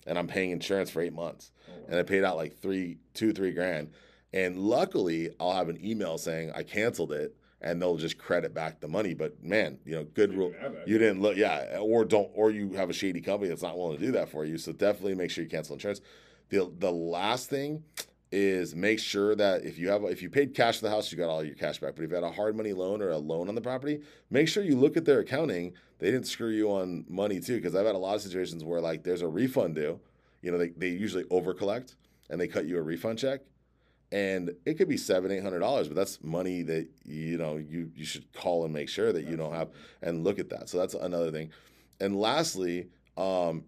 [0.06, 1.52] and I'm paying insurance for eight months,
[1.88, 3.92] and I paid out like three, two, three grand.
[4.34, 8.80] And luckily, I'll have an email saying I canceled it, and they'll just credit back
[8.80, 9.14] the money.
[9.14, 10.50] But man, you know, good rule.
[10.50, 10.88] didn't have that.
[10.88, 13.98] You didn't look, yeah, or don't, or you have a shady company that's not willing
[13.98, 14.58] to do that for you.
[14.58, 16.02] So definitely make sure you cancel insurance.
[16.50, 17.84] The the last thing
[18.32, 21.18] is make sure that if you have if you paid cash for the house, you
[21.18, 21.96] got all your cash back.
[21.96, 24.48] But if you had a hard money loan or a loan on the property, make
[24.48, 25.74] sure you look at their accounting.
[26.00, 28.80] They didn't screw you on money too, because I've had a lot of situations where
[28.80, 30.00] like there's a refund due.
[30.42, 31.96] You know, they, they usually over collect
[32.30, 33.42] and they cut you a refund check.
[34.12, 37.92] And it could be seven, eight hundred dollars, but that's money that you know you
[37.96, 39.70] you should call and make sure that you don't have
[40.02, 40.68] and look at that.
[40.68, 41.52] So that's another thing.
[42.00, 42.88] And lastly,
[43.18, 43.66] um,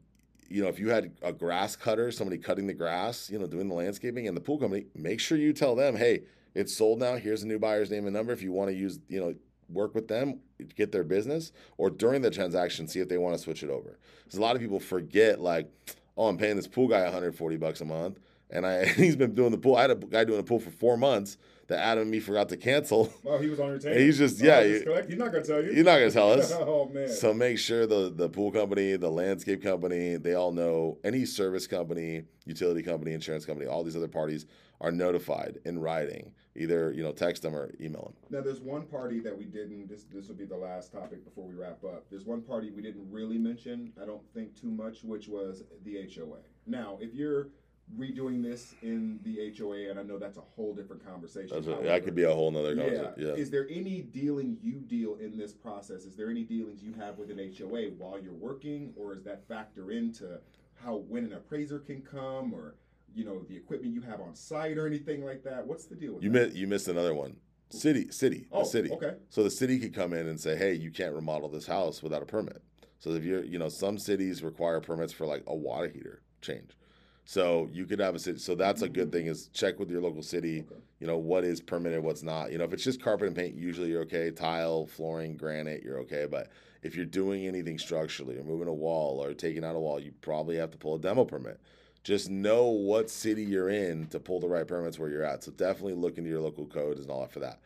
[0.49, 3.67] you know, if you had a grass cutter, somebody cutting the grass, you know, doing
[3.67, 6.23] the landscaping and the pool company, make sure you tell them, hey,
[6.53, 7.15] it's sold now.
[7.15, 8.33] Here's a new buyer's name and number.
[8.33, 9.35] If you want to use, you know,
[9.69, 10.39] work with them,
[10.75, 13.97] get their business, or during the transaction, see if they want to switch it over.
[14.23, 15.71] Because a lot of people forget, like,
[16.17, 18.19] oh, I'm paying this pool guy 140 bucks a month,
[18.51, 19.75] and I he's been doing the pool.
[19.75, 21.37] I had a guy doing the pool for four months
[21.67, 23.13] that Adam and me forgot to cancel.
[23.25, 23.97] Oh, he was on your table.
[23.97, 25.71] He's just- Oh, yeah, collect- He's not gonna tell you.
[25.71, 26.51] You're not gonna tell us.
[26.55, 27.07] oh man.
[27.07, 31.67] So make sure the the pool company, the landscape company, they all know any service
[31.67, 34.45] company, utility company, insurance company, all these other parties
[34.81, 36.33] are notified in writing.
[36.57, 38.13] Either you know text them or email them.
[38.39, 39.87] Now, there's one party that we didn't.
[39.87, 42.03] This this will be the last topic before we wrap up.
[42.09, 43.93] There's one party we didn't really mention.
[44.01, 46.39] I don't think too much, which was the HOA.
[46.67, 47.47] Now, if you're
[47.97, 51.49] redoing this in the HOA, and I know that's a whole different conversation.
[51.51, 52.83] That's a, that could be a whole nother yeah.
[52.83, 53.13] conversation.
[53.17, 53.33] Yeah.
[53.33, 56.05] Is there any dealing you deal in this process?
[56.05, 59.47] Is there any dealings you have with an HOA while you're working, or is that
[59.47, 60.39] factor into
[60.83, 62.75] how when an appraiser can come, or
[63.13, 65.65] you know the equipment you have on site, or anything like that?
[65.65, 67.37] What's the deal with You missed you missed another one.
[67.69, 68.91] City, city, Oh, the city.
[68.91, 69.15] okay.
[69.29, 72.21] So the city could come in and say, "Hey, you can't remodel this house without
[72.21, 72.61] a permit."
[72.99, 76.77] So if you're, you know, some cities require permits for like a water heater change.
[77.25, 78.39] So you could have a city.
[78.39, 80.65] So that's a good thing is check with your local city.
[80.69, 80.81] Okay.
[80.99, 82.51] You know what is permitted, what's not.
[82.51, 84.31] You know if it's just carpet and paint, usually you're okay.
[84.31, 86.27] Tile, flooring, granite, you're okay.
[86.29, 86.49] But
[86.83, 90.11] if you're doing anything structurally or moving a wall or taking out a wall, you
[90.21, 91.59] probably have to pull a demo permit.
[92.03, 95.43] Just know what city you're in to pull the right permits where you're at.
[95.43, 97.59] So definitely look into your local code and all that for that.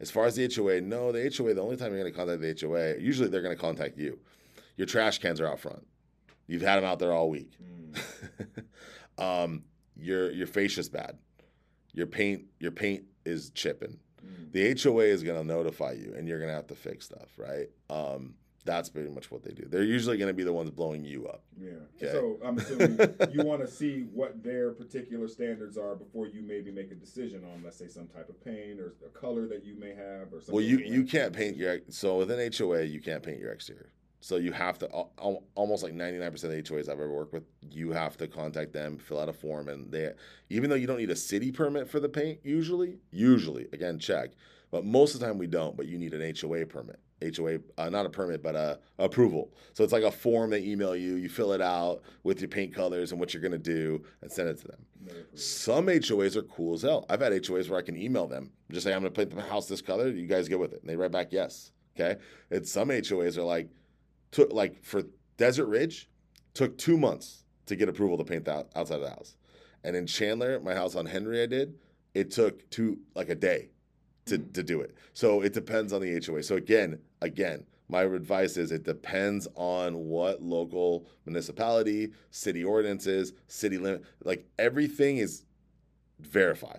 [0.00, 2.40] As far as the HOA, no, the HOA, the only time you're going to contact
[2.40, 4.18] the HOA, usually they're going to contact you.
[4.76, 5.86] Your trash cans are out front.
[6.46, 7.52] You've had them out there all week.
[7.62, 8.64] Mm.
[9.18, 9.64] um,
[9.96, 11.18] your your fascia's bad.
[11.92, 13.98] Your paint your paint is chipping.
[14.24, 14.52] Mm.
[14.52, 17.28] The HOA is going to notify you, and you're going to have to fix stuff,
[17.36, 17.68] right?
[17.90, 18.34] Um,
[18.64, 19.66] that's pretty much what they do.
[19.68, 21.42] They're usually going to be the ones blowing you up.
[21.60, 21.72] Yeah.
[21.96, 22.12] Okay.
[22.12, 22.98] So I'm assuming
[23.32, 27.42] you want to see what their particular standards are before you maybe make a decision
[27.52, 30.40] on, let's say, some type of paint or a color that you may have, or
[30.40, 30.54] something.
[30.54, 33.90] Well, you you can't paint your so with an HOA you can't paint your exterior.
[34.22, 37.32] So you have to al- al- almost like 99% of the HOAs I've ever worked
[37.32, 40.12] with, you have to contact them, fill out a form, and they
[40.48, 44.30] even though you don't need a city permit for the paint usually, usually again check,
[44.70, 45.76] but most of the time we don't.
[45.76, 47.00] But you need an HOA permit,
[47.36, 49.50] HOA uh, not a permit but a approval.
[49.74, 52.72] So it's like a form they email you, you fill it out with your paint
[52.72, 54.86] colors and what you're gonna do, and send it to them.
[55.34, 57.06] Some HOAs are cool as hell.
[57.10, 59.66] I've had HOAs where I can email them, just say I'm to paint the house
[59.66, 60.10] this color.
[60.10, 61.72] You guys get with it, and they write back yes.
[61.98, 62.20] Okay.
[62.50, 63.68] And some HOAs are like,
[64.32, 65.04] took like for
[65.36, 66.08] Desert Ridge,
[66.54, 69.36] took two months to get approval to paint that outside of the house,
[69.84, 71.78] and in Chandler, my house on Henry, I did.
[72.14, 73.70] It took two like a day
[74.26, 74.52] to mm-hmm.
[74.52, 74.96] to do it.
[75.12, 76.42] So it depends on the HOA.
[76.42, 77.64] So again, again.
[77.88, 85.18] My advice is it depends on what local municipality, city ordinances, city limit, like everything
[85.18, 85.44] is
[86.18, 86.78] verify.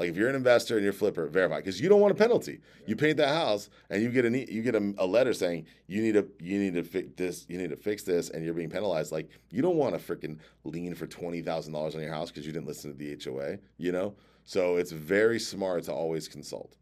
[0.00, 2.60] Like if you're an investor and you're flipper, verify because you don't want a penalty.
[2.86, 6.00] You paint that house and you get a you get a, a letter saying you
[6.00, 8.70] need to you need to fix this, you need to fix this, and you're being
[8.70, 9.12] penalized.
[9.12, 12.46] Like you don't want to freaking lien for twenty thousand dollars on your house because
[12.46, 13.58] you didn't listen to the HOA.
[13.76, 14.14] You know,
[14.46, 16.76] so it's very smart to always consult.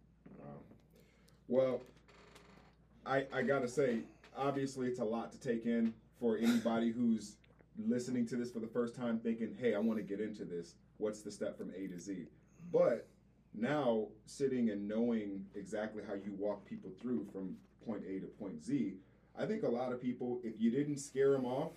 [1.48, 1.80] Well,
[3.04, 3.98] I I gotta say,
[4.36, 7.34] obviously, it's a lot to take in for anybody who's
[7.84, 10.76] listening to this for the first time, thinking, "Hey, I want to get into this.
[10.98, 12.28] What's the step from A to Z?"
[12.72, 13.08] But
[13.54, 18.62] now, sitting and knowing exactly how you walk people through from point A to point
[18.62, 18.94] Z,
[19.38, 21.72] I think a lot of people, if you didn't scare them off,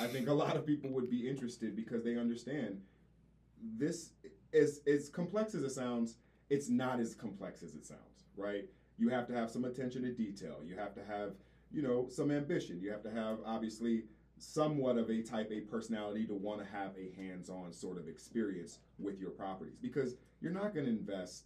[0.00, 2.80] I think a lot of people would be interested because they understand
[3.76, 4.10] this
[4.54, 6.16] as as complex as it sounds,
[6.48, 8.64] it's not as complex as it sounds, right?
[8.98, 10.58] You have to have some attention to detail.
[10.64, 11.32] You have to have,
[11.72, 12.80] you know, some ambition.
[12.80, 14.04] You have to have obviously
[14.38, 18.78] somewhat of a type A personality to want to have a hands-on sort of experience
[18.98, 21.44] with your properties because you're not going to invest,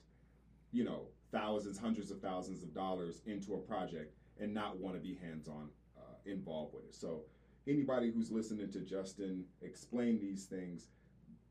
[0.72, 5.00] you know, thousands, hundreds of thousands of dollars into a project and not want to
[5.00, 5.68] be hands-on
[5.98, 6.94] uh, involved with it.
[6.94, 7.22] So
[7.66, 10.88] anybody who's listening to Justin explain these things,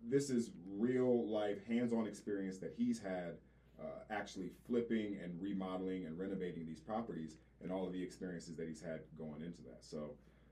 [0.06, 3.38] this is real life hands-on experience that he's had
[3.80, 8.68] uh, actually flipping and remodeling and renovating these properties and all of the experiences that
[8.68, 9.80] he's had going into that.
[9.82, 10.12] So,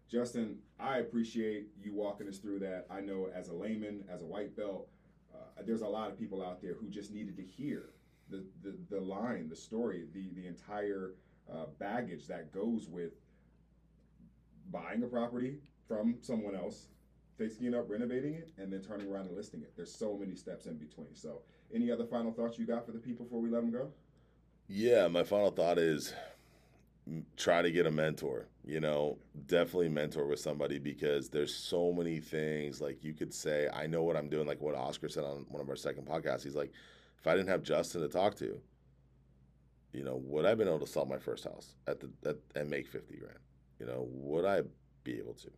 [0.09, 2.85] Justin, I appreciate you walking us through that.
[2.89, 4.89] I know as a layman, as a white belt,
[5.34, 7.90] uh, there's a lot of people out there who just needed to hear
[8.30, 11.14] the, the, the line, the story, the, the entire
[11.52, 13.14] uh, baggage that goes with
[14.72, 16.88] buying a property from someone else,
[17.38, 19.74] fixing it up, renovating it, and then turning around and listing it.
[19.76, 21.14] There's so many steps in between.
[21.14, 21.41] So,
[21.74, 23.90] any other final thoughts you got for the people before we let them go?
[24.68, 26.14] Yeah, my final thought is
[27.36, 29.18] try to get a mentor you know
[29.48, 34.04] definitely mentor with somebody because there's so many things like you could say i know
[34.04, 36.44] what i'm doing like what oscar said on one of our second podcasts.
[36.44, 36.72] He's like
[37.20, 38.60] if i didn't have justin to talk to
[39.94, 42.70] you know would i been able to sell my first house at the at, and
[42.70, 43.40] make 50 grand?
[43.80, 44.62] You know would i
[45.04, 45.50] be able to?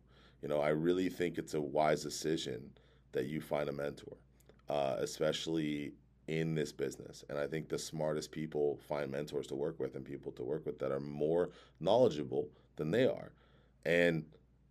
[0.42, 2.70] You know i really think it's a wise decision
[3.12, 4.16] that you find a mentor
[4.68, 5.92] uh, especially
[6.26, 7.24] in this business.
[7.28, 10.64] And I think the smartest people find mentors to work with and people to work
[10.64, 13.32] with that are more knowledgeable than they are.
[13.84, 14.24] And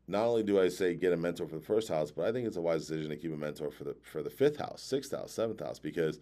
[0.08, 2.48] not only do I say get a mentor for the first house, but I think
[2.48, 5.12] it's a wise decision to keep a mentor for the for the fifth house, sixth
[5.12, 6.20] house, seventh house, because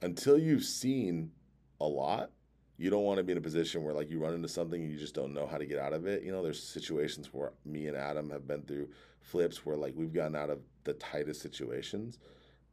[0.00, 1.30] until you've seen
[1.80, 2.30] a lot,
[2.78, 4.90] you don't want to be in a position where like you run into something and
[4.90, 6.24] you just don't know how to get out of it.
[6.24, 8.88] You know, there's situations where me and Adam have been through
[9.20, 12.18] flips where like we've gotten out of the tightest situations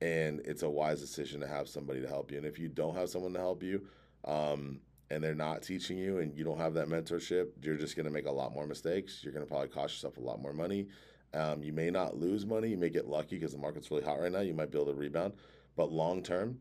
[0.01, 2.37] and it's a wise decision to have somebody to help you.
[2.37, 3.85] And if you don't have someone to help you,
[4.25, 8.05] um, and they're not teaching you, and you don't have that mentorship, you're just going
[8.05, 9.23] to make a lot more mistakes.
[9.23, 10.87] You're going to probably cost yourself a lot more money.
[11.33, 12.69] Um, you may not lose money.
[12.69, 14.39] You may get lucky because the market's really hot right now.
[14.41, 15.33] You might be able to rebound,
[15.75, 16.59] but long term,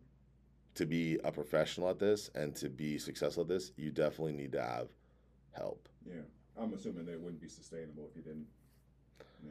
[0.74, 4.52] to be a professional at this and to be successful at this, you definitely need
[4.52, 4.88] to have
[5.52, 5.88] help.
[6.06, 6.22] Yeah,
[6.60, 8.46] I'm assuming that it wouldn't be sustainable if you didn't.
[9.44, 9.50] Yeah.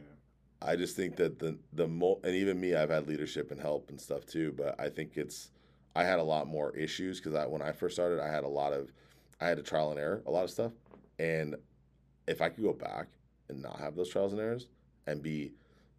[0.62, 3.90] I just think that the the mo- and even me, I've had leadership and help
[3.90, 4.54] and stuff too.
[4.58, 5.52] But I think it's
[5.96, 8.48] I had a lot more issues because I when I first started, I had a
[8.50, 8.92] lot of
[9.40, 10.72] I had to trial and error a lot of stuff,
[11.20, 11.56] and
[12.28, 13.08] if I could go back
[13.50, 14.68] and not have those trials and errors
[15.06, 15.54] and be,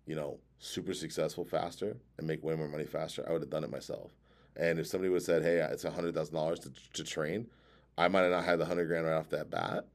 [0.06, 3.64] you know, super successful faster and make way more money faster, I would have done
[3.64, 4.12] it myself.
[4.56, 6.60] And if somebody would have said, "Hey, it's a hundred thousand dollars
[6.94, 7.48] to train,"
[7.96, 9.86] I might have not had the hundred grand right off that bat,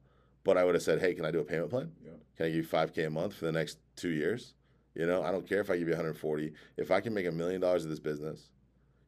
[0.42, 1.92] but I would have said, "Hey, can I do a payment plan?
[2.02, 2.12] Yeah.
[2.36, 4.54] Can I give you five k a month for the next two years?"
[4.94, 6.52] You know, I don't care if I give you 140.
[6.76, 8.50] If I can make a million dollars of this business,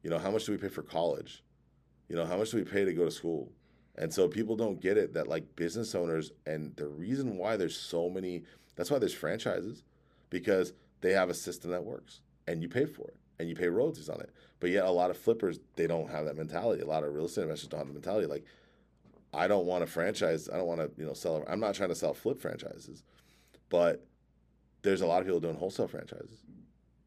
[0.03, 1.43] you know, how much do we pay for college?
[2.09, 3.51] You know, how much do we pay to go to school?
[3.95, 7.75] And so people don't get it that like business owners and the reason why there's
[7.75, 8.43] so many
[8.75, 9.83] that's why there's franchises
[10.29, 13.67] because they have a system that works and you pay for it and you pay
[13.67, 14.29] royalties on it.
[14.59, 16.83] But yet a lot of flippers they don't have that mentality.
[16.83, 18.45] A lot of real estate investors don't have the mentality like
[19.33, 20.47] I don't want to franchise.
[20.47, 21.43] I don't want to, you know, sell.
[21.47, 23.03] I'm not trying to sell flip franchises,
[23.69, 24.05] but
[24.81, 26.43] there's a lot of people doing wholesale franchises,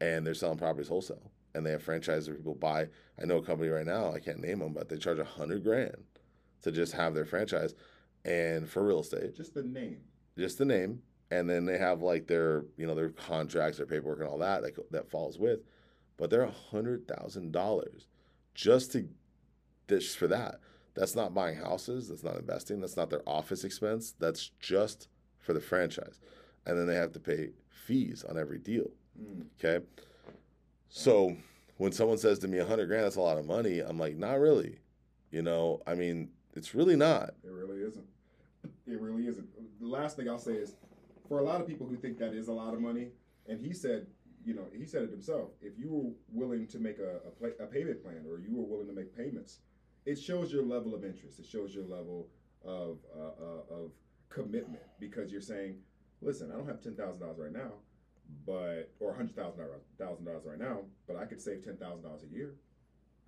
[0.01, 2.89] and they're selling properties wholesale, and they have franchises where people buy.
[3.21, 4.13] I know a company right now.
[4.13, 5.97] I can't name them, but they charge a hundred grand
[6.63, 7.75] to just have their franchise,
[8.25, 9.99] and for real estate, just the name,
[10.37, 14.21] just the name, and then they have like their you know their contracts, their paperwork,
[14.21, 15.61] and all that that that falls with,
[16.17, 18.07] but they're a hundred thousand dollars
[18.55, 19.09] just to
[19.87, 20.61] this for that.
[20.95, 22.09] That's not buying houses.
[22.09, 22.81] That's not investing.
[22.81, 24.15] That's not their office expense.
[24.19, 26.21] That's just for the franchise,
[26.67, 28.91] and then they have to pay fees on every deal.
[29.21, 29.47] Mm.
[29.59, 29.85] Okay.
[30.89, 31.37] So
[31.77, 33.81] when someone says to me, a hundred grand, that's a lot of money.
[33.81, 34.79] I'm like, not really.
[35.31, 37.35] You know, I mean, it's really not.
[37.45, 38.07] It really isn't.
[38.87, 39.49] It really isn't.
[39.81, 40.75] The last thing I'll say is,
[41.29, 43.09] for a lot of people who think that is a lot of money,
[43.49, 44.07] and he said,
[44.45, 45.51] you know, he said it himself.
[45.61, 48.65] If you were willing to make a, a, play, a payment plan, or you were
[48.65, 49.59] willing to make payments,
[50.07, 51.39] it shows your level of interest.
[51.39, 52.29] It shows your level
[52.65, 53.93] of uh, uh, of
[54.29, 55.77] commitment because you're saying,
[56.23, 57.73] listen, I don't have ten thousand dollars right now,
[58.47, 59.65] but or hundred thousand
[59.99, 62.55] thousand dollars right now, but I could save ten thousand dollars a year.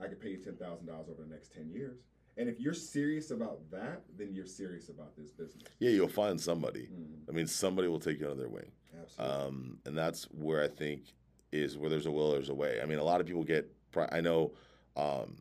[0.01, 1.98] I could pay you ten thousand dollars over the next ten years.
[2.39, 5.64] And if you're serious about that, then you're serious about this business.
[5.81, 6.85] Yeah, you'll find somebody.
[6.85, 7.31] Mm-hmm.
[7.31, 8.70] I mean, somebody will take you under their wing.
[8.98, 9.36] Absolutely.
[9.36, 11.12] Um, and that's where I think
[11.52, 12.81] is where there's a will, there's a way.
[12.82, 13.70] I mean, a lot of people get.
[14.10, 14.52] I know
[14.97, 15.36] um,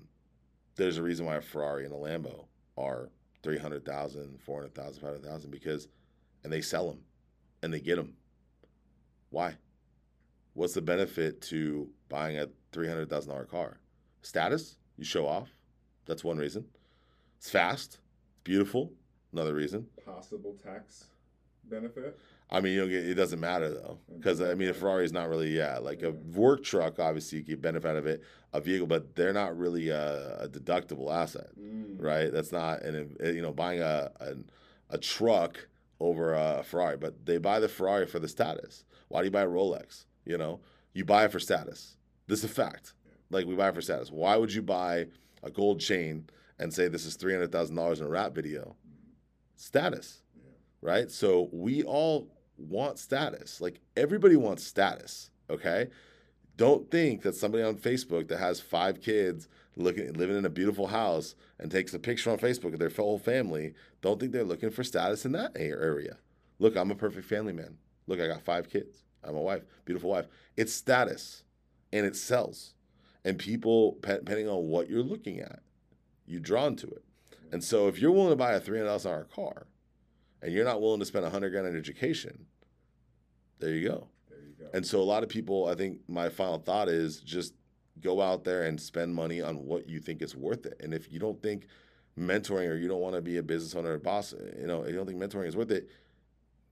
[0.76, 2.46] there's a reason why a Ferrari and a Lambo
[2.78, 3.10] are
[3.44, 5.88] 300,000, 400,000, 500,000 because,
[6.44, 7.00] and they sell them
[7.62, 8.16] and they get them.
[9.30, 9.56] Why?
[10.54, 13.78] What's the benefit to buying a $300,000 car?
[14.22, 15.50] Status, you show off.
[16.06, 16.66] That's one reason.
[17.38, 18.92] It's fast, it's beautiful.
[19.32, 19.88] Another reason.
[20.06, 21.06] Possible tax
[21.64, 22.20] benefit.
[22.50, 25.30] I mean, you get, it doesn't matter though, because I mean, a Ferrari is not
[25.30, 27.00] really yeah, like a work truck.
[27.00, 30.50] Obviously, you get benefit out of it, a vehicle, but they're not really a, a
[30.50, 31.96] deductible asset, mm.
[32.02, 32.30] right?
[32.32, 34.36] That's not, and you know, buying a, a
[34.92, 35.68] a truck
[36.02, 38.84] over uh, a Ferrari, but they buy the Ferrari for the status.
[39.08, 40.06] Why do you buy a Rolex?
[40.26, 40.60] You know,
[40.94, 41.98] you buy it for status.
[42.28, 42.94] This is a fact.
[43.30, 44.12] Like we buy it for status.
[44.12, 45.08] Why would you buy
[45.44, 46.26] a gold chain
[46.60, 48.76] and say this is three hundred thousand dollars in a rap video.
[49.56, 50.22] Status,
[50.82, 51.10] right?
[51.12, 53.60] So we all want status.
[53.62, 55.32] Like everybody wants status.
[55.50, 55.88] Okay,
[56.56, 60.88] don't think that somebody on Facebook that has five kids looking living in a beautiful
[60.88, 63.74] house and takes a picture on Facebook of their whole family.
[64.02, 66.18] Don't think they're looking for status in that area.
[66.60, 67.78] Look, I'm a perfect family man.
[68.08, 69.04] Look, I got five kids.
[69.24, 70.26] I'm a wife, beautiful wife.
[70.58, 71.44] It's status,
[71.94, 72.74] and it sells.
[73.24, 75.60] And people, depending on what you're looking at,
[76.26, 77.04] you're drawn to it.
[77.52, 79.68] And so, if you're willing to buy a three hundred thousand dollar car,
[80.42, 82.46] and you're not willing to spend a hundred grand on education,
[83.60, 84.08] there you go.
[84.30, 84.70] There you go.
[84.74, 87.54] And so, a lot of people, I think, my final thought is just
[88.00, 90.80] go out there and spend money on what you think is worth it.
[90.80, 91.68] And if you don't think
[92.18, 94.94] mentoring or you don't want to be a business owner or boss, you know, you
[94.94, 95.90] don't think mentoring is worth it,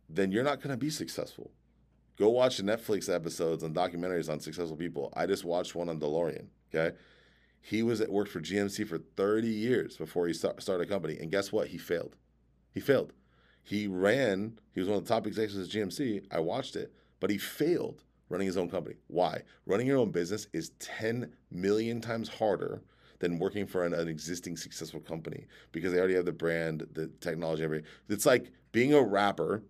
[0.10, 1.52] then you're not going to be successful.
[2.18, 5.14] Go watch the Netflix episodes and documentaries on successful people.
[5.16, 6.48] I just watched one on DeLorean.
[6.74, 6.96] Okay,
[7.62, 11.18] he was at worked for GMC for 30 years before he start, started a company,
[11.18, 11.68] and guess what?
[11.68, 12.16] He failed.
[12.74, 13.14] He failed.
[13.64, 14.60] He ran.
[14.74, 16.26] He was one of the top executives at GMC.
[16.32, 18.96] I watched it, but he failed running his own company.
[19.08, 19.44] Why?
[19.66, 22.82] Running your own business is 10 million times harder
[23.20, 27.08] than working for an, an, existing successful company because they already have the brand, the
[27.20, 27.88] technology, everything.
[28.08, 29.64] It's like being a rapper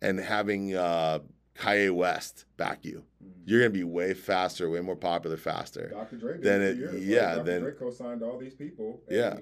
[0.00, 1.18] and having uh,
[1.54, 3.04] Kanye West back you.
[3.22, 3.40] Mm-hmm.
[3.46, 5.88] You're gonna be way faster, way more popular faster.
[5.88, 6.16] Dr.
[6.16, 7.44] Dre then it, yeah, Dr.
[7.44, 9.02] then Dre co-signed all these people.
[9.10, 9.38] yeah,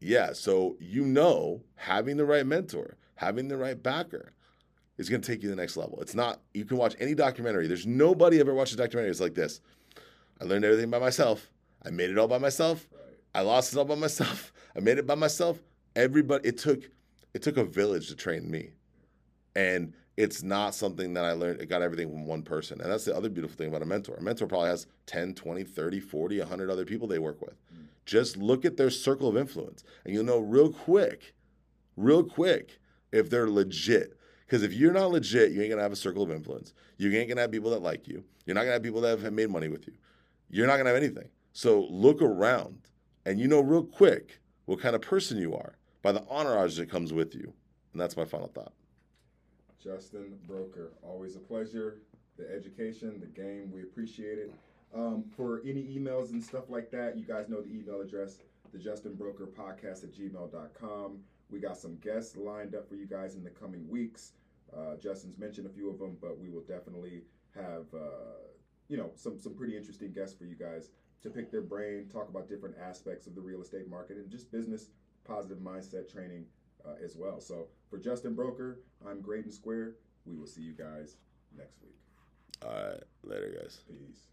[0.00, 0.32] yeah.
[0.32, 4.33] So you know, having the right mentor, having the right backer,
[4.98, 6.00] is gonna take you to the next level.
[6.00, 6.40] It's not.
[6.52, 7.66] You can watch any documentary.
[7.66, 9.10] There's nobody ever watched a documentary.
[9.10, 9.60] It's like this.
[10.40, 11.50] I learned everything by myself.
[11.84, 12.86] I made it all by myself.
[13.34, 14.52] I lost it all by myself.
[14.76, 15.60] I made it by myself.
[15.96, 16.48] Everybody.
[16.48, 16.90] It took.
[17.34, 18.70] It took a village to train me,
[19.56, 21.60] and it's not something that I learned.
[21.60, 22.80] It got everything from one person.
[22.80, 24.14] And that's the other beautiful thing about a mentor.
[24.14, 27.54] A mentor probably has 10, 20, 30, 40, 100 other people they work with.
[27.74, 27.86] Mm.
[28.06, 31.34] Just look at their circle of influence and you'll know real quick,
[31.96, 32.78] real quick,
[33.10, 34.16] if they're legit.
[34.46, 36.74] Because if you're not legit, you ain't to have a circle of influence.
[36.98, 38.24] You ain't to have people that like you.
[38.44, 39.94] You're not to have people that have made money with you.
[40.50, 41.28] You're not to have anything.
[41.52, 42.78] So look around
[43.24, 46.90] and you know real quick what kind of person you are by the entourage that
[46.90, 47.52] comes with you.
[47.92, 48.72] And that's my final thought.
[49.82, 51.98] Justin Broker, always a pleasure.
[52.36, 54.52] The education, the game, we appreciate it.
[54.94, 58.38] Um, for any emails and stuff like that, you guys know the email address,
[58.72, 61.18] the Justin Broker Podcast at gmail.com.
[61.54, 64.32] We got some guests lined up for you guys in the coming weeks.
[64.76, 67.22] Uh, Justin's mentioned a few of them, but we will definitely
[67.54, 68.42] have uh,
[68.88, 70.90] you know some some pretty interesting guests for you guys
[71.22, 74.50] to pick their brain, talk about different aspects of the real estate market and just
[74.50, 74.88] business
[75.24, 76.44] positive mindset training
[76.84, 77.40] uh, as well.
[77.40, 79.92] So for Justin Broker, I'm Greydon Square.
[80.26, 81.18] We will see you guys
[81.56, 81.96] next week.
[82.66, 83.02] All right.
[83.22, 83.80] Later, guys.
[83.86, 84.26] Peace.